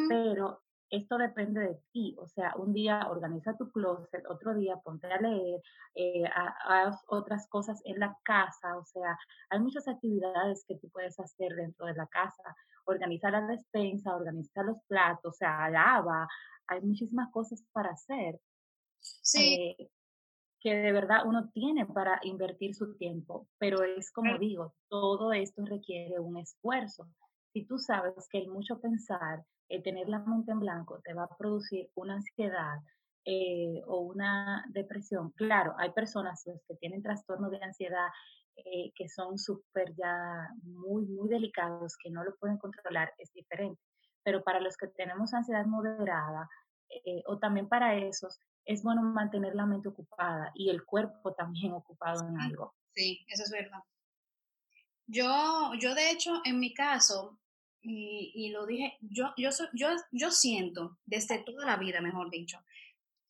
pero 0.09 0.63
esto 0.91 1.19
depende 1.19 1.61
de 1.61 1.81
ti, 1.93 2.15
o 2.19 2.29
sea, 2.29 2.55
un 2.57 2.73
día 2.73 3.09
organiza 3.09 3.57
tu 3.57 3.71
closet, 3.71 4.25
otro 4.29 4.55
día 4.55 4.77
ponte 4.77 5.07
a 5.07 5.21
leer, 5.21 5.61
eh, 5.95 6.25
haz 6.65 7.03
otras 7.09 7.49
cosas 7.49 7.81
en 7.85 7.99
la 7.99 8.17
casa, 8.23 8.77
o 8.77 8.85
sea, 8.85 9.19
hay 9.51 9.61
muchas 9.61 9.89
actividades 9.89 10.65
que 10.67 10.77
tú 10.77 10.89
puedes 10.91 11.19
hacer 11.19 11.55
dentro 11.55 11.87
de 11.87 11.95
la 11.95 12.07
casa, 12.07 12.55
organiza 12.85 13.31
la 13.31 13.47
despensa, 13.47 14.15
organiza 14.15 14.63
los 14.63 14.79
platos, 14.87 15.35
o 15.35 15.37
sea, 15.37 15.69
lava, 15.71 16.29
hay 16.69 16.81
muchísimas 16.83 17.31
cosas 17.31 17.65
para 17.73 17.91
hacer. 17.91 18.41
Sí. 19.01 19.77
Eh, 19.79 19.91
que 20.61 20.75
de 20.75 20.91
verdad 20.91 21.27
uno 21.27 21.51
tiene 21.51 21.87
para 21.87 22.19
invertir 22.25 22.75
su 22.75 22.97
tiempo, 22.97 23.47
pero 23.59 23.85
es 23.85 24.11
como 24.11 24.37
digo, 24.39 24.75
todo 24.89 25.33
esto 25.33 25.65
requiere 25.65 26.19
un 26.19 26.39
esfuerzo. 26.39 27.09
Si 27.53 27.65
tú 27.67 27.79
sabes 27.79 28.27
que 28.29 28.39
el 28.39 28.49
mucho 28.49 28.81
pensar 28.81 29.45
el 29.69 29.83
tener 29.83 30.09
la 30.09 30.21
mente 30.21 30.53
en 30.53 30.61
blanco 30.61 31.01
te 31.05 31.15
va 31.15 31.25
a 31.25 31.37
producir 31.37 31.91
una 31.95 32.15
ansiedad 32.15 32.79
eh, 33.25 33.83
o 33.87 34.01
una 34.01 34.65
depresión. 34.69 35.33
Claro, 35.33 35.75
hay 35.79 35.91
personas 35.91 36.45
que 36.45 36.77
tienen 36.77 37.03
trastorno 37.03 37.51
de 37.51 37.63
ansiedad 37.63 38.09
eh, 38.57 38.93
que 38.95 39.09
son 39.09 39.37
súper 39.37 39.95
ya 39.97 40.49
muy, 40.63 41.05
muy 41.07 41.29
delicados, 41.29 41.97
que 42.03 42.11
no 42.11 42.25
lo 42.25 42.35
pueden 42.37 42.57
controlar, 42.57 43.13
es 43.19 43.31
diferente. 43.33 43.83
Pero 44.23 44.43
para 44.43 44.61
los 44.61 44.77
que 44.77 44.87
tenemos 44.89 45.35
ansiedad 45.35 45.67
moderada 45.67 46.49
eh, 46.89 47.23
o 47.27 47.39
también 47.39 47.69
para 47.69 47.97
esos, 47.97 48.41
es 48.65 48.83
bueno 48.83 49.03
mantener 49.03 49.55
la 49.55 49.67
mente 49.67 49.89
ocupada 49.89 50.53
y 50.55 50.71
el 50.71 50.85
cuerpo 50.85 51.35
también 51.35 51.73
ocupado 51.73 52.27
en 52.27 52.41
algo. 52.41 52.75
Sí, 52.95 53.25
eso 53.29 53.43
es 53.43 53.51
verdad. 53.51 53.81
Yo, 55.07 55.73
yo 55.79 55.95
de 55.95 56.11
hecho, 56.11 56.41
en 56.45 56.59
mi 56.59 56.73
caso, 56.73 57.39
y, 57.89 58.51
lo 58.51 58.67
dije, 58.67 58.97
yo, 59.01 59.33
yo, 59.37 59.51
yo, 59.73 59.89
yo 60.11 60.31
siento 60.31 60.99
desde 61.05 61.43
toda 61.45 61.65
la 61.67 61.77
vida, 61.77 62.01
mejor 62.01 62.31
dicho, 62.31 62.59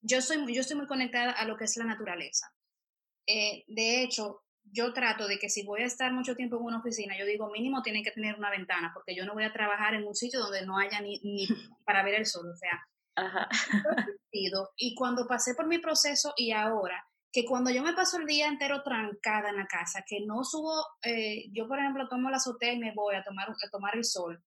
yo, 0.01 0.23
soy, 0.23 0.53
yo 0.53 0.61
estoy 0.61 0.77
muy 0.77 0.87
conectada 0.87 1.33
a 1.33 1.45
lo 1.47 1.57
que 1.57 1.65
es 1.65 1.77
la 1.77 1.85
naturaleza. 1.85 2.53
Eh, 3.27 3.65
de 3.67 4.03
hecho, 4.03 4.43
yo 4.65 4.93
trato 4.93 5.27
de 5.27 5.39
que 5.39 5.49
si 5.49 5.65
voy 5.65 5.83
a 5.83 5.87
estar 5.87 6.13
mucho 6.13 6.35
tiempo 6.35 6.57
en 6.57 6.63
una 6.63 6.79
oficina, 6.79 7.19
yo 7.19 7.27
digo, 7.27 7.51
mínimo 7.51 7.83
tiene 7.83 8.03
que 8.03 8.11
tener 8.11 8.37
una 8.37 8.51
ventana, 8.51 8.91
porque 8.95 9.15
yo 9.15 9.25
no 9.25 9.35
voy 9.35 9.45
a 9.45 9.53
trabajar 9.53 9.95
en 9.95 10.07
un 10.07 10.15
sitio 10.15 10.41
donde 10.41 10.65
no 10.65 10.79
haya 10.79 11.01
ni, 11.01 11.21
ni 11.21 11.47
para 11.85 12.03
ver 12.03 12.15
el 12.15 12.27
sol, 12.27 12.49
o 12.51 12.57
sea. 12.57 12.87
Ajá. 13.17 13.49
Y 14.77 14.95
cuando 14.95 15.27
pasé 15.27 15.55
por 15.55 15.67
mi 15.67 15.79
proceso 15.79 16.35
y 16.37 16.53
ahora, 16.53 17.03
que 17.37 17.45
cuando 17.45 17.71
yo 17.71 17.83
me 17.83 17.93
paso 17.93 18.17
el 18.17 18.25
día 18.25 18.49
entero 18.49 18.83
trancada 18.83 19.51
en 19.51 19.57
la 19.57 19.67
casa, 19.67 20.03
que 20.09 20.25
no 20.25 20.43
subo, 20.43 20.73
eh, 21.03 21.45
yo 21.53 21.69
por 21.69 21.79
ejemplo 21.79 22.09
tomo 22.09 22.31
la 22.31 22.39
azotea 22.39 22.73
y 22.73 22.79
me 22.79 22.95
voy 22.95 23.15
a 23.15 23.23
tomar, 23.23 23.51
a 23.51 23.71
tomar 23.71 23.95
el 23.95 24.07
sol 24.07 24.43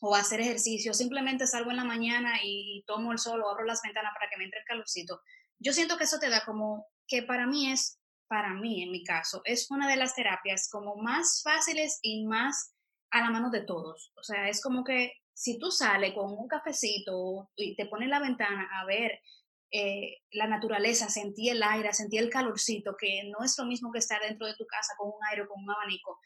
o 0.00 0.14
a 0.14 0.20
hacer 0.20 0.40
ejercicio, 0.40 0.94
simplemente 0.94 1.46
salgo 1.46 1.70
en 1.72 1.76
la 1.76 1.84
mañana 1.84 2.38
y, 2.42 2.82
tomo 2.86 3.12
el 3.12 3.18
sol 3.18 3.42
o 3.42 3.50
abro 3.50 3.66
las 3.66 3.82
ventanas 3.82 4.14
para 4.14 4.30
que 4.30 4.38
me 4.38 4.44
entre 4.44 4.60
el 4.60 4.64
calorcito. 4.64 5.20
Yo 5.58 5.74
siento 5.74 5.98
que 5.98 6.04
eso 6.04 6.18
te 6.18 6.30
da 6.30 6.42
como 6.46 6.86
que 7.06 7.22
para 7.22 7.46
mí 7.46 7.70
es, 7.70 8.00
para 8.28 8.54
mí 8.54 8.82
en 8.82 8.92
mi 8.92 9.04
caso, 9.04 9.42
es 9.44 9.70
una 9.70 9.86
de 9.86 9.96
las 9.96 10.14
terapias 10.14 10.70
como 10.72 10.96
más 10.96 11.42
fáciles 11.44 11.98
y 12.00 12.24
más 12.24 12.72
a 13.10 13.20
la 13.20 13.28
mano 13.28 13.50
de 13.50 13.60
todos. 13.60 14.14
O 14.16 14.22
sea, 14.22 14.48
es 14.48 14.62
como 14.62 14.84
que 14.84 15.12
si 15.34 15.58
tú 15.58 15.70
sales 15.70 16.14
con 16.14 16.32
un 16.32 16.48
cafecito 16.48 17.50
y 17.56 17.76
te 17.76 17.84
pones 17.84 18.08
la 18.08 18.20
ventana 18.20 18.70
a 18.80 18.86
ver 18.86 19.20
eh, 19.78 20.18
la 20.32 20.46
naturaleza, 20.46 21.08
sentí 21.08 21.48
el 21.48 21.62
aire, 21.62 21.92
sentí 21.92 22.18
el 22.18 22.30
calorcito, 22.30 22.96
que 22.98 23.24
no 23.24 23.44
es 23.44 23.56
lo 23.58 23.64
mismo 23.64 23.92
que 23.92 23.98
estar 23.98 24.20
dentro 24.22 24.46
de 24.46 24.54
tu 24.54 24.66
casa 24.66 24.94
con 24.96 25.08
un 25.08 25.24
aire 25.30 25.42
o 25.42 25.48
con 25.48 25.62
un 25.62 25.70
abanico. 25.70 26.18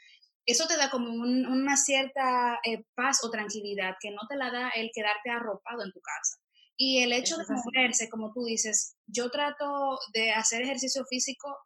Eso 0.46 0.66
te 0.66 0.76
da 0.76 0.90
como 0.90 1.10
una 1.10 1.76
cierta 1.76 2.58
eh, 2.64 2.84
paz 2.94 3.22
o 3.24 3.30
tranquilidad 3.30 3.96
que 4.00 4.10
no 4.10 4.22
te 4.28 4.36
la 4.36 4.50
da 4.50 4.70
el 4.70 4.90
quedarte 4.92 5.30
arropado 5.30 5.84
en 5.84 5.92
tu 5.92 6.00
casa. 6.00 6.38
Y 6.76 7.02
el 7.02 7.12
hecho 7.12 7.36
de 7.36 7.44
moverse, 7.48 8.08
como 8.08 8.32
tú 8.32 8.44
dices, 8.44 8.96
yo 9.06 9.30
trato 9.30 9.98
de 10.14 10.32
hacer 10.32 10.62
ejercicio 10.62 11.04
físico 11.04 11.56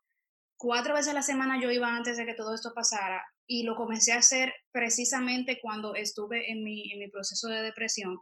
cuatro 0.57 0.95
veces 0.95 1.13
a 1.13 1.15
la 1.15 1.23
semana, 1.23 1.61
yo 1.61 1.71
iba 1.71 1.89
antes 1.95 2.17
de 2.17 2.27
que 2.27 2.35
todo 2.35 2.55
esto 2.55 2.73
pasara 2.75 3.25
y 3.47 3.63
lo 3.63 3.77
comencé 3.77 4.13
a 4.13 4.19
hacer 4.19 4.53
precisamente 4.73 5.61
cuando 5.61 5.95
estuve 5.95 6.51
en 6.51 6.65
mi, 6.65 6.93
en 6.93 6.99
mi 6.99 7.09
proceso 7.11 7.49
de 7.49 7.63
depresión 7.63 8.19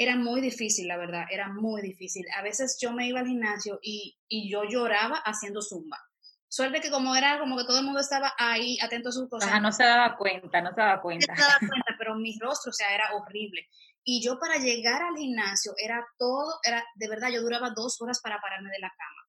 era 0.00 0.14
muy 0.14 0.40
difícil, 0.40 0.86
la 0.86 0.96
verdad, 0.96 1.24
era 1.28 1.48
muy 1.48 1.82
difícil. 1.82 2.24
A 2.36 2.42
veces 2.42 2.78
yo 2.80 2.92
me 2.92 3.08
iba 3.08 3.18
al 3.18 3.26
gimnasio 3.26 3.80
y, 3.82 4.16
yo 4.48 4.62
lloraba 4.62 5.16
haciendo 5.16 5.60
zumba. 5.60 5.98
Suerte 6.48 6.80
que 6.80 6.90
como 6.90 7.14
era 7.16 7.38
como 7.40 7.58
que 7.58 7.64
todo 7.64 7.80
el 7.80 7.84
mundo 7.84 8.00
estaba 8.00 8.32
ahí 8.38 8.78
atento 8.80 9.08
a 9.08 9.12
sus 9.12 9.28
cosas. 9.28 9.60
no 9.60 9.72
se 9.72 9.82
daba 9.82 10.16
cuenta, 10.16 10.62
no 10.62 10.70
se 10.70 10.80
daba 10.80 11.02
cuenta. 11.02 11.34
No 11.34 11.36
se 11.36 11.42
daba 11.42 11.58
cuenta, 11.68 11.96
pero 11.98 12.14
mi 12.14 12.38
rostro, 12.38 12.70
o 12.70 12.72
sea, 12.72 12.94
era 12.94 13.12
horrible. 13.16 13.66
Y 14.04 14.22
yo 14.22 14.38
para 14.38 14.56
llegar 14.58 15.02
al 15.02 15.16
gimnasio 15.16 15.72
era 15.76 16.06
todo, 16.16 16.60
era 16.62 16.82
de 16.94 17.08
verdad, 17.08 17.30
yo 17.30 17.42
duraba 17.42 17.70
dos 17.70 18.00
horas 18.00 18.20
para 18.22 18.40
pararme 18.40 18.70
de 18.70 18.78
la 18.78 18.90
cama. 18.90 19.28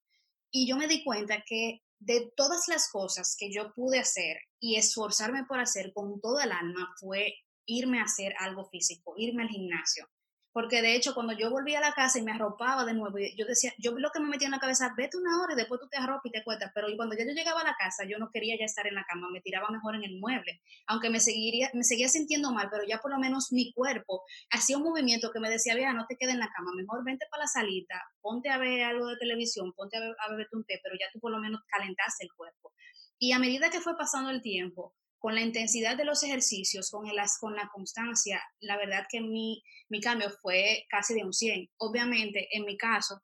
Y 0.52 0.68
yo 0.68 0.76
me 0.76 0.86
di 0.86 1.02
cuenta 1.02 1.42
que 1.44 1.82
de 1.98 2.32
todas 2.36 2.68
las 2.68 2.88
cosas 2.90 3.36
que 3.36 3.52
yo 3.52 3.74
pude 3.74 3.98
hacer 3.98 4.38
y 4.60 4.76
esforzarme 4.76 5.44
por 5.44 5.58
hacer 5.58 5.92
con 5.92 6.20
todo 6.20 6.40
el 6.40 6.52
alma 6.52 6.94
fue 6.98 7.34
irme 7.66 7.98
a 7.98 8.04
hacer 8.04 8.34
algo 8.38 8.64
físico, 8.70 9.14
irme 9.16 9.42
al 9.42 9.48
gimnasio 9.48 10.08
porque 10.52 10.82
de 10.82 10.94
hecho 10.96 11.14
cuando 11.14 11.32
yo 11.32 11.50
volví 11.50 11.74
a 11.74 11.80
la 11.80 11.92
casa 11.92 12.18
y 12.18 12.22
me 12.22 12.32
arropaba 12.32 12.84
de 12.84 12.94
nuevo, 12.94 13.18
yo 13.36 13.46
decía, 13.46 13.72
yo 13.78 13.92
lo 13.92 14.10
que 14.10 14.20
me 14.20 14.28
metía 14.28 14.46
en 14.46 14.52
la 14.52 14.58
cabeza, 14.58 14.92
vete 14.96 15.16
una 15.16 15.40
hora 15.40 15.54
y 15.54 15.56
después 15.56 15.80
tú 15.80 15.88
te 15.88 15.96
arropas 15.96 16.26
y 16.26 16.30
te 16.30 16.44
cuentas, 16.44 16.70
pero 16.74 16.88
cuando 16.96 17.16
ya 17.16 17.24
yo 17.24 17.32
llegaba 17.32 17.60
a 17.60 17.64
la 17.64 17.76
casa 17.78 18.04
yo 18.04 18.18
no 18.18 18.30
quería 18.32 18.56
ya 18.58 18.64
estar 18.64 18.86
en 18.86 18.94
la 18.94 19.04
cama, 19.04 19.28
me 19.30 19.40
tiraba 19.40 19.70
mejor 19.70 19.94
en 19.94 20.04
el 20.04 20.18
mueble, 20.18 20.60
aunque 20.86 21.10
me, 21.10 21.20
seguiría, 21.20 21.70
me 21.74 21.84
seguía 21.84 22.08
sintiendo 22.08 22.52
mal, 22.52 22.68
pero 22.70 22.84
ya 22.86 22.98
por 22.98 23.10
lo 23.10 23.18
menos 23.18 23.52
mi 23.52 23.72
cuerpo 23.72 24.22
hacía 24.50 24.76
un 24.76 24.84
movimiento 24.84 25.30
que 25.32 25.40
me 25.40 25.50
decía, 25.50 25.74
vea, 25.74 25.92
no 25.92 26.06
te 26.06 26.16
quedes 26.16 26.34
en 26.34 26.40
la 26.40 26.50
cama, 26.50 26.72
mejor 26.74 27.04
vente 27.04 27.26
para 27.30 27.44
la 27.44 27.46
salita, 27.46 28.02
ponte 28.20 28.50
a 28.50 28.58
ver 28.58 28.82
algo 28.82 29.06
de 29.06 29.16
televisión, 29.16 29.72
ponte 29.72 29.96
a, 29.96 30.00
ver, 30.00 30.14
a 30.18 30.30
beberte 30.30 30.56
un 30.56 30.64
té, 30.64 30.80
pero 30.82 30.94
ya 30.98 31.06
tú 31.12 31.20
por 31.20 31.30
lo 31.30 31.38
menos 31.38 31.60
calentaste 31.68 32.24
el 32.24 32.32
cuerpo. 32.36 32.72
Y 33.18 33.32
a 33.32 33.38
medida 33.38 33.70
que 33.70 33.80
fue 33.80 33.96
pasando 33.96 34.30
el 34.30 34.40
tiempo, 34.40 34.94
con 35.20 35.34
la 35.34 35.42
intensidad 35.42 35.96
de 35.96 36.06
los 36.06 36.24
ejercicios, 36.24 36.90
con, 36.90 37.06
el, 37.06 37.16
con 37.38 37.54
la 37.54 37.68
constancia, 37.72 38.42
la 38.60 38.78
verdad 38.78 39.04
que 39.08 39.20
mi, 39.20 39.62
mi 39.90 40.00
cambio 40.00 40.30
fue 40.42 40.86
casi 40.88 41.14
de 41.14 41.24
un 41.24 41.34
100. 41.34 41.70
Obviamente, 41.76 42.48
en 42.52 42.64
mi 42.64 42.78
caso, 42.78 43.22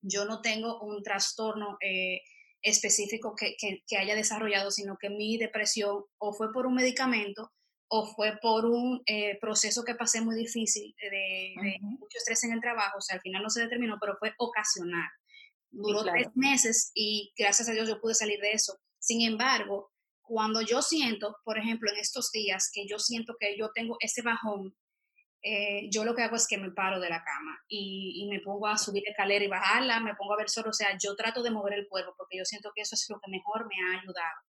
yo 0.00 0.24
no 0.24 0.40
tengo 0.40 0.80
un 0.80 1.02
trastorno 1.02 1.76
eh, 1.80 2.22
específico 2.62 3.36
que, 3.36 3.56
haya 3.98 4.14
desarrollado, 4.14 4.70
sino 4.70 4.96
que 4.96 5.10
mi 5.10 5.36
depresión 5.36 6.02
o 6.16 6.32
fue 6.32 6.50
por 6.50 6.66
un 6.66 6.74
medicamento 6.74 7.52
o 7.88 8.06
fue 8.06 8.38
por 8.40 8.64
un 8.64 9.02
eh, 9.06 9.38
proceso 9.38 9.84
que 9.84 9.94
pasé 9.94 10.22
muy 10.22 10.34
difícil 10.34 10.94
de, 10.98 11.54
mucho 11.80 12.18
estrés 12.18 12.42
en 12.44 12.52
el 12.52 12.60
trabajo, 12.60 12.98
o 12.98 13.00
sea, 13.00 13.16
al 13.16 13.22
final 13.22 13.42
no 13.42 13.50
se 13.50 13.62
determinó, 13.62 13.98
pero 14.00 14.16
fue 14.18 14.34
ocasional. 14.38 15.08
Duró 15.70 16.02
tres 16.04 16.28
meses 16.34 16.90
y 16.94 17.32
gracias 17.36 17.68
a 17.68 17.72
Dios 17.72 17.86
yo 17.86 18.00
pude 18.00 18.14
salir 18.14 18.40
de 18.40 18.52
eso. 18.52 18.78
Sin 18.98 19.20
embargo, 19.22 19.92
cuando 20.28 20.60
yo 20.60 20.82
siento, 20.82 21.38
por 21.42 21.58
ejemplo, 21.58 21.90
en 21.90 21.96
estos 21.96 22.30
días 22.30 22.70
que 22.72 22.86
yo 22.86 22.98
siento 22.98 23.34
que 23.40 23.56
yo 23.58 23.70
tengo 23.74 23.96
ese 24.00 24.20
bajón, 24.20 24.76
eh, 25.42 25.88
yo 25.90 26.04
lo 26.04 26.14
que 26.14 26.22
hago 26.22 26.36
es 26.36 26.46
que 26.46 26.58
me 26.58 26.70
paro 26.70 27.00
de 27.00 27.08
la 27.08 27.24
cama 27.24 27.58
y, 27.66 28.28
me 28.30 28.40
pongo 28.40 28.66
a 28.66 28.76
subir 28.76 29.02
escalera 29.06 29.44
y 29.44 29.48
bajarla, 29.48 30.00
me 30.00 30.14
pongo 30.16 30.34
a 30.34 30.36
ver 30.36 30.50
solo, 30.50 30.70
o 30.70 30.72
sea, 30.74 30.98
yo 31.02 31.16
trato 31.16 31.42
de 31.42 31.50
mover 31.50 31.74
el 31.74 31.88
cuerpo 31.88 32.12
porque 32.16 32.36
yo 32.36 32.44
siento 32.44 32.72
que 32.74 32.82
eso 32.82 32.94
es 32.94 33.06
lo 33.08 33.18
que 33.20 33.30
mejor 33.30 33.66
me 33.66 33.76
ha 33.80 34.00
ayudado 34.00 34.40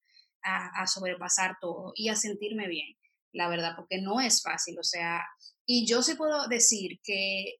a, 0.43 0.87
sobrepasar 0.87 1.57
todo 1.61 1.93
y 1.95 2.09
a 2.09 2.15
sentirme 2.15 2.67
bien, 2.67 2.97
la 3.31 3.47
verdad, 3.47 3.73
porque 3.77 4.01
no 4.01 4.19
es 4.19 4.41
fácil, 4.41 4.77
o 4.79 4.83
sea, 4.83 5.25
y 5.65 5.85
yo 5.85 6.01
sí 6.01 6.15
puedo 6.15 6.47
decir 6.47 6.99
que 7.03 7.55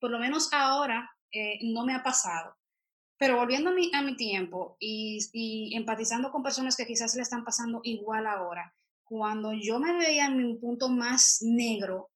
por 0.00 0.10
lo 0.10 0.18
menos 0.18 0.52
ahora 0.52 1.10
eh, 1.32 1.58
no 1.62 1.86
me 1.86 1.94
ha 1.94 2.02
pasado, 2.02 2.57
pero 3.18 3.36
volviendo 3.36 3.70
a 3.70 3.72
mi, 3.74 3.90
a 3.92 4.02
mi 4.02 4.16
tiempo 4.16 4.76
y, 4.78 5.18
y, 5.32 5.76
empatizando 5.76 6.30
con 6.30 6.42
personas 6.42 6.76
que 6.76 6.86
quizás 6.86 7.14
le 7.16 7.22
están 7.22 7.44
pasando 7.44 7.80
igual 7.82 8.26
ahora, 8.26 8.74
cuando 9.04 9.52
yo 9.52 9.80
me 9.80 9.92
veía 9.96 10.26
en 10.26 10.36
mi 10.36 10.54
punto 10.56 10.88
más 10.88 11.38
negro, 11.42 12.10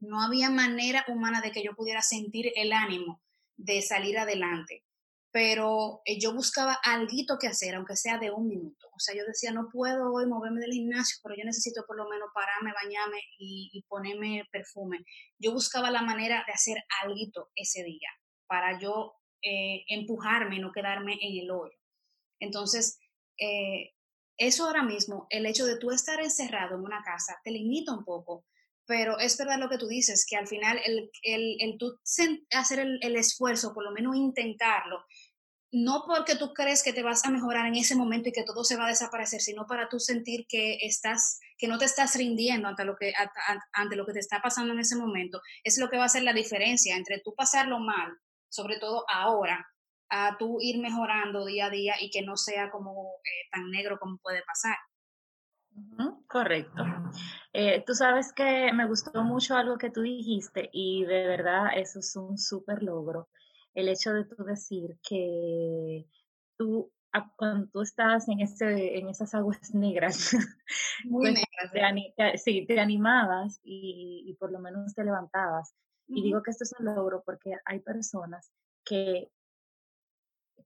no 0.00 0.20
había 0.20 0.50
manera 0.50 1.04
humana 1.08 1.40
de 1.40 1.52
que 1.52 1.62
yo 1.62 1.74
pudiera 1.74 2.02
sentir 2.02 2.52
el 2.56 2.72
ánimo 2.72 3.22
de 3.56 3.80
salir 3.82 4.18
adelante. 4.18 4.84
Pero 5.30 6.02
eh, 6.04 6.18
yo 6.20 6.34
buscaba 6.34 6.78
algo 6.84 7.38
que 7.40 7.46
hacer, 7.46 7.74
aunque 7.74 7.96
sea 7.96 8.18
de 8.18 8.30
un 8.30 8.48
minuto. 8.48 8.88
O 8.94 8.98
sea, 8.98 9.14
yo 9.16 9.24
decía, 9.24 9.50
no 9.50 9.70
puedo 9.72 10.12
hoy 10.12 10.26
moverme 10.26 10.60
del 10.60 10.72
gimnasio, 10.72 11.20
pero 11.22 11.36
yo 11.36 11.44
necesito 11.44 11.84
por 11.86 11.96
lo 11.96 12.06
menos 12.06 12.28
pararme, 12.34 12.72
bañarme 12.74 13.18
y, 13.38 13.82
ponerme 13.88 14.44
perfume. 14.52 14.98
Yo 15.38 15.52
buscaba 15.52 15.90
la 15.90 16.02
manera 16.02 16.44
de 16.46 16.52
hacer 16.52 16.82
algo 17.02 17.48
ese 17.54 17.82
día 17.82 18.08
para 18.46 18.78
yo 18.78 19.14
eh, 19.42 19.84
empujarme 19.88 20.58
no 20.58 20.72
quedarme 20.72 21.18
en 21.20 21.42
el 21.42 21.50
hoyo. 21.50 21.76
Entonces, 22.40 22.98
eh, 23.38 23.92
eso 24.36 24.66
ahora 24.66 24.82
mismo, 24.82 25.26
el 25.30 25.46
hecho 25.46 25.66
de 25.66 25.78
tú 25.78 25.90
estar 25.90 26.20
encerrado 26.20 26.76
en 26.76 26.82
una 26.82 27.02
casa, 27.02 27.40
te 27.44 27.50
limita 27.50 27.92
un 27.92 28.04
poco, 28.04 28.44
pero 28.86 29.18
es 29.18 29.36
verdad 29.36 29.58
lo 29.58 29.68
que 29.68 29.78
tú 29.78 29.86
dices, 29.86 30.26
que 30.28 30.36
al 30.36 30.48
final 30.48 30.80
el, 30.84 31.10
el, 31.22 31.56
el 31.60 31.78
tú 31.78 31.98
hacer 32.50 32.80
el, 32.80 32.98
el, 33.02 33.16
esfuerzo, 33.16 33.72
por 33.72 33.84
lo 33.84 33.92
menos 33.92 34.16
intentarlo, 34.16 35.04
no 35.70 36.04
porque 36.06 36.36
tú 36.36 36.52
crees 36.52 36.82
que 36.82 36.92
te 36.92 37.02
vas 37.02 37.24
a 37.24 37.30
mejorar 37.30 37.66
en 37.66 37.76
ese 37.76 37.96
momento 37.96 38.28
y 38.28 38.32
que 38.32 38.42
todo 38.42 38.62
se 38.62 38.76
va 38.76 38.86
a 38.86 38.90
desaparecer, 38.90 39.40
sino 39.40 39.66
para 39.66 39.88
tú 39.88 39.98
sentir 39.98 40.46
que 40.46 40.78
estás, 40.82 41.40
que 41.56 41.66
no 41.66 41.78
te 41.78 41.86
estás 41.86 42.14
rindiendo 42.16 42.68
ante 42.68 42.84
lo 42.84 42.96
que, 42.96 43.14
ante 43.72 43.96
lo 43.96 44.04
que 44.04 44.12
te 44.12 44.18
está 44.18 44.42
pasando 44.42 44.74
en 44.74 44.80
ese 44.80 44.96
momento, 44.96 45.40
es 45.64 45.78
lo 45.78 45.88
que 45.88 45.96
va 45.96 46.02
a 46.02 46.06
hacer 46.06 46.24
la 46.24 46.34
diferencia 46.34 46.96
entre 46.96 47.20
tú 47.20 47.34
pasarlo 47.34 47.78
mal 47.78 48.18
sobre 48.52 48.78
todo 48.78 49.04
ahora, 49.08 49.66
a 50.10 50.36
tú 50.38 50.58
ir 50.60 50.78
mejorando 50.78 51.46
día 51.46 51.66
a 51.66 51.70
día 51.70 51.94
y 52.00 52.10
que 52.10 52.20
no 52.20 52.36
sea 52.36 52.70
como 52.70 53.14
eh, 53.24 53.48
tan 53.50 53.70
negro 53.70 53.98
como 53.98 54.18
puede 54.18 54.42
pasar. 54.42 54.76
correcto. 56.28 56.84
Eh, 57.54 57.82
tú 57.86 57.94
sabes 57.94 58.32
que 58.34 58.70
me 58.74 58.86
gustó 58.86 59.22
mucho 59.24 59.56
algo 59.56 59.78
que 59.78 59.90
tú 59.90 60.02
dijiste 60.02 60.68
y 60.70 61.04
de 61.04 61.26
verdad 61.26 61.68
eso 61.76 62.00
es 62.00 62.14
un 62.14 62.36
súper 62.36 62.82
logro. 62.82 63.30
El 63.72 63.88
hecho 63.88 64.12
de 64.12 64.26
tú 64.26 64.44
decir 64.44 64.98
que 65.02 66.04
tú, 66.58 66.92
cuando 67.36 67.68
tú 67.68 67.80
estás 67.80 68.28
en, 68.28 68.40
ese, 68.40 68.98
en 68.98 69.08
esas 69.08 69.34
aguas 69.34 69.72
negras, 69.74 70.36
Muy 71.04 71.32
pues, 71.32 71.46
negras, 71.72 72.12
te, 72.16 72.36
sí, 72.36 72.66
te 72.66 72.78
animabas 72.78 73.60
y, 73.64 74.24
y, 74.26 74.34
por 74.34 74.52
lo 74.52 74.58
menos 74.58 74.94
te 74.94 75.04
levantabas. 75.04 75.74
Y 76.14 76.22
digo 76.22 76.42
que 76.42 76.50
esto 76.50 76.64
es 76.64 76.74
un 76.78 76.86
logro 76.86 77.22
porque 77.24 77.56
hay 77.64 77.80
personas 77.80 78.52
que, 78.84 79.30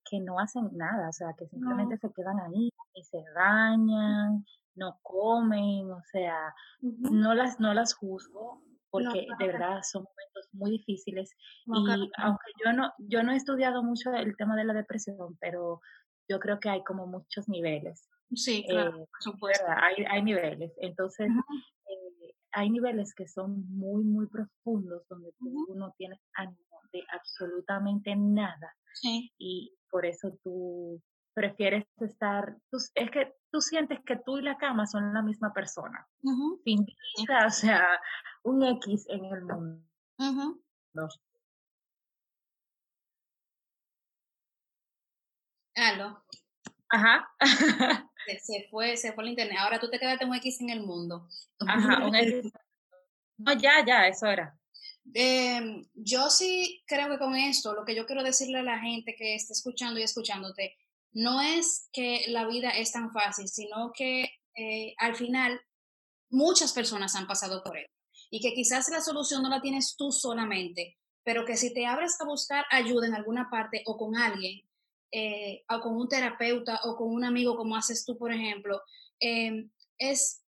que 0.05 0.21
no 0.21 0.39
hacen 0.39 0.69
nada, 0.73 1.09
o 1.09 1.13
sea, 1.13 1.35
que 1.39 1.47
simplemente 1.47 1.97
se 1.99 2.13
quedan 2.13 2.41
ahí 2.41 2.71
y 2.95 3.05
se 3.05 3.23
dañan, 3.35 4.45
no 4.75 4.99
comen, 5.03 5.91
o 5.91 6.03
sea, 6.11 6.55
no 6.81 7.35
las, 7.35 7.61
no 7.61 7.75
las 7.75 7.95
juzgo 7.95 8.63
porque 8.91 9.27
de 9.39 9.47
verdad 9.47 9.81
son 9.83 10.05
momentos 10.05 10.49
muy 10.53 10.71
difíciles 10.71 11.31
y 11.67 12.11
aunque 12.19 12.51
yo 12.65 12.73
no 12.73 12.93
yo 12.99 13.23
no 13.23 13.33
he 13.33 13.37
estudiado 13.37 13.83
mucho 13.83 14.15
el 14.15 14.37
tema 14.37 14.57
de 14.57 14.65
la 14.65 14.73
depresión, 14.73 15.37
pero 15.41 15.81
yo 16.29 16.39
creo 16.41 16.61
que 16.61 16.69
hay 16.69 16.83
como 16.85 17.07
muchos 17.07 17.49
niveles. 17.49 18.09
Sí, 18.35 18.65
claro, 18.69 18.91
eh, 18.91 19.07
por 19.11 19.23
supuesto. 19.23 19.65
Hay, 19.69 20.05
hay 20.11 20.23
niveles. 20.23 20.73
Entonces, 20.79 21.29
hay 22.57 22.71
niveles 22.71 23.15
que 23.15 23.29
son 23.29 23.69
muy, 23.69 24.03
muy 24.03 24.27
profundos 24.29 25.07
donde 25.11 25.31
tú 25.39 25.75
no 25.77 25.93
tienes 25.99 26.19
ánimo 26.33 26.81
de 26.91 27.05
absolutamente 27.13 28.17
nada. 28.17 28.75
Y 29.39 29.77
por 29.91 30.07
eso 30.07 30.39
tú 30.43 31.03
prefieres 31.35 31.85
estar, 32.01 32.57
es 32.95 33.11
que 33.11 33.35
tú 33.51 33.61
sientes 33.61 34.01
que 34.07 34.17
tú 34.17 34.39
y 34.39 34.43
la 34.43 34.57
cama 34.57 34.87
son 34.87 35.13
la 35.13 35.21
misma 35.21 35.53
persona. 35.53 36.09
Sin 36.65 36.87
vida, 36.87 37.47
o 37.47 37.51
sea, 37.51 37.87
un 38.43 38.65
X 38.65 39.07
en 39.11 39.25
el 39.27 39.43
mundo. 39.43 39.85
Aló. 45.75 46.25
Ajá. 46.89 47.29
se, 48.43 48.67
fue, 48.71 48.97
se 48.97 49.13
fue 49.13 49.25
el 49.25 49.31
internet. 49.31 49.59
Ahora 49.61 49.81
tú 49.81 49.89
te 49.91 49.99
quedaste 49.99 50.25
un 50.25 50.35
X 50.35 50.61
en 50.61 50.71
el 50.71 50.81
mundo. 50.81 51.29
Ajá, 51.67 52.07
un 52.07 52.15
X. 52.15 52.53
No, 53.39 53.53
ya, 53.53 53.85
ya, 53.87 54.09
eso 54.09 54.27
era. 54.27 54.59
Em, 55.15 55.87
yo 55.95 56.31
sí 56.31 56.83
creo 56.87 57.09
que 57.09 57.19
con 57.19 57.37
esto, 57.37 57.75
lo 57.75 57.85
que 57.85 57.95
yo 57.95 58.07
quiero 58.07 58.23
decirle 58.23 58.59
a 58.59 58.63
la 58.63 58.79
gente 58.79 59.15
que 59.15 59.35
esté 59.35 59.53
escuchando 59.53 60.01
y 60.01 60.03
escuchándote, 60.03 60.77
no 61.13 61.41
es 61.41 61.89
que 61.93 62.25
la 62.29 62.47
vida 62.47 62.71
es 62.71 62.93
tan 62.93 63.13
fácil, 63.13 63.49
sino 63.49 63.93
que 63.93 64.29
eh, 64.55 64.95
al 64.99 65.15
final 65.15 65.61
muchas 66.31 66.73
personas 66.73 67.15
han 67.15 67.27
pasado 67.27 67.63
por 67.63 67.77
él 67.77 67.87
y 68.31 68.41
que 68.41 68.55
quizás 68.55 68.89
la 68.89 69.01
solución 69.01 69.43
no 69.43 69.49
la 69.49 69.61
tienes 69.61 69.97
tú 69.97 70.13
solamente, 70.13 70.99
pero 71.23 71.45
que 71.45 71.57
si 71.57 71.73
te 71.73 71.87
abres 71.87 72.21
a 72.21 72.25
buscar 72.25 72.65
ayuda 72.71 73.07
en 73.07 73.15
alguna 73.15 73.49
parte 73.51 73.83
o 73.87 73.97
con 73.97 74.17
alguien, 74.17 74.63
eh, 75.13 75.65
o 75.69 75.81
con 75.81 75.97
un 75.97 76.09
terapeuta 76.09 76.81
o 76.85 76.97
con 76.97 77.09
un 77.09 77.25
amigo 77.25 77.57
como 77.57 77.77
haces 77.77 78.05
tú, 78.05 78.17
por 78.19 78.33
ejemplo, 78.33 78.83
em, 79.21 79.71
es 79.99 80.43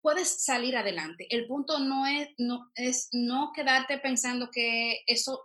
puedes 0.00 0.44
salir 0.44 0.76
adelante. 0.76 1.26
El 1.30 1.46
punto 1.46 1.78
no 1.80 2.06
es 2.06 2.28
no, 2.38 2.70
es 2.74 3.08
no 3.12 3.52
quedarte 3.54 3.98
pensando 3.98 4.50
que 4.50 5.02
eso 5.06 5.42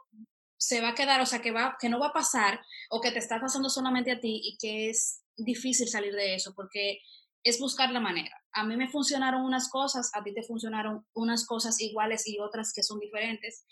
se 0.57 0.79
va 0.79 0.89
a 0.89 0.95
quedar, 0.95 1.19
o 1.19 1.25
sea, 1.25 1.41
que, 1.41 1.51
va, 1.51 1.75
que 1.79 1.89
no 1.89 1.99
va 1.99 2.07
a 2.07 2.13
pasar 2.13 2.61
o 2.89 3.01
que 3.01 3.11
te 3.11 3.19
está 3.19 3.41
pasando 3.41 3.69
solamente 3.69 4.11
a 4.11 4.21
ti 4.21 4.39
y 4.43 4.57
que 4.57 4.89
es 4.89 5.21
difícil 5.35 5.89
salir 5.89 6.13
de 6.13 6.35
eso, 6.35 6.53
porque 6.55 7.01
es 7.43 7.59
buscar 7.59 7.91
la 7.91 7.99
manera. 7.99 8.41
A 8.53 8.63
mí 8.63 8.77
me 8.77 8.87
funcionaron 8.87 9.43
unas 9.43 9.67
cosas, 9.67 10.09
a 10.13 10.23
ti 10.23 10.33
te 10.33 10.43
funcionaron 10.43 11.05
unas 11.13 11.45
cosas 11.45 11.81
iguales 11.81 12.25
y 12.27 12.39
otras 12.39 12.71
que 12.71 12.83
son 12.83 12.99
diferentes. 12.99 13.65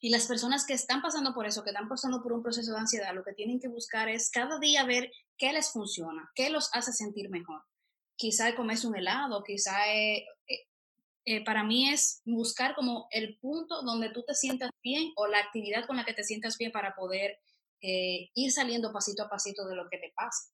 Y 0.00 0.10
las 0.10 0.26
personas 0.26 0.64
que 0.64 0.74
están 0.74 1.02
pasando 1.02 1.34
por 1.34 1.46
eso, 1.46 1.64
que 1.64 1.70
están 1.70 1.88
pasando 1.88 2.22
por 2.22 2.32
un 2.32 2.42
proceso 2.42 2.72
de 2.72 2.78
ansiedad, 2.78 3.14
lo 3.14 3.24
que 3.24 3.32
tienen 3.32 3.58
que 3.58 3.68
buscar 3.68 4.08
es 4.08 4.30
cada 4.30 4.58
día 4.60 4.84
ver 4.84 5.10
qué 5.36 5.52
les 5.52 5.72
funciona, 5.72 6.30
qué 6.34 6.50
los 6.50 6.70
hace 6.72 6.92
sentir 6.92 7.30
mejor. 7.30 7.62
Quizá 8.16 8.54
comerse 8.54 8.86
un 8.86 8.96
helado, 8.96 9.42
quizá 9.42 9.92
eh, 9.92 10.24
eh, 10.46 10.66
eh, 11.24 11.44
para 11.44 11.64
mí 11.64 11.90
es 11.90 12.22
buscar 12.24 12.76
como 12.76 13.08
el 13.10 13.38
punto 13.38 13.82
donde 13.82 14.10
tú 14.10 14.24
te 14.24 14.34
sientas 14.34 14.70
bien 14.82 15.12
o 15.16 15.26
la 15.26 15.38
actividad 15.38 15.86
con 15.86 15.96
la 15.96 16.04
que 16.04 16.14
te 16.14 16.24
sientas 16.24 16.56
bien 16.58 16.70
para 16.70 16.94
poder 16.94 17.40
ir 17.80 18.50
saliendo 18.50 18.92
pasito 18.92 19.22
a 19.22 19.28
pasito 19.28 19.64
de 19.68 19.76
lo 19.76 19.88
que 19.88 19.98
te 19.98 20.12
pasa. 20.16 20.52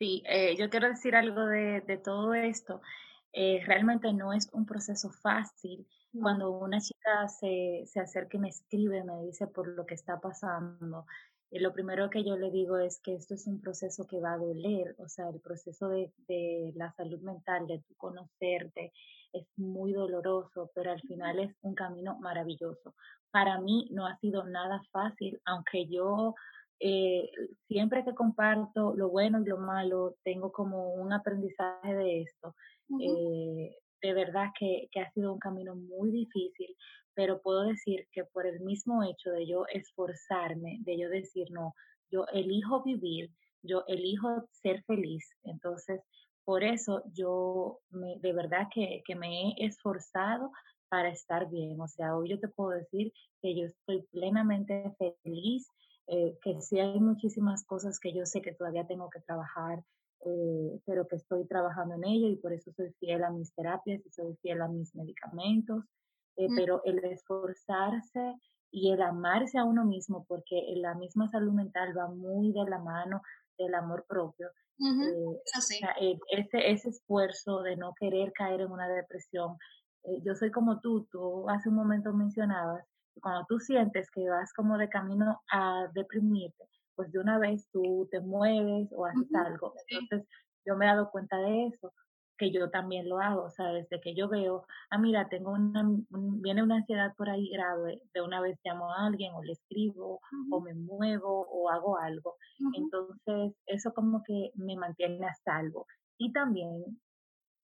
Sí, 0.00 0.24
yo 0.58 0.68
quiero 0.68 0.88
decir 0.88 1.14
algo 1.14 1.46
de 1.46 2.00
todo 2.02 2.34
esto. 2.34 2.80
Realmente 3.32 4.12
no 4.12 4.32
es 4.32 4.48
un 4.52 4.66
proceso 4.66 5.10
fácil 5.10 5.86
cuando 6.20 6.50
una 6.50 6.80
chica 6.80 7.28
se, 7.28 7.84
se 7.86 8.00
acerca 8.00 8.36
y 8.36 8.40
me 8.40 8.48
escribe, 8.48 9.04
me 9.04 9.22
dice 9.22 9.46
por 9.46 9.68
lo 9.68 9.86
que 9.86 9.94
está 9.94 10.20
pasando, 10.20 11.06
y 11.52 11.58
lo 11.58 11.72
primero 11.72 12.10
que 12.10 12.24
yo 12.24 12.36
le 12.36 12.50
digo 12.50 12.78
es 12.78 13.00
que 13.00 13.14
esto 13.14 13.34
es 13.34 13.46
un 13.48 13.60
proceso 13.60 14.06
que 14.06 14.20
va 14.20 14.34
a 14.34 14.38
doler, 14.38 14.94
o 14.98 15.08
sea, 15.08 15.28
el 15.28 15.40
proceso 15.40 15.88
de, 15.88 16.12
de 16.28 16.72
la 16.76 16.92
salud 16.92 17.20
mental, 17.22 17.66
de 17.66 17.80
tu 17.80 17.96
conocerte, 17.96 18.92
es 19.32 19.46
muy 19.56 19.92
doloroso, 19.92 20.70
pero 20.74 20.92
al 20.92 21.00
final 21.00 21.40
es 21.40 21.56
un 21.62 21.74
camino 21.74 22.16
maravilloso. 22.20 22.94
Para 23.32 23.60
mí 23.60 23.88
no 23.90 24.06
ha 24.06 24.16
sido 24.18 24.44
nada 24.44 24.80
fácil, 24.92 25.40
aunque 25.44 25.86
yo 25.86 26.34
eh, 26.80 27.30
siempre 27.68 28.04
que 28.04 28.14
comparto 28.14 28.94
lo 28.96 29.08
bueno 29.10 29.40
y 29.40 29.44
lo 29.44 29.58
malo, 29.58 30.16
tengo 30.24 30.50
como 30.50 30.94
un 30.94 31.12
aprendizaje 31.12 31.94
de 31.94 32.22
esto 32.22 32.54
de 34.02 34.14
verdad 34.14 34.48
que, 34.58 34.88
ha 35.00 35.10
sido 35.12 35.32
un 35.32 35.38
camino 35.38 35.74
muy 35.74 36.10
difícil, 36.10 36.74
pero 37.14 37.40
puedo 37.42 37.62
decir 37.62 38.06
que 38.12 38.24
por 38.24 38.46
el 38.46 38.60
mismo 38.60 39.02
hecho 39.04 39.30
de 39.30 39.46
yo 39.46 39.66
esforzarme, 39.72 40.78
de 40.80 40.98
yo 40.98 41.08
decir, 41.08 41.50
no, 41.50 41.74
yo 42.10 42.26
elijo 42.32 42.82
vivir, 42.82 43.30
yo 43.62 43.84
elijo 43.86 44.46
ser 44.62 44.82
feliz. 44.84 45.28
Entonces, 45.42 46.00
por 46.44 46.64
eso 46.64 47.02
yo 47.12 47.80
me, 47.90 48.18
de 48.18 48.32
verdad 48.32 48.68
que, 48.72 49.02
que 49.04 49.14
me 49.14 49.50
he 49.50 49.66
esforzado 49.66 50.50
para 50.88 51.10
estar 51.10 51.48
bien. 51.50 51.80
O 51.80 51.86
sea, 51.86 52.16
hoy 52.16 52.30
yo 52.30 52.40
te 52.40 52.48
puedo 52.48 52.70
decir 52.70 53.12
que 53.42 53.54
yo 53.54 53.66
estoy 53.66 54.02
plenamente 54.10 54.92
feliz, 54.98 55.68
eh, 56.10 56.38
que 56.42 56.60
sí 56.60 56.78
hay 56.80 57.00
muchísimas 57.00 57.64
cosas 57.64 57.98
que 58.00 58.12
yo 58.12 58.26
sé 58.26 58.42
que 58.42 58.54
todavía 58.54 58.86
tengo 58.86 59.10
que 59.10 59.20
trabajar, 59.20 59.84
eh, 60.26 60.80
pero 60.86 61.06
que 61.08 61.16
estoy 61.16 61.46
trabajando 61.46 61.94
en 61.94 62.04
ello 62.04 62.28
y 62.28 62.36
por 62.36 62.52
eso 62.52 62.72
soy 62.72 62.92
fiel 63.00 63.24
a 63.24 63.30
mis 63.30 63.54
terapias 63.54 64.04
y 64.04 64.10
soy 64.10 64.36
fiel 64.42 64.62
a 64.62 64.68
mis 64.68 64.94
medicamentos. 64.94 65.84
Eh, 66.36 66.48
Mm, 66.48 66.56
pero 66.56 66.82
el 66.84 67.04
esforzarse 67.04 68.34
y 68.70 68.92
el 68.92 69.02
amarse 69.02 69.58
a 69.58 69.64
uno 69.64 69.84
mismo, 69.84 70.24
porque 70.28 70.62
la 70.76 70.94
misma 70.94 71.28
salud 71.28 71.52
mental 71.52 71.96
va 71.96 72.08
muy 72.08 72.52
de 72.52 72.64
la 72.70 72.78
mano 72.78 73.22
del 73.58 73.74
amor 73.74 74.04
propio. 74.08 74.48
eh, 75.00 75.36
o 75.36 75.42
así. 75.54 75.78
sea, 75.78 75.94
eh, 76.00 76.18
ese, 76.30 76.70
ese 76.70 76.88
esfuerzo 76.90 77.62
de 77.62 77.76
no 77.76 77.94
querer 77.98 78.32
caer 78.32 78.60
en 78.62 78.70
una 78.72 78.88
depresión, 78.88 79.56
eh, 80.04 80.20
yo 80.24 80.34
soy 80.34 80.50
como 80.50 80.80
tú, 80.80 81.06
tú 81.10 81.48
hace 81.50 81.68
un 81.68 81.74
momento 81.76 82.12
mencionabas, 82.12 82.86
cuando 83.20 83.46
tú 83.48 83.58
sientes 83.60 84.10
que 84.10 84.28
vas 84.28 84.52
como 84.54 84.78
de 84.78 84.88
camino 84.88 85.40
a 85.52 85.88
deprimirte, 85.94 86.64
pues 86.94 87.12
de 87.12 87.18
una 87.20 87.38
vez 87.38 87.68
tú 87.72 88.08
te 88.10 88.20
mueves 88.20 88.88
o 88.92 89.06
haces 89.06 89.28
Ujú, 89.28 89.34
algo. 89.34 89.74
Sí. 89.86 89.98
Entonces, 90.00 90.28
yo 90.66 90.76
me 90.76 90.86
he 90.86 90.88
dado 90.88 91.10
cuenta 91.10 91.38
de 91.38 91.66
eso, 91.68 91.92
que 92.38 92.50
yo 92.52 92.70
también 92.70 93.08
lo 93.08 93.18
hago, 93.20 93.44
o 93.44 93.50
sea, 93.50 93.66
desde 93.72 94.00
que 94.00 94.14
yo 94.14 94.28
veo, 94.28 94.64
ah, 94.90 94.98
mira, 94.98 95.28
tengo 95.28 95.52
una, 95.52 95.82
un- 95.82 96.40
viene 96.42 96.62
una 96.62 96.76
ansiedad 96.76 97.14
por 97.16 97.28
ahí 97.28 97.50
grave, 97.50 98.00
de 98.14 98.22
una 98.22 98.40
vez 98.40 98.58
llamo 98.64 98.90
a 98.92 99.06
alguien 99.06 99.34
o 99.34 99.42
le 99.42 99.52
escribo 99.52 100.20
o 100.48 100.60
Ujú, 100.60 100.62
me 100.62 100.74
muevo 100.74 101.46
o 101.50 101.70
hago 101.70 101.98
algo. 101.98 102.36
ujú. 102.60 102.90
Entonces, 102.90 103.54
eso 103.66 103.92
como 103.94 104.22
que 104.24 104.50
me 104.54 104.76
mantiene 104.76 105.26
a 105.26 105.34
salvo. 105.34 105.86
Y 106.18 106.32
también 106.32 107.00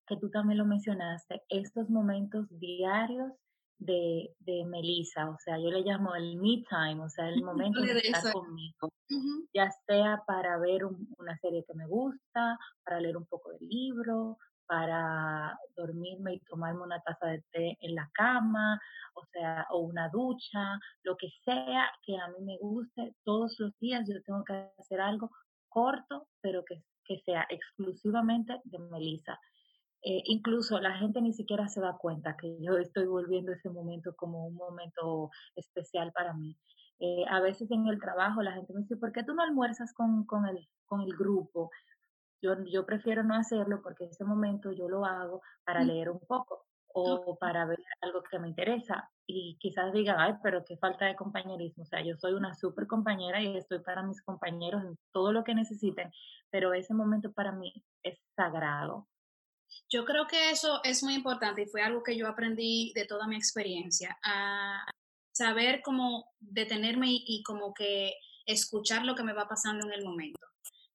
que 0.06 0.16
tú 0.16 0.30
también 0.30 0.58
lo 0.58 0.64
mencionaste, 0.64 1.42
estos 1.48 1.90
momentos 1.90 2.46
diarios 2.50 3.32
de, 3.78 4.34
de 4.40 4.64
Melissa, 4.64 5.28
o 5.30 5.36
sea, 5.38 5.58
yo 5.58 5.70
le 5.70 5.82
llamo 5.82 6.14
el 6.14 6.36
me 6.38 6.62
time, 6.68 7.02
o 7.04 7.08
sea, 7.10 7.28
el 7.28 7.42
momento 7.44 7.80
de 7.80 7.92
estar 7.98 8.22
conmigo, 8.32 8.92
ya 9.54 9.70
sea 9.86 10.22
para 10.26 10.58
ver 10.58 10.84
un- 10.84 11.08
una 11.18 11.36
serie 11.38 11.64
que 11.66 11.74
me 11.74 11.86
gusta, 11.86 12.58
para 12.84 13.00
leer 13.00 13.16
un 13.16 13.26
poco 13.26 13.50
de 13.52 13.58
libro, 13.60 14.38
para 14.68 15.56
dormirme 15.76 16.34
y 16.34 16.40
tomarme 16.40 16.82
una 16.82 17.00
taza 17.00 17.26
de 17.28 17.44
té 17.52 17.76
en 17.80 17.94
la 17.94 18.10
cama, 18.14 18.80
o 19.14 19.24
sea, 19.32 19.66
o 19.70 19.78
una 19.80 20.08
ducha, 20.08 20.78
lo 21.04 21.16
que 21.16 21.28
sea 21.44 21.88
que 22.02 22.16
a 22.18 22.28
mí 22.28 22.42
me 22.44 22.58
guste, 22.58 23.14
todos 23.24 23.54
los 23.60 23.78
días 23.78 24.08
yo 24.08 24.20
tengo 24.22 24.42
que 24.42 24.70
hacer 24.78 25.00
algo 25.00 25.30
corto, 25.68 26.26
pero 26.40 26.64
que, 26.64 26.82
que 27.04 27.20
sea 27.20 27.46
exclusivamente 27.48 28.60
de 28.64 28.78
Melissa. 28.78 29.38
Eh, 30.08 30.22
incluso 30.26 30.78
la 30.78 30.96
gente 30.98 31.20
ni 31.20 31.32
siquiera 31.32 31.66
se 31.66 31.80
da 31.80 31.96
cuenta 31.98 32.36
que 32.36 32.56
yo 32.60 32.78
estoy 32.78 33.06
volviendo 33.06 33.50
ese 33.50 33.68
momento 33.68 34.14
como 34.14 34.46
un 34.46 34.54
momento 34.54 35.30
especial 35.56 36.12
para 36.12 36.32
mí. 36.32 36.56
Eh, 37.00 37.24
a 37.28 37.40
veces 37.40 37.68
en 37.72 37.88
el 37.88 37.98
trabajo 37.98 38.40
la 38.40 38.52
gente 38.52 38.72
me 38.72 38.82
dice, 38.82 38.96
¿por 38.96 39.10
qué 39.10 39.24
tú 39.24 39.34
no 39.34 39.42
almuerzas 39.42 39.92
con, 39.92 40.24
con 40.24 40.46
el, 40.46 40.68
con 40.84 41.00
el 41.00 41.10
grupo? 41.16 41.72
Yo, 42.40 42.54
yo 42.66 42.86
prefiero 42.86 43.24
no 43.24 43.34
hacerlo 43.34 43.82
porque 43.82 44.04
ese 44.04 44.24
momento 44.24 44.70
yo 44.70 44.88
lo 44.88 45.04
hago 45.04 45.42
para 45.64 45.82
mm, 45.82 45.86
leer 45.88 46.10
un 46.10 46.20
poco 46.20 46.66
o 46.94 47.36
para 47.40 47.66
ver 47.66 47.80
algo 48.00 48.22
que 48.22 48.38
me 48.38 48.48
interesa. 48.48 49.10
Y 49.26 49.58
quizás 49.58 49.92
digan, 49.92 50.20
ay, 50.20 50.34
pero 50.40 50.64
qué 50.64 50.76
falta 50.76 51.06
de 51.06 51.16
compañerismo. 51.16 51.82
O 51.82 51.86
sea, 51.86 52.00
yo 52.00 52.16
soy 52.16 52.34
una 52.34 52.54
súper 52.54 52.86
compañera 52.86 53.42
y 53.42 53.56
estoy 53.56 53.80
para 53.80 54.04
mis 54.04 54.22
compañeros 54.22 54.84
en 54.84 54.96
todo 55.12 55.32
lo 55.32 55.42
que 55.42 55.56
necesiten, 55.56 56.12
pero 56.48 56.74
ese 56.74 56.94
momento 56.94 57.32
para 57.32 57.50
mí 57.50 57.74
es 58.04 58.20
sagrado. 58.36 59.08
Yo 59.88 60.04
creo 60.04 60.26
que 60.26 60.50
eso 60.50 60.80
es 60.84 61.02
muy 61.02 61.14
importante 61.14 61.62
y 61.62 61.66
fue 61.66 61.82
algo 61.82 62.02
que 62.02 62.16
yo 62.16 62.28
aprendí 62.28 62.92
de 62.94 63.06
toda 63.06 63.26
mi 63.26 63.36
experiencia, 63.36 64.18
a 64.22 64.84
saber 65.32 65.82
cómo 65.82 66.32
detenerme 66.40 67.10
y, 67.10 67.24
y 67.26 67.42
como 67.42 67.74
que 67.74 68.14
escuchar 68.46 69.04
lo 69.04 69.14
que 69.14 69.24
me 69.24 69.32
va 69.32 69.48
pasando 69.48 69.86
en 69.86 69.92
el 69.92 70.04
momento. 70.04 70.40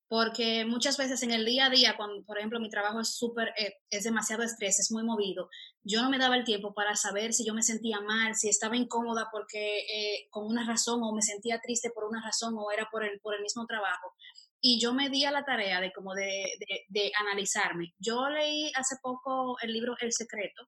Porque 0.08 0.66
muchas 0.66 0.98
veces 0.98 1.24
en 1.24 1.32
el 1.32 1.46
día 1.46 1.68
a 1.68 1.70
día, 1.70 1.96
cuando, 1.96 2.26
por 2.26 2.38
ejemplo, 2.38 2.60
mi 2.60 2.70
trabajo 2.70 3.00
es 3.00 3.16
súper, 3.16 3.54
eh, 3.58 3.76
es 3.90 4.04
demasiado 4.04 4.44
estrés, 4.44 4.78
es 4.78 4.92
muy 4.92 5.04
movido, 5.04 5.50
yo 5.84 6.02
no 6.02 6.10
me 6.10 6.18
daba 6.18 6.36
el 6.36 6.44
tiempo 6.44 6.74
para 6.74 6.98
saber 6.98 7.32
si 7.32 7.46
yo 7.46 7.54
me 7.54 7.64
sentía 7.64 8.02
mal, 8.02 8.36
si 8.36 8.50
estaba 8.50 8.76
incómoda 8.76 9.30
porque 9.32 9.80
eh, 9.80 10.28
con 10.30 10.46
una 10.46 10.68
razón 10.68 11.02
o 11.02 11.14
me 11.14 11.22
sentía 11.22 11.62
triste 11.62 11.92
por 11.92 12.04
una 12.04 12.22
razón 12.22 12.56
o 12.58 12.72
era 12.72 12.90
por 12.92 13.06
el, 13.06 13.22
por 13.22 13.36
el 13.36 13.42
mismo 13.42 13.66
trabajo. 13.66 14.14
Y 14.62 14.80
yo 14.80 14.94
me 14.94 15.10
di 15.10 15.26
a 15.26 15.32
la 15.32 15.44
tarea 15.44 15.82
de 15.82 15.92
como 15.92 16.14
de, 16.14 16.46
de, 16.60 16.86
de 16.88 17.12
analizarme. 17.20 17.94
Yo 17.98 18.30
leí 18.30 18.72
hace 18.76 18.96
poco 19.02 19.58
el 19.62 19.74
libro 19.74 19.96
El 20.00 20.14
Secreto, 20.14 20.68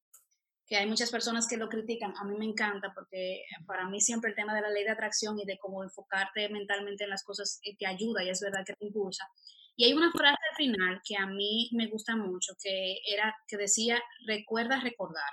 que 0.66 0.78
hay 0.78 0.88
muchas 0.88 1.12
personas 1.12 1.48
que 1.48 1.58
lo 1.58 1.70
critican, 1.70 2.14
a 2.18 2.24
mí 2.24 2.36
me 2.38 2.46
encanta 2.46 2.94
porque 2.94 3.44
para 3.68 3.88
mí 3.90 4.00
siempre 4.00 4.30
el 4.30 4.36
tema 4.36 4.56
de 4.56 4.62
la 4.62 4.70
ley 4.70 4.84
de 4.84 4.92
atracción 4.92 5.38
y 5.40 5.46
de 5.46 5.58
cómo 5.58 5.84
enfocarte 5.84 6.50
mentalmente 6.50 7.04
en 7.04 7.10
las 7.10 7.24
cosas 7.24 7.60
eh, 7.64 7.76
te 7.78 7.86
ayuda 7.86 8.24
y 8.24 8.30
es 8.30 8.42
verdad 8.42 8.64
que 8.66 8.74
te 8.74 8.86
impulsa. 8.86 9.28
Y 9.76 9.86
hay 9.86 9.94
una 9.94 10.12
frase 10.12 10.38
al 10.52 10.56
final 10.56 11.02
que 11.06 11.18
a 11.18 11.26
mí 11.26 11.70
me 11.74 11.88
gusta 11.88 12.16
mucho, 12.16 12.54
que 12.62 12.98
era 13.08 13.36
que 13.48 13.58
decía, 13.58 14.02
recuerda 14.28 14.80
recordar. 14.80 15.32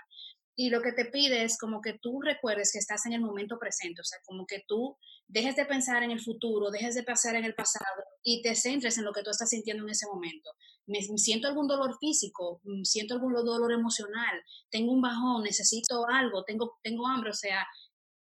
Y 0.63 0.69
lo 0.69 0.83
que 0.83 0.93
te 0.93 1.07
pide 1.07 1.43
es 1.43 1.57
como 1.57 1.81
que 1.81 1.99
tú 2.03 2.21
recuerdes 2.21 2.71
que 2.71 2.81
estás 2.81 3.07
en 3.07 3.15
el 3.15 3.23
momento 3.23 3.59
presente, 3.59 4.03
o 4.03 4.05
sea, 4.05 4.19
como 4.27 4.45
que 4.45 4.63
tú 4.69 4.95
dejes 5.27 5.57
de 5.57 5.65
pensar 5.65 6.03
en 6.03 6.11
el 6.11 6.21
futuro, 6.21 6.71
dejes 6.71 6.95
de 6.95 7.03
pensar 7.03 7.35
en 7.35 7.47
el 7.47 7.55
pasado 7.55 8.05
y 8.23 8.43
te 8.43 8.55
centres 8.55 8.99
en 8.99 9.07
lo 9.07 9.15
que 9.15 9.23
tú 9.23 9.31
estás 9.31 9.49
sintiendo 9.49 9.85
en 9.85 9.89
ese 9.89 10.07
momento. 10.07 10.51
Me, 10.85 11.01
siento 11.01 11.49
algún 11.49 11.67
dolor 11.67 11.97
físico, 11.99 12.61
mm, 12.65 12.83
siento 12.85 13.15
algún 13.15 13.33
dolor 13.33 13.73
emocional, 13.73 14.43
tengo 14.69 14.93
un 14.93 15.01
bajón, 15.01 15.45
necesito 15.45 16.07
algo, 16.07 16.45
tengo, 16.45 16.79
tengo 16.83 17.09
hambre, 17.09 17.31
o 17.31 17.35
sea, 17.35 17.67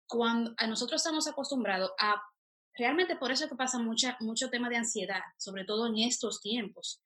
cuando 0.08 0.54
nosotros 0.66 1.02
estamos 1.02 1.28
acostumbrados 1.28 1.90
a, 2.00 2.22
realmente 2.72 3.16
por 3.16 3.32
eso 3.32 3.44
es 3.44 3.50
que 3.50 3.56
pasa 3.56 3.78
mucha, 3.78 4.16
mucho 4.20 4.48
tema 4.48 4.70
de 4.70 4.78
ansiedad, 4.78 5.20
sobre 5.36 5.66
todo 5.66 5.88
en 5.88 5.98
estos 5.98 6.40
tiempos, 6.40 7.02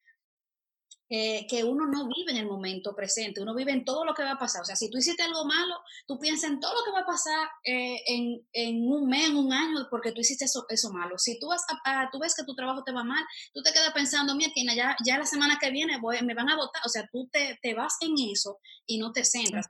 eh, 1.11 1.47
que 1.49 1.63
uno 1.63 1.87
no 1.87 2.09
vive 2.09 2.33
en 2.33 2.39
el 2.39 2.47
momento 2.47 2.95
presente, 2.95 3.43
uno 3.43 3.55
vive 3.55 3.73
en 3.73 3.85
todo 3.85 4.05
lo 4.05 4.15
que 4.15 4.23
va 4.23 4.33
a 4.33 4.39
pasar. 4.39 4.63
O 4.63 4.65
sea, 4.65 4.75
si 4.75 4.91
tú 4.91 4.99
hiciste 4.99 5.23
algo 5.23 5.45
malo, 5.45 5.77
tú 6.07 6.19
piensas 6.19 6.51
en 6.51 6.61
todo 6.61 6.73
lo 6.75 6.85
que 6.85 6.93
va 6.93 7.01
a 7.01 7.07
pasar 7.07 7.49
eh, 7.65 8.01
en, 8.07 8.47
en, 8.53 8.91
un 8.91 9.09
mes, 9.09 9.29
en 9.29 9.37
un 9.37 9.53
año, 9.53 9.87
porque 9.91 10.13
tú 10.13 10.23
hiciste 10.23 10.47
eso, 10.47 10.65
eso 10.69 10.91
malo. 10.91 11.19
Si 11.19 11.39
tú, 11.39 11.49
vas 11.49 11.65
a, 11.85 12.03
a, 12.03 12.11
tú 12.11 12.19
ves 12.19 12.35
que 12.35 12.45
tu 12.45 12.55
trabajo 12.55 12.83
te 12.85 12.93
va 12.93 13.05
mal, 13.05 13.25
tú 13.53 13.63
te 13.63 13.73
quedas 13.73 13.93
pensando, 13.93 14.35
mira, 14.35 14.53
ya, 14.75 14.97
ya 15.05 15.19
la 15.19 15.27
semana 15.27 15.59
que 15.61 15.71
viene 15.71 16.01
voy, 16.01 16.23
me 16.23 16.35
van 16.35 16.49
a 16.49 16.57
votar. 16.57 16.83
O 16.87 16.89
sea, 16.89 17.09
tú 17.13 17.29
te, 17.31 17.59
te 17.63 17.75
vas 17.75 17.97
en 18.01 18.15
eso 18.33 18.59
y 18.87 18.99
no 18.99 19.13
te 19.13 19.25
centras. 19.25 19.67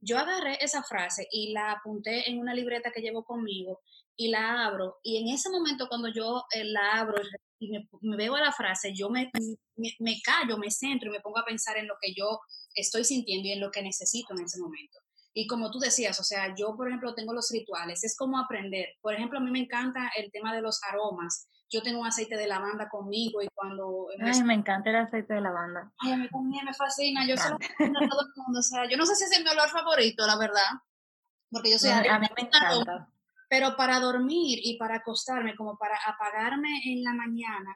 Yo 0.00 0.18
agarré 0.18 0.58
esa 0.62 0.82
frase 0.82 1.26
y 1.30 1.52
la 1.52 1.72
apunté 1.72 2.28
en 2.30 2.38
una 2.38 2.54
libreta 2.54 2.92
que 2.92 3.00
llevo 3.00 3.24
conmigo 3.24 3.80
y 4.16 4.28
la 4.28 4.66
abro. 4.66 5.00
Y 5.02 5.16
en 5.16 5.34
ese 5.34 5.50
momento, 5.50 5.88
cuando 5.88 6.08
yo 6.08 6.44
eh, 6.52 6.64
la 6.64 7.00
abro 7.00 7.20
y 7.64 7.70
me, 7.70 7.88
me, 8.02 8.16
veo 8.16 8.36
la 8.36 8.52
frase, 8.52 8.92
yo 8.94 9.10
me, 9.10 9.30
me, 9.76 9.90
me, 9.98 10.20
callo, 10.22 10.58
me 10.58 10.70
centro 10.70 11.08
y 11.08 11.12
me 11.12 11.20
pongo 11.20 11.38
a 11.38 11.44
pensar 11.44 11.76
en 11.76 11.86
lo 11.86 11.94
que 12.00 12.14
yo 12.14 12.40
estoy 12.74 13.04
sintiendo 13.04 13.48
y 13.48 13.52
en 13.52 13.60
lo 13.60 13.70
que 13.70 13.82
necesito 13.82 14.34
en 14.34 14.44
ese 14.44 14.60
momento. 14.60 14.98
Y 15.36 15.48
como 15.48 15.70
tú 15.70 15.80
decías, 15.80 16.20
o 16.20 16.22
sea, 16.22 16.54
yo, 16.56 16.76
por 16.76 16.86
ejemplo, 16.86 17.14
tengo 17.14 17.32
los 17.32 17.50
rituales, 17.50 18.04
es 18.04 18.16
como 18.16 18.38
aprender. 18.38 18.86
Por 19.00 19.14
ejemplo, 19.14 19.38
a 19.38 19.42
mí 19.42 19.50
me 19.50 19.58
encanta 19.58 20.12
el 20.16 20.30
tema 20.30 20.54
de 20.54 20.62
los 20.62 20.80
aromas. 20.84 21.48
Yo 21.68 21.82
tengo 21.82 22.00
un 22.00 22.06
aceite 22.06 22.36
de 22.36 22.46
lavanda 22.46 22.88
conmigo 22.88 23.42
y 23.42 23.48
cuando... 23.52 24.06
Ay, 24.22 24.44
me 24.44 24.54
encanta 24.54 24.90
el 24.90 24.96
aceite 24.96 25.34
de 25.34 25.40
lavanda. 25.40 25.92
Ay, 25.98 26.12
a 26.12 26.16
mí 26.18 26.28
también 26.28 26.64
me 26.64 26.72
fascina. 26.72 27.26
Yo 27.26 27.34
a 27.34 27.48
todo 27.48 28.20
el 28.20 28.32
mundo. 28.36 28.60
O 28.60 28.62
sea, 28.62 28.88
yo 28.88 28.96
no 28.96 29.04
sé 29.06 29.16
si 29.16 29.24
es 29.24 29.42
mi 29.42 29.50
olor 29.50 29.68
favorito, 29.70 30.24
la 30.24 30.36
verdad, 30.36 30.70
porque 31.50 31.72
yo 31.72 31.78
soy 31.78 31.90
No, 31.90 32.12
a 32.12 32.18
mí 32.20 32.26
me 32.36 32.42
encanta. 32.42 33.08
Pero 33.48 33.76
para 33.76 34.00
dormir 34.00 34.58
y 34.62 34.76
para 34.78 34.96
acostarme, 34.96 35.54
como 35.56 35.76
para 35.76 35.96
apagarme 36.06 36.80
en 36.86 37.02
la 37.02 37.12
mañana, 37.12 37.74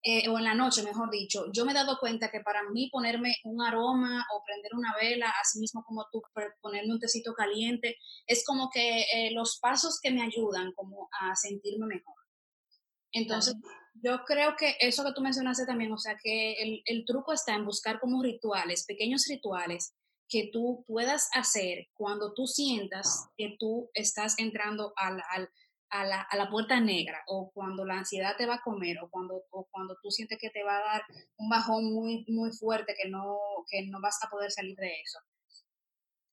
eh, 0.00 0.28
o 0.28 0.38
en 0.38 0.44
la 0.44 0.54
noche, 0.54 0.84
mejor 0.84 1.10
dicho, 1.10 1.46
yo 1.52 1.64
me 1.64 1.72
he 1.72 1.74
dado 1.74 1.98
cuenta 1.98 2.30
que 2.30 2.40
para 2.40 2.62
mí 2.70 2.88
ponerme 2.88 3.36
un 3.44 3.60
aroma 3.60 4.24
o 4.32 4.42
prender 4.44 4.72
una 4.74 4.94
vela, 4.94 5.32
así 5.42 5.58
mismo 5.58 5.82
como 5.82 6.06
tú 6.12 6.22
ponerme 6.60 6.92
un 6.92 7.00
tecito 7.00 7.34
caliente, 7.34 7.96
es 8.26 8.44
como 8.46 8.70
que 8.70 9.00
eh, 9.00 9.32
los 9.32 9.58
pasos 9.58 9.98
que 10.00 10.12
me 10.12 10.22
ayudan 10.22 10.72
como 10.72 11.08
a 11.20 11.34
sentirme 11.34 11.86
mejor. 11.86 12.14
Entonces, 13.10 13.56
yo 13.94 14.24
creo 14.24 14.54
que 14.56 14.76
eso 14.78 15.04
que 15.04 15.12
tú 15.12 15.20
mencionaste 15.20 15.66
también, 15.66 15.90
o 15.92 15.98
sea, 15.98 16.16
que 16.22 16.52
el, 16.52 16.82
el 16.84 17.04
truco 17.04 17.32
está 17.32 17.54
en 17.54 17.64
buscar 17.64 17.98
como 17.98 18.22
rituales, 18.22 18.84
pequeños 18.86 19.26
rituales 19.28 19.94
que 20.28 20.50
tú 20.52 20.84
puedas 20.86 21.30
hacer 21.34 21.88
cuando 21.94 22.34
tú 22.34 22.46
sientas 22.46 23.28
que 23.36 23.56
tú 23.58 23.90
estás 23.94 24.38
entrando 24.38 24.92
al, 24.96 25.22
al, 25.30 25.48
a, 25.90 26.04
la, 26.04 26.20
a, 26.22 26.36
la, 26.36 26.50
puerta 26.50 26.80
negra 26.80 27.22
o 27.26 27.50
cuando 27.52 27.84
la 27.84 27.98
ansiedad 27.98 28.36
te 28.36 28.46
va 28.46 28.56
a 28.56 28.62
comer 28.62 28.98
o 29.00 29.10
cuando, 29.10 29.42
o 29.50 29.66
cuando 29.70 29.96
tú 30.02 30.10
sientes 30.10 30.38
que 30.38 30.50
te 30.50 30.62
va 30.62 30.76
a 30.76 30.84
dar 30.84 31.02
un 31.38 31.48
bajón 31.48 31.92
muy, 31.92 32.24
muy 32.28 32.52
fuerte 32.52 32.94
que 33.00 33.08
no, 33.08 33.38
que 33.70 33.86
no 33.86 34.00
vas 34.00 34.18
a 34.22 34.28
poder 34.28 34.50
salir 34.50 34.76
de 34.76 35.00
eso. 35.00 35.18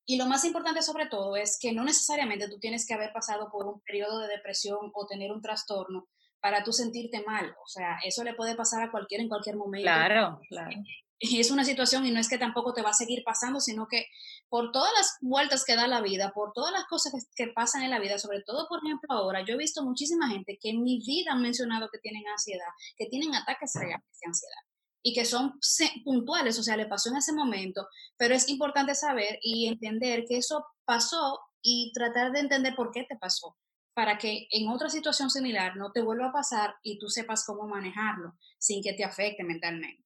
Y 0.08 0.18
lo 0.18 0.28
más 0.28 0.46
importante 0.46 0.82
sobre 0.84 1.08
todo 1.08 1.36
es 1.36 1.58
que 1.60 1.74
no 1.74 1.84
necesariamente 1.84 2.48
tú 2.48 2.60
tienes 2.60 2.86
que 2.86 2.94
haber 2.94 3.12
pasado 3.12 3.50
por 3.52 3.66
un 3.66 3.82
periodo 3.82 4.20
de 4.20 4.28
depresión 4.28 4.92
o 4.94 5.08
tener 5.08 5.32
un 5.32 5.42
trastorno 5.42 6.08
para 6.40 6.64
tú 6.64 6.72
sentirte 6.72 7.24
mal. 7.24 7.56
O 7.64 7.68
sea, 7.68 7.98
eso 8.04 8.24
le 8.24 8.36
puede 8.36 8.56
pasar 8.56 8.84
a 8.84 8.92
cualquiera 8.92 9.24
en 9.24 9.30
cualquier 9.30 9.56
momento. 9.56 9.86
Claro, 9.86 10.40
claro. 10.48 10.78
Es 11.20 11.50
una 11.50 11.64
situación 11.64 12.06
y 12.06 12.12
no 12.12 12.20
es 12.20 12.28
que 12.28 12.38
tampoco 12.38 12.74
te 12.74 12.82
va 12.82 12.90
a 12.90 12.94
seguir 12.94 13.24
pasando, 13.24 13.62
sino 13.62 13.88
que 13.88 14.08
por 14.50 14.72
todas 14.72 14.92
las 14.98 15.18
vueltas 15.22 15.64
que 15.64 15.76
da 15.76 15.88
la 15.88 16.02
vida, 16.02 16.32
por 16.34 16.52
todas 16.54 16.74
las 16.74 16.86
cosas 16.86 17.14
que, 17.36 17.48
pasan 17.48 17.84
en 17.84 17.90
la 17.90 18.00
vida, 18.00 18.20
sobre 18.20 18.42
todo, 18.42 18.68
por 18.68 18.80
ejemplo, 18.84 19.08
ahora, 19.12 19.46
yo 19.46 19.54
he 19.54 19.58
visto 19.58 19.84
muchísima 19.84 20.30
gente 20.30 20.58
que 20.62 20.72
en 20.72 20.84
mi 20.84 21.00
vida 21.00 21.32
han 21.32 21.42
mencionado 21.42 21.90
que 21.92 22.00
tienen 22.00 22.28
ansiedad, 22.28 22.68
que 22.98 23.06
tienen 23.06 23.34
ataques 23.34 23.72
reales 23.76 24.06
de 24.22 24.28
ansiedad 24.28 24.62
y 25.02 25.14
que 25.14 25.24
son 25.24 25.60
puntuales, 26.04 26.58
o 26.58 26.64
sea, 26.64 26.76
le 26.76 26.88
pasó 26.88 27.10
en 27.10 27.18
ese 27.18 27.32
momento, 27.32 27.88
pero 28.18 28.34
es 28.34 28.50
importante 28.50 28.96
saber 28.96 29.38
y 29.42 29.68
entender 29.68 30.26
que 30.28 30.38
eso 30.38 30.66
pasó 30.84 31.40
y 31.62 31.92
tratar 31.94 32.32
de 32.32 32.40
entender 32.40 32.76
por 32.76 32.92
qué 32.92 33.04
te 33.04 33.16
pasó, 33.16 33.56
para 33.94 34.18
que 34.18 34.48
en 34.50 34.68
otra 34.68 34.90
situación 34.90 35.30
similar 35.30 35.78
no 35.78 35.92
te 35.92 36.02
vuelva 36.02 36.30
a 36.30 36.34
pasar 36.34 36.76
y 36.82 36.98
tú 36.98 37.08
sepas 37.08 37.46
cómo 37.46 37.68
manejarlo 37.68 38.34
sin 38.58 38.82
que 38.82 38.94
te 38.94 39.04
afecte 39.04 39.44
mentalmente. 39.44 40.05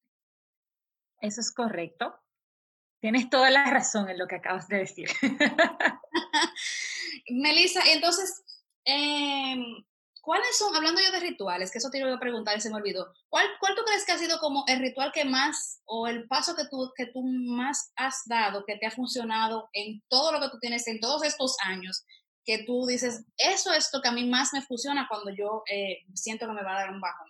Eso 1.21 1.41
es 1.41 1.51
correcto. 1.51 2.19
Tienes 3.01 3.29
toda 3.29 3.49
la 3.49 3.65
razón 3.65 4.09
en 4.09 4.17
lo 4.17 4.27
que 4.27 4.35
acabas 4.35 4.67
de 4.67 4.77
decir. 4.77 5.09
Melissa, 7.29 7.81
entonces, 7.93 8.43
em, 8.83 9.63
¿cuáles 10.21 10.57
son, 10.57 10.75
hablando 10.75 11.01
yo 11.01 11.11
de 11.11 11.21
rituales, 11.21 11.71
que 11.71 11.77
eso 11.77 11.89
te 11.89 11.99
iba 11.99 12.13
a 12.13 12.19
preguntar 12.19 12.57
y 12.57 12.61
se 12.61 12.69
me 12.69 12.75
olvidó, 12.75 13.13
¿cuál, 13.29 13.47
¿cuál 13.59 13.75
tú 13.75 13.83
crees 13.85 14.05
que 14.05 14.11
ha 14.11 14.17
sido 14.17 14.39
como 14.39 14.65
el 14.67 14.79
ritual 14.79 15.11
que 15.13 15.23
más, 15.23 15.81
o 15.85 16.07
el 16.07 16.27
paso 16.27 16.55
que 16.55 16.65
tú, 16.69 16.91
que 16.95 17.05
tú 17.07 17.21
más 17.23 17.93
has 17.95 18.23
dado, 18.25 18.65
que 18.65 18.77
te 18.77 18.85
ha 18.85 18.91
funcionado 18.91 19.69
en 19.73 20.03
todo 20.09 20.33
lo 20.33 20.41
que 20.41 20.49
tú 20.49 20.59
tienes 20.59 20.85
en 20.87 20.99
todos 20.99 21.23
estos 21.23 21.55
años, 21.63 22.05
que 22.43 22.63
tú 22.65 22.85
dices, 22.85 23.25
eso 23.37 23.71
es 23.73 23.89
lo 23.93 24.01
que 24.01 24.09
a 24.09 24.13
mí 24.13 24.27
más 24.27 24.51
me 24.53 24.61
funciona 24.61 25.07
cuando 25.07 25.31
yo 25.31 25.63
eh, 25.71 25.99
siento 26.15 26.47
que 26.47 26.53
me 26.53 26.63
va 26.63 26.75
a 26.75 26.79
dar 26.81 26.91
un 26.91 26.99
bajón? 26.99 27.29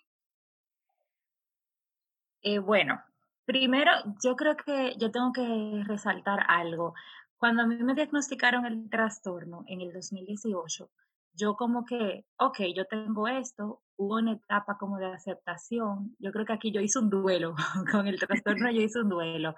Eh, 2.41 2.59
bueno, 2.59 3.03
Primero, 3.49 3.91
yo 4.23 4.35
creo 4.35 4.55
que 4.55 4.95
yo 4.99 5.09
tengo 5.09 5.31
que 5.33 5.83
resaltar 5.87 6.45
algo. 6.47 6.93
Cuando 7.39 7.63
a 7.63 7.65
mí 7.65 7.77
me 7.77 7.95
diagnosticaron 7.95 8.63
el 8.67 8.87
trastorno 8.91 9.63
en 9.65 9.81
el 9.81 9.91
2018, 9.91 10.87
yo 11.33 11.55
como 11.55 11.83
que, 11.83 12.27
ok, 12.37 12.59
yo 12.75 12.85
tengo 12.85 13.27
esto, 13.27 13.81
hubo 13.97 14.17
una 14.17 14.33
etapa 14.33 14.77
como 14.77 14.99
de 14.99 15.07
aceptación. 15.07 16.15
Yo 16.19 16.31
creo 16.31 16.45
que 16.45 16.53
aquí 16.53 16.71
yo 16.71 16.79
hice 16.79 16.99
un 16.99 17.09
duelo, 17.09 17.55
con 17.91 18.05
el 18.05 18.19
trastorno 18.19 18.69
yo 18.69 18.81
hice 18.81 19.01
un 19.01 19.09
duelo. 19.09 19.55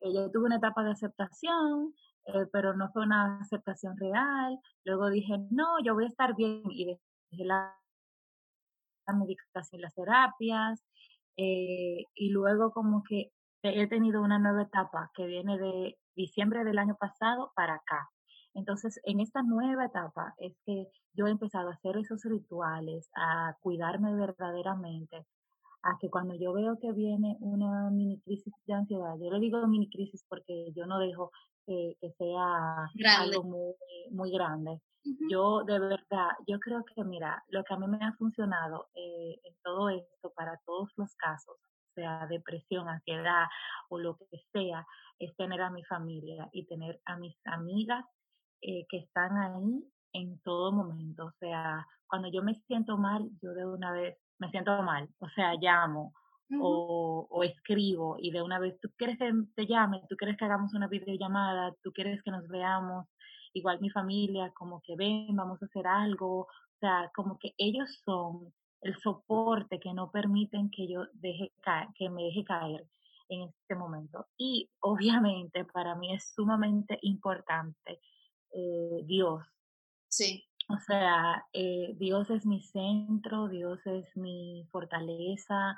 Eh, 0.00 0.14
yo 0.14 0.30
tuve 0.30 0.46
una 0.46 0.56
etapa 0.56 0.82
de 0.82 0.92
aceptación, 0.92 1.92
eh, 2.28 2.46
pero 2.50 2.74
no 2.74 2.90
fue 2.90 3.02
una 3.02 3.38
aceptación 3.40 3.98
real. 3.98 4.58
Luego 4.84 5.10
dije, 5.10 5.34
no, 5.50 5.78
yo 5.84 5.92
voy 5.92 6.04
a 6.04 6.08
estar 6.08 6.34
bien 6.36 6.62
y 6.70 6.86
dejé 6.86 7.44
la, 7.44 7.76
la 9.06 9.14
medicación, 9.14 9.82
las 9.82 9.94
terapias, 9.94 10.82
eh, 11.36 12.04
y 12.14 12.30
luego 12.30 12.72
como 12.72 13.02
que 13.02 13.32
he 13.62 13.86
tenido 13.88 14.22
una 14.22 14.38
nueva 14.38 14.62
etapa 14.62 15.10
que 15.14 15.26
viene 15.26 15.58
de 15.58 15.98
diciembre 16.14 16.64
del 16.64 16.78
año 16.78 16.96
pasado 16.96 17.52
para 17.54 17.74
acá. 17.74 18.08
Entonces, 18.54 19.00
en 19.04 19.20
esta 19.20 19.42
nueva 19.42 19.86
etapa 19.86 20.34
es 20.38 20.56
que 20.64 20.88
yo 21.12 21.26
he 21.26 21.30
empezado 21.30 21.68
a 21.68 21.74
hacer 21.74 21.96
esos 21.98 22.24
rituales, 22.24 23.10
a 23.14 23.54
cuidarme 23.60 24.14
verdaderamente, 24.14 25.26
a 25.82 25.98
que 26.00 26.08
cuando 26.08 26.34
yo 26.34 26.52
veo 26.52 26.78
que 26.80 26.92
viene 26.92 27.36
una 27.40 27.90
mini 27.90 28.20
crisis 28.20 28.54
de 28.66 28.74
ansiedad, 28.74 29.14
yo 29.20 29.30
le 29.30 29.40
digo 29.40 29.66
mini 29.66 29.90
crisis 29.90 30.24
porque 30.28 30.72
yo 30.74 30.86
no 30.86 30.98
dejo 30.98 31.30
que, 31.66 31.96
sea 32.18 32.88
algo 33.18 33.42
muy, 33.42 33.74
muy 34.10 34.30
grande. 34.30 34.80
Yo 35.30 35.62
de 35.64 35.78
verdad, 35.78 36.30
yo 36.46 36.58
creo 36.58 36.84
que, 36.84 37.04
mira, 37.04 37.44
lo 37.48 37.62
que 37.64 37.74
a 37.74 37.78
mí 37.78 37.86
me 37.86 38.04
ha 38.04 38.12
funcionado 38.14 38.88
eh, 38.94 39.40
en 39.44 39.54
todo 39.62 39.90
esto, 39.90 40.32
para 40.34 40.58
todos 40.64 40.90
los 40.96 41.14
casos, 41.16 41.56
sea 41.94 42.26
depresión, 42.28 42.88
ansiedad 42.88 43.46
o 43.88 43.98
lo 43.98 44.16
que 44.16 44.38
sea, 44.52 44.86
es 45.18 45.34
tener 45.36 45.60
a 45.60 45.70
mi 45.70 45.84
familia 45.84 46.48
y 46.52 46.66
tener 46.66 47.00
a 47.04 47.16
mis 47.16 47.36
amigas 47.44 48.04
eh, 48.62 48.84
que 48.88 48.98
están 48.98 49.36
ahí 49.36 49.84
en 50.12 50.40
todo 50.40 50.72
momento. 50.72 51.26
O 51.26 51.32
sea, 51.38 51.86
cuando 52.06 52.28
yo 52.28 52.42
me 52.42 52.54
siento 52.66 52.96
mal, 52.96 53.28
yo 53.42 53.52
de 53.52 53.66
una 53.66 53.92
vez 53.92 54.18
me 54.38 54.50
siento 54.50 54.82
mal, 54.82 55.08
o 55.18 55.28
sea, 55.30 55.54
llamo 55.54 56.12
o, 56.60 57.26
o, 57.28 57.42
escribo 57.42 58.16
y 58.20 58.30
de 58.30 58.42
una 58.42 58.58
vez, 58.58 58.78
tú 58.80 58.88
quieres 58.96 59.18
que 59.18 59.32
te 59.54 59.66
llame, 59.66 60.02
tú 60.08 60.16
quieres 60.16 60.36
que 60.36 60.44
hagamos 60.44 60.74
una 60.74 60.86
videollamada, 60.86 61.74
tú 61.82 61.92
quieres 61.92 62.22
que 62.22 62.30
nos 62.30 62.46
veamos, 62.48 63.06
igual 63.52 63.80
mi 63.80 63.90
familia, 63.90 64.52
como 64.54 64.80
que 64.82 64.94
ven, 64.96 65.34
vamos 65.34 65.62
a 65.62 65.66
hacer 65.66 65.86
algo, 65.86 66.40
o 66.40 66.78
sea, 66.78 67.10
como 67.14 67.38
que 67.38 67.54
ellos 67.58 68.00
son 68.04 68.52
el 68.82 68.96
soporte 69.00 69.80
que 69.80 69.92
no 69.92 70.10
permiten 70.10 70.70
que 70.70 70.86
yo 70.86 71.06
deje 71.14 71.52
que 71.96 72.08
me 72.10 72.24
deje 72.24 72.44
caer 72.44 72.86
en 73.28 73.42
este 73.42 73.74
momento. 73.74 74.26
Y 74.36 74.70
obviamente 74.80 75.64
para 75.64 75.94
mí 75.94 76.14
es 76.14 76.32
sumamente 76.34 76.98
importante 77.02 78.00
eh, 78.52 79.02
Dios. 79.04 79.42
Sí. 80.08 80.44
O 80.68 80.78
sea, 80.78 81.46
eh, 81.52 81.94
Dios 81.96 82.28
es 82.30 82.44
mi 82.44 82.60
centro, 82.60 83.48
Dios 83.48 83.86
es 83.86 84.16
mi 84.16 84.66
fortaleza. 84.72 85.76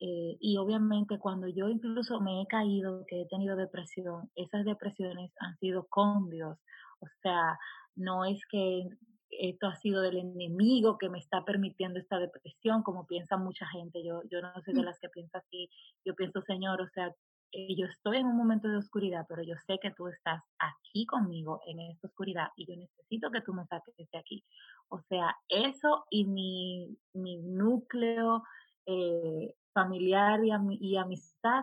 Eh, 0.00 0.36
y 0.40 0.56
obviamente 0.58 1.18
cuando 1.18 1.48
yo 1.48 1.68
incluso 1.68 2.20
me 2.20 2.42
he 2.42 2.46
caído, 2.46 3.04
que 3.06 3.22
he 3.22 3.26
tenido 3.26 3.56
depresión, 3.56 4.30
esas 4.36 4.64
depresiones 4.64 5.32
han 5.40 5.56
sido 5.58 5.86
con 5.88 6.30
Dios. 6.30 6.58
O 7.00 7.06
sea, 7.22 7.58
no 7.96 8.24
es 8.24 8.40
que 8.50 8.88
esto 9.30 9.66
ha 9.66 9.76
sido 9.76 10.00
del 10.00 10.18
enemigo 10.18 10.98
que 10.98 11.08
me 11.08 11.18
está 11.18 11.44
permitiendo 11.44 11.98
esta 11.98 12.18
depresión, 12.18 12.82
como 12.82 13.06
piensa 13.06 13.36
mucha 13.36 13.66
gente. 13.66 14.04
Yo, 14.04 14.22
yo 14.30 14.40
no 14.40 14.52
soy 14.64 14.74
de 14.74 14.82
mm. 14.82 14.84
las 14.84 14.98
que 15.00 15.08
piensa 15.08 15.38
así. 15.38 15.68
Yo 16.04 16.14
pienso, 16.14 16.42
Señor, 16.42 16.80
o 16.80 16.88
sea, 16.88 17.12
eh, 17.52 17.74
yo 17.76 17.86
estoy 17.86 18.18
en 18.18 18.26
un 18.26 18.36
momento 18.36 18.68
de 18.68 18.76
oscuridad, 18.76 19.24
pero 19.28 19.42
yo 19.42 19.54
sé 19.66 19.78
que 19.80 19.90
tú 19.92 20.08
estás 20.08 20.42
aquí 20.58 21.06
conmigo 21.06 21.60
en 21.66 21.80
esta 21.80 22.08
oscuridad 22.08 22.48
y 22.56 22.66
yo 22.66 22.76
necesito 22.76 23.30
que 23.30 23.40
tú 23.40 23.54
me 23.54 23.66
saques 23.66 23.94
de 23.96 24.18
aquí. 24.18 24.44
O 24.88 25.00
sea, 25.08 25.34
eso 25.48 26.04
y 26.10 26.24
mi, 26.26 26.96
mi 27.14 27.38
núcleo 27.38 28.42
eh, 28.86 29.54
familiar 29.72 30.40
y, 30.44 30.96
amistad 30.96 31.62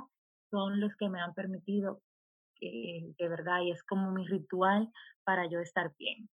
son 0.49 0.80
los 0.80 0.95
que 0.97 1.10
me 1.10 1.20
han 1.20 1.34
permitido, 1.34 2.01
que 2.56 3.14
de 3.18 3.28
verdad, 3.28 3.62
y 3.62 3.72
es 3.72 3.84
como 3.84 4.12
mi 4.12 4.26
ritual 4.26 4.89
para 5.24 5.49
yo 5.49 5.60
estar 5.60 5.93
bien. 5.97 6.30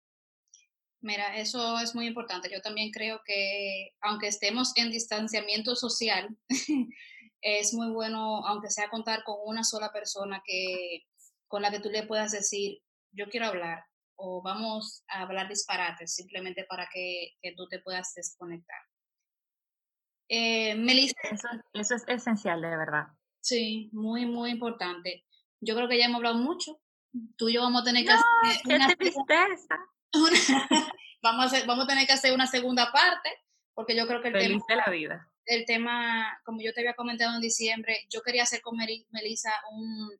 Mira, 0.99 1.35
eso 1.37 1.79
es 1.79 1.95
muy 1.95 2.05
importante. 2.05 2.49
Yo 2.51 2.61
también 2.61 2.91
creo 2.91 3.21
que 3.25 3.89
aunque 4.01 4.27
estemos 4.27 4.71
en 4.75 4.91
distanciamiento 4.91 5.75
social, 5.75 6.29
es 7.41 7.73
muy 7.73 7.89
bueno, 7.89 8.45
aunque 8.45 8.69
sea 8.69 8.89
contar 8.89 9.23
con 9.23 9.37
una 9.45 9.63
sola 9.63 9.91
persona 9.91 10.41
que 10.45 11.05
con 11.47 11.61
la 11.61 11.71
que 11.71 11.81
tú 11.81 11.89
le 11.89 12.03
puedas 12.03 12.31
decir, 12.31 12.79
yo 13.11 13.27
quiero 13.29 13.47
hablar 13.47 13.83
o 14.15 14.41
vamos 14.41 15.03
a 15.09 15.23
hablar 15.23 15.49
disparates 15.49 16.15
simplemente 16.15 16.63
para 16.65 16.87
que, 16.93 17.33
tú 17.57 17.67
te 17.67 17.79
puedas 17.79 18.13
desconectar. 18.15 18.79
Eh, 20.33 20.75
Melissa. 20.75 21.13
Eso, 21.29 21.95
es 21.95 22.03
esencial, 22.07 22.61
de 22.61 22.69
verdad. 22.69 23.07
Sí, 23.41 23.89
muy, 23.91 24.25
muy 24.25 24.51
importante. 24.51 25.25
Yo 25.59 25.75
creo 25.75 25.89
que 25.89 25.97
ya 25.97 26.05
hemos 26.05 26.17
hablado 26.17 26.37
mucho. 26.37 26.79
Tú 27.35 27.49
y 27.49 27.53
yo 27.53 27.61
vamos 27.61 27.81
a 27.81 27.85
tener 27.85 28.05
que 28.05 28.11
hacer. 28.11 28.25
¡Qué 28.63 28.95
tristeza! 28.95 29.75
vamos, 31.21 31.53
a 31.53 31.65
vamos 31.65 31.83
a 31.83 31.87
tener 31.87 32.07
que 32.07 32.13
hacer 32.13 32.33
una 32.33 32.47
segunda 32.47 32.93
parte, 32.93 33.29
porque 33.73 33.93
yo 33.93 34.07
creo 34.07 34.21
que 34.21 34.29
el 34.29 34.33
tema, 34.33 34.63
de 34.69 34.75
la 34.77 34.89
vida. 34.89 35.29
el 35.45 35.65
tema, 35.65 36.39
como 36.45 36.61
yo 36.61 36.73
te 36.73 36.79
había 36.79 36.95
comentado 36.95 37.35
en 37.35 37.41
diciembre, 37.41 38.07
yo 38.09 38.21
quería 38.21 38.43
hacer 38.43 38.61
con 38.61 38.77
Melissa 38.77 39.51
un, 39.69 40.11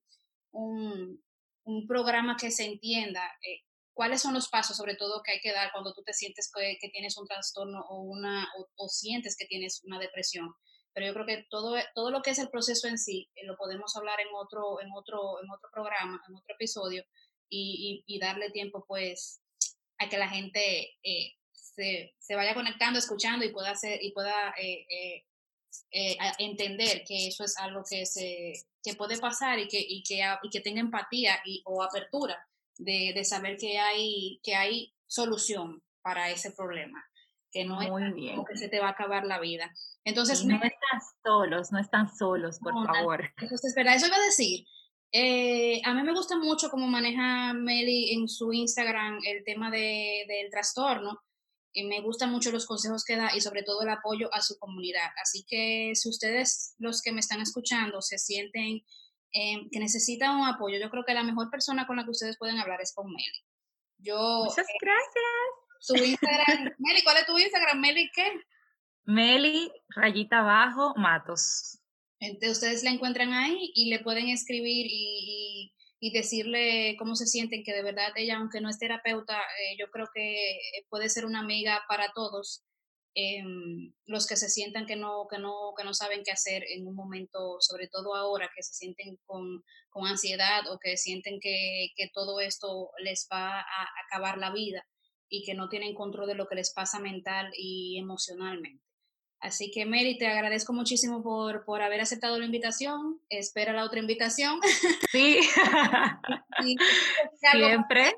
un, 0.51 1.23
un 1.63 1.87
programa 1.87 2.35
que 2.35 2.51
se 2.51 2.65
entienda 2.65 3.25
eh, 3.47 3.63
cuáles 3.93 4.21
son 4.21 4.33
los 4.33 4.49
pasos, 4.49 4.77
sobre 4.77 4.95
todo, 4.95 5.21
que 5.23 5.33
hay 5.33 5.39
que 5.39 5.51
dar 5.51 5.71
cuando 5.71 5.93
tú 5.93 6.03
te 6.03 6.13
sientes 6.13 6.51
que, 6.53 6.89
tienes 6.91 7.17
un 7.17 7.27
trastorno 7.27 7.81
o, 7.89 8.01
una, 8.01 8.47
o, 8.75 8.87
sientes 8.87 9.35
que 9.37 9.45
tienes 9.45 9.81
una 9.83 9.99
depresión. 9.99 10.53
Pero 10.93 11.07
yo 11.07 11.13
creo 11.13 11.25
que 11.25 11.45
todo, 11.49 11.75
todo 11.95 12.11
lo 12.11 12.21
que 12.21 12.31
es 12.31 12.39
el 12.39 12.49
proceso 12.49 12.87
en 12.87 12.97
sí 12.97 13.29
eh, 13.35 13.45
lo 13.45 13.55
podemos 13.55 13.95
hablar 13.95 14.19
en 14.19 14.27
otro, 14.33 14.81
en, 14.81 14.89
otro, 14.93 15.41
en 15.41 15.49
otro 15.49 15.69
programa, 15.71 16.21
en 16.27 16.35
otro 16.35 16.55
episodio 16.55 17.03
y, 17.49 18.19
darle 18.19 18.49
tiempo, 18.51 18.85
pues, 18.87 19.41
a 19.97 20.07
que 20.07 20.17
la 20.17 20.29
gente 20.29 20.97
eh, 21.03 21.33
se, 21.51 22.13
se, 22.17 22.35
vaya 22.35 22.53
conectando, 22.53 22.97
escuchando 22.97 23.45
y 23.45 23.51
pueda, 23.51 23.71
hacer, 23.71 24.01
y 24.01 24.11
pueda 24.13 24.53
eh, 24.57 25.25
entender 26.39 27.03
que 27.05 27.27
eso 27.27 27.43
es 27.43 27.57
algo 27.57 27.83
que, 27.89 28.05
se, 28.05 28.53
que 28.83 28.95
puede 28.95 29.17
pasar 29.17 29.59
y 29.59 29.67
que, 29.67 29.79
y 29.79 30.01
que, 30.03 30.23
y 30.43 30.49
que 30.49 30.61
tenga 30.61 30.79
empatía 30.79 31.41
y, 31.45 31.61
o 31.65 31.83
apertura 31.83 32.47
de, 32.77 33.13
de, 33.13 33.25
saber 33.25 33.57
que 33.57 33.79
hay, 33.79 34.39
que 34.43 34.55
hay 34.55 34.93
solución 35.07 35.83
para 36.01 36.29
ese 36.29 36.51
problema, 36.51 37.03
que 37.51 37.65
no 37.65 37.81
es 37.81 37.89
como 37.89 38.45
que 38.45 38.57
se 38.57 38.69
te 38.69 38.79
va 38.79 38.87
a 38.87 38.91
acabar 38.91 39.25
la 39.25 39.39
vida. 39.39 39.71
Entonces, 40.03 40.45
no 40.45 40.55
están 40.55 41.01
solos, 41.23 41.71
no 41.71 41.79
están 41.79 42.09
solos, 42.09 42.59
por 42.59 42.73
favor. 42.85 43.31
Entonces, 43.37 43.69
espera, 43.69 43.93
eso 43.93 44.07
iba 44.07 44.15
a 44.15 44.25
decir 44.25 44.65
eh, 45.13 45.81
a 45.83 45.93
mí 45.93 46.03
me 46.03 46.13
gusta 46.13 46.37
mucho 46.37 46.69
cómo 46.69 46.87
maneja 46.87 47.53
Meli 47.53 48.13
en 48.13 48.29
su 48.29 48.53
Instagram 48.53 49.19
el 49.25 49.43
tema 49.43 49.69
de, 49.69 50.23
del 50.25 50.49
trastorno 50.49 51.19
y 51.73 51.83
me 51.83 52.01
gustan 52.01 52.31
mucho 52.31 52.51
los 52.51 52.65
consejos 52.65 53.03
que 53.03 53.17
da 53.17 53.35
y 53.35 53.41
sobre 53.41 53.63
todo 53.63 53.81
el 53.81 53.89
apoyo 53.89 54.33
a 54.33 54.41
su 54.41 54.57
comunidad. 54.57 55.09
Así 55.21 55.43
que 55.45 55.91
si 55.95 56.09
ustedes, 56.09 56.75
los 56.79 57.01
que 57.01 57.11
me 57.11 57.19
están 57.19 57.41
escuchando, 57.41 58.01
se 58.01 58.17
sienten 58.17 58.83
eh, 59.33 59.69
que 59.71 59.79
necesitan 59.79 60.37
un 60.37 60.47
apoyo, 60.47 60.77
yo 60.79 60.89
creo 60.89 61.03
que 61.05 61.13
la 61.13 61.23
mejor 61.23 61.49
persona 61.49 61.87
con 61.87 61.97
la 61.97 62.03
que 62.03 62.11
ustedes 62.11 62.37
pueden 62.37 62.59
hablar 62.59 62.81
es 62.81 62.93
con 62.93 63.07
Meli. 63.07 63.45
Yo, 63.97 64.43
Muchas 64.45 64.67
eh, 64.67 64.77
gracias. 64.81 65.25
Su 65.79 65.95
Instagram, 65.95 66.73
Meli, 66.79 67.03
¿cuál 67.03 67.17
es 67.17 67.25
tu 67.25 67.37
Instagram? 67.37 67.79
Meli, 67.79 68.09
¿qué? 68.13 68.31
Meli, 69.05 69.71
rayita 69.89 70.39
abajo, 70.39 70.93
Matos. 70.95 71.79
Entonces 72.19 72.51
ustedes 72.51 72.83
la 72.83 72.91
encuentran 72.91 73.33
ahí 73.33 73.71
y 73.73 73.89
le 73.89 73.99
pueden 73.99 74.29
escribir 74.29 74.85
y, 74.87 75.73
y, 75.99 76.11
decirle 76.11 76.95
cómo 76.99 77.15
se 77.15 77.25
sienten, 77.25 77.63
que 77.63 77.73
de 77.73 77.81
verdad 77.81 78.11
ella, 78.15 78.37
aunque 78.37 78.61
no 78.61 78.69
es 78.69 78.77
terapeuta, 78.77 79.39
eh, 79.39 79.75
yo 79.79 79.89
creo 79.89 80.07
que 80.13 80.59
puede 80.89 81.09
ser 81.09 81.25
una 81.25 81.39
amiga 81.39 81.81
para 81.87 82.11
todos. 82.13 82.63
Em, 83.13 83.91
los 84.05 84.25
que 84.25 84.37
se 84.37 84.47
sientan 84.47 84.85
que 84.85 84.95
no, 84.95 85.27
que, 85.29 85.37
no, 85.37 85.73
que 85.75 85.83
no 85.83 85.93
saben 85.93 86.23
qué 86.23 86.31
hacer 86.31 86.63
en 86.69 86.87
un 86.87 86.95
momento, 86.95 87.57
sobre 87.59 87.89
todo 87.89 88.15
ahora 88.15 88.49
que 88.55 88.63
se 88.63 88.73
sienten 88.73 89.17
con, 89.25 89.63
con 89.89 90.07
ansiedad 90.07 90.61
o 90.71 90.79
que 90.79 90.95
sienten 90.95 91.39
que, 91.41 91.89
que, 91.97 92.09
todo 92.13 92.39
esto 92.39 92.91
les 92.99 93.27
va 93.31 93.59
a 93.59 93.87
acabar 94.05 94.37
la 94.37 94.53
vida 94.53 94.87
y 95.27 95.43
que 95.43 95.55
no 95.55 95.67
tienen 95.67 95.93
control 95.93 96.27
de 96.27 96.35
lo 96.35 96.47
que 96.47 96.55
les 96.55 96.73
pasa 96.73 96.99
mental 96.99 97.51
y 97.57 97.99
emocionalmente. 97.99 98.83
Así 99.41 99.71
que 99.71 99.85
Mary, 99.85 100.17
te 100.17 100.27
agradezco 100.27 100.71
muchísimo 100.71 101.23
por, 101.23 101.65
por 101.65 101.81
haber 101.81 101.99
aceptado 101.99 102.37
la 102.37 102.45
invitación. 102.45 103.19
Espera 103.27 103.73
la 103.73 103.85
otra 103.85 103.99
invitación. 103.99 104.59
Sí. 105.11 105.39
Siempre. 107.39 108.13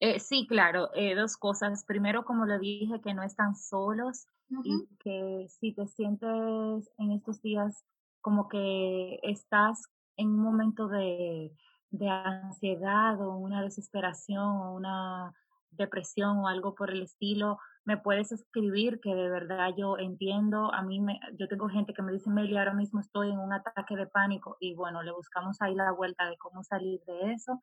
Eh, 0.00 0.20
sí, 0.20 0.46
claro, 0.46 0.90
eh, 0.94 1.14
dos 1.14 1.36
cosas. 1.36 1.84
Primero, 1.84 2.24
como 2.24 2.46
le 2.46 2.58
dije, 2.58 3.00
que 3.00 3.14
no 3.14 3.22
están 3.22 3.56
solos 3.56 4.26
y 4.64 4.86
que 5.00 5.46
si 5.48 5.72
te 5.74 5.86
sientes 5.88 6.90
en 6.98 7.12
estos 7.12 7.42
días 7.42 7.84
como 8.20 8.48
que 8.48 9.18
estás 9.22 9.82
en 10.16 10.28
un 10.28 10.40
momento 10.40 10.88
de, 10.88 11.52
de 11.90 12.08
ansiedad 12.08 13.20
o 13.20 13.36
una 13.36 13.62
desesperación 13.62 14.56
o 14.56 14.74
una 14.74 15.34
depresión 15.70 16.38
o 16.38 16.48
algo 16.48 16.74
por 16.74 16.90
el 16.90 17.02
estilo, 17.02 17.58
me 17.84 17.96
puedes 17.96 18.32
escribir 18.32 19.00
que 19.00 19.14
de 19.14 19.28
verdad 19.28 19.70
yo 19.76 19.98
entiendo. 19.98 20.72
A 20.72 20.82
mí, 20.82 21.00
me, 21.00 21.18
yo 21.38 21.48
tengo 21.48 21.68
gente 21.68 21.92
que 21.92 22.02
me 22.02 22.12
dice, 22.12 22.30
Meli, 22.30 22.56
ahora 22.56 22.74
mismo 22.74 23.00
estoy 23.00 23.30
en 23.30 23.38
un 23.38 23.52
ataque 23.52 23.96
de 23.96 24.06
pánico 24.06 24.56
y 24.60 24.74
bueno, 24.74 25.02
le 25.02 25.10
buscamos 25.10 25.60
ahí 25.60 25.74
la 25.74 25.90
vuelta 25.92 26.28
de 26.28 26.38
cómo 26.38 26.62
salir 26.62 27.00
de 27.06 27.32
eso 27.32 27.60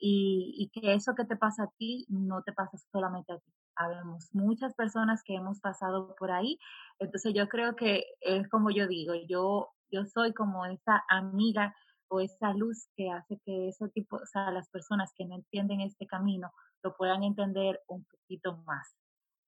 y, 0.00 0.54
y 0.56 0.68
que 0.70 0.94
eso 0.94 1.14
que 1.14 1.24
te 1.24 1.36
pasa 1.36 1.64
a 1.64 1.70
ti 1.78 2.06
no 2.08 2.42
te 2.42 2.52
pasa 2.52 2.78
solamente 2.90 3.32
a 3.32 3.38
ti. 3.38 3.52
Habemos 3.76 4.28
muchas 4.32 4.74
personas 4.74 5.22
que 5.22 5.34
hemos 5.34 5.60
pasado 5.60 6.14
por 6.18 6.32
ahí. 6.32 6.58
Entonces 6.98 7.32
yo 7.34 7.48
creo 7.48 7.76
que 7.76 8.04
es 8.20 8.48
como 8.48 8.70
yo 8.70 8.88
digo, 8.88 9.14
yo, 9.28 9.68
yo 9.90 10.04
soy 10.06 10.32
como 10.32 10.66
esa 10.66 11.04
amiga 11.08 11.74
o 12.08 12.20
esa 12.20 12.52
luz 12.54 12.88
que 12.96 13.10
hace 13.10 13.38
que 13.44 13.68
ese 13.68 13.88
tipo, 13.90 14.16
o 14.16 14.26
sea, 14.26 14.50
las 14.50 14.68
personas 14.70 15.12
que 15.14 15.24
no 15.24 15.36
entienden 15.36 15.80
este 15.80 16.06
camino 16.06 16.50
lo 16.82 16.96
puedan 16.96 17.22
entender 17.22 17.80
un 17.86 18.04
poquito 18.04 18.56
más 18.66 18.96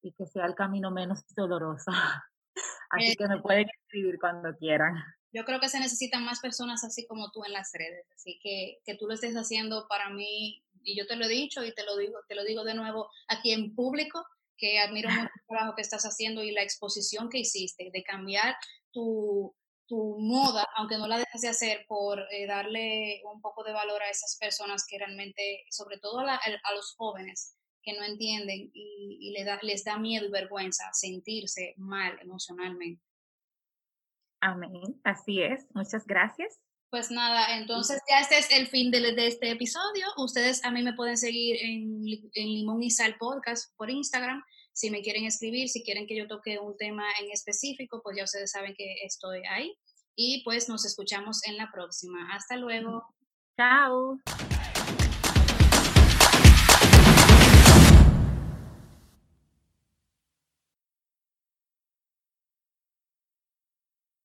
y 0.03 0.13
que 0.13 0.27
sea 0.27 0.47
el 0.47 0.55
camino 0.55 0.91
menos 0.91 1.25
doloroso. 1.35 1.91
Así 2.91 3.17
que 3.17 3.27
me 3.27 3.41
pueden 3.41 3.67
escribir 3.69 4.19
cuando 4.21 4.55
quieran. 4.57 4.97
Yo 5.33 5.45
creo 5.45 5.61
que 5.61 5.69
se 5.69 5.81
necesitan 5.81 6.25
más 6.25 6.41
personas 6.41 6.85
así 6.85 7.07
como 7.07 7.31
tú 7.31 7.45
en 7.45 7.53
las 7.53 7.71
redes, 7.73 8.07
así 8.15 8.39
que 8.43 8.79
que 8.85 8.97
tú 8.97 9.07
lo 9.07 9.15
estés 9.15 9.35
haciendo 9.35 9.87
para 9.89 10.11
mí 10.11 10.63
y 10.85 10.97
yo 10.97 11.07
te 11.07 11.17
lo 11.17 11.25
he 11.25 11.29
dicho 11.29 11.65
y 11.65 11.75
te 11.75 11.85
lo 11.85 11.97
digo, 11.97 12.19
te 12.29 12.35
lo 12.35 12.45
digo 12.45 12.65
de 12.65 12.75
nuevo 12.75 13.09
aquí 13.29 13.53
en 13.53 13.75
público 13.75 14.25
que 14.57 14.79
admiro 14.79 15.11
mucho 15.11 15.23
el 15.35 15.47
trabajo 15.49 15.75
que 15.75 15.83
estás 15.83 16.05
haciendo 16.05 16.43
y 16.43 16.53
la 16.53 16.63
exposición 16.63 17.29
que 17.29 17.39
hiciste 17.39 17.91
de 17.93 18.03
cambiar 18.03 18.55
tu, 18.93 19.55
tu 19.87 20.19
moda, 20.19 20.69
aunque 20.77 20.99
no 20.99 21.09
la 21.09 21.19
dejas 21.19 21.41
de 21.41 21.49
hacer, 21.49 21.85
por 21.89 22.21
eh, 22.31 22.47
darle 22.47 23.23
un 23.33 23.41
poco 23.41 23.65
de 23.65 23.73
valor 23.73 24.03
a 24.03 24.11
esas 24.11 24.37
personas 24.39 24.87
que 24.87 24.99
realmente, 24.99 25.65
sobre 25.71 25.99
todo 25.99 26.21
a, 26.21 26.37
a 26.37 26.75
los 26.75 26.95
jóvenes, 26.95 27.57
que 27.83 27.93
no 27.93 28.05
entienden 28.05 28.71
y, 28.73 29.33
les, 29.33 29.45
da, 29.45 29.59
les 29.63 29.85
da 29.85 29.99
miedo 29.99 30.27
y 30.27 30.31
vergüenza 30.31 30.85
sentirse 30.93 31.75
mal 31.77 32.19
emocionalmente. 32.21 33.03
Amén, 34.43 35.01
así 35.05 35.41
es. 35.41 35.67
Muchas 35.73 36.05
gracias. 36.05 36.59
Pues 36.91 37.11
nada, 37.11 37.57
entonces 37.57 38.03
ya 38.11 38.19
este 38.19 38.39
es 38.39 38.51
el 38.51 38.67
fin 38.67 38.91
de, 38.91 39.01
de 39.01 39.27
este 39.29 39.51
episodio. 39.51 40.05
Ustedes 40.19 40.63
a 40.65 40.71
mí 40.71 40.83
me 40.83 40.93
pueden 40.93 41.17
seguir 41.17 41.57
en, 41.63 42.05
en, 42.35 42.49
Limón 42.49 42.83
y 42.83 42.91
Sal 42.91 43.17
Podcast 43.19 43.75
por 43.79 43.89
Instagram. 43.89 44.43
Si 44.75 44.91
me 44.91 45.01
quieren 45.01 45.25
escribir, 45.25 45.69
si 45.69 45.83
quieren 45.85 46.07
que 46.07 46.17
yo 46.17 46.27
toque 46.27 46.59
un 46.59 46.77
tema 46.77 47.05
en 47.23 47.31
específico, 47.31 48.03
pues 48.03 48.17
ya 48.19 48.25
ustedes 48.25 48.51
saben 48.51 48.75
que 48.77 48.97
estoy 49.05 49.41
ahí. 49.49 49.73
Y 50.17 50.43
pues 50.45 50.69
nos 50.69 50.85
escuchamos 50.85 51.47
en 51.47 51.57
la 51.57 51.71
próxima. 51.73 52.35
Hasta 52.35 52.57
luego. 52.57 53.07
Chao. 53.57 54.19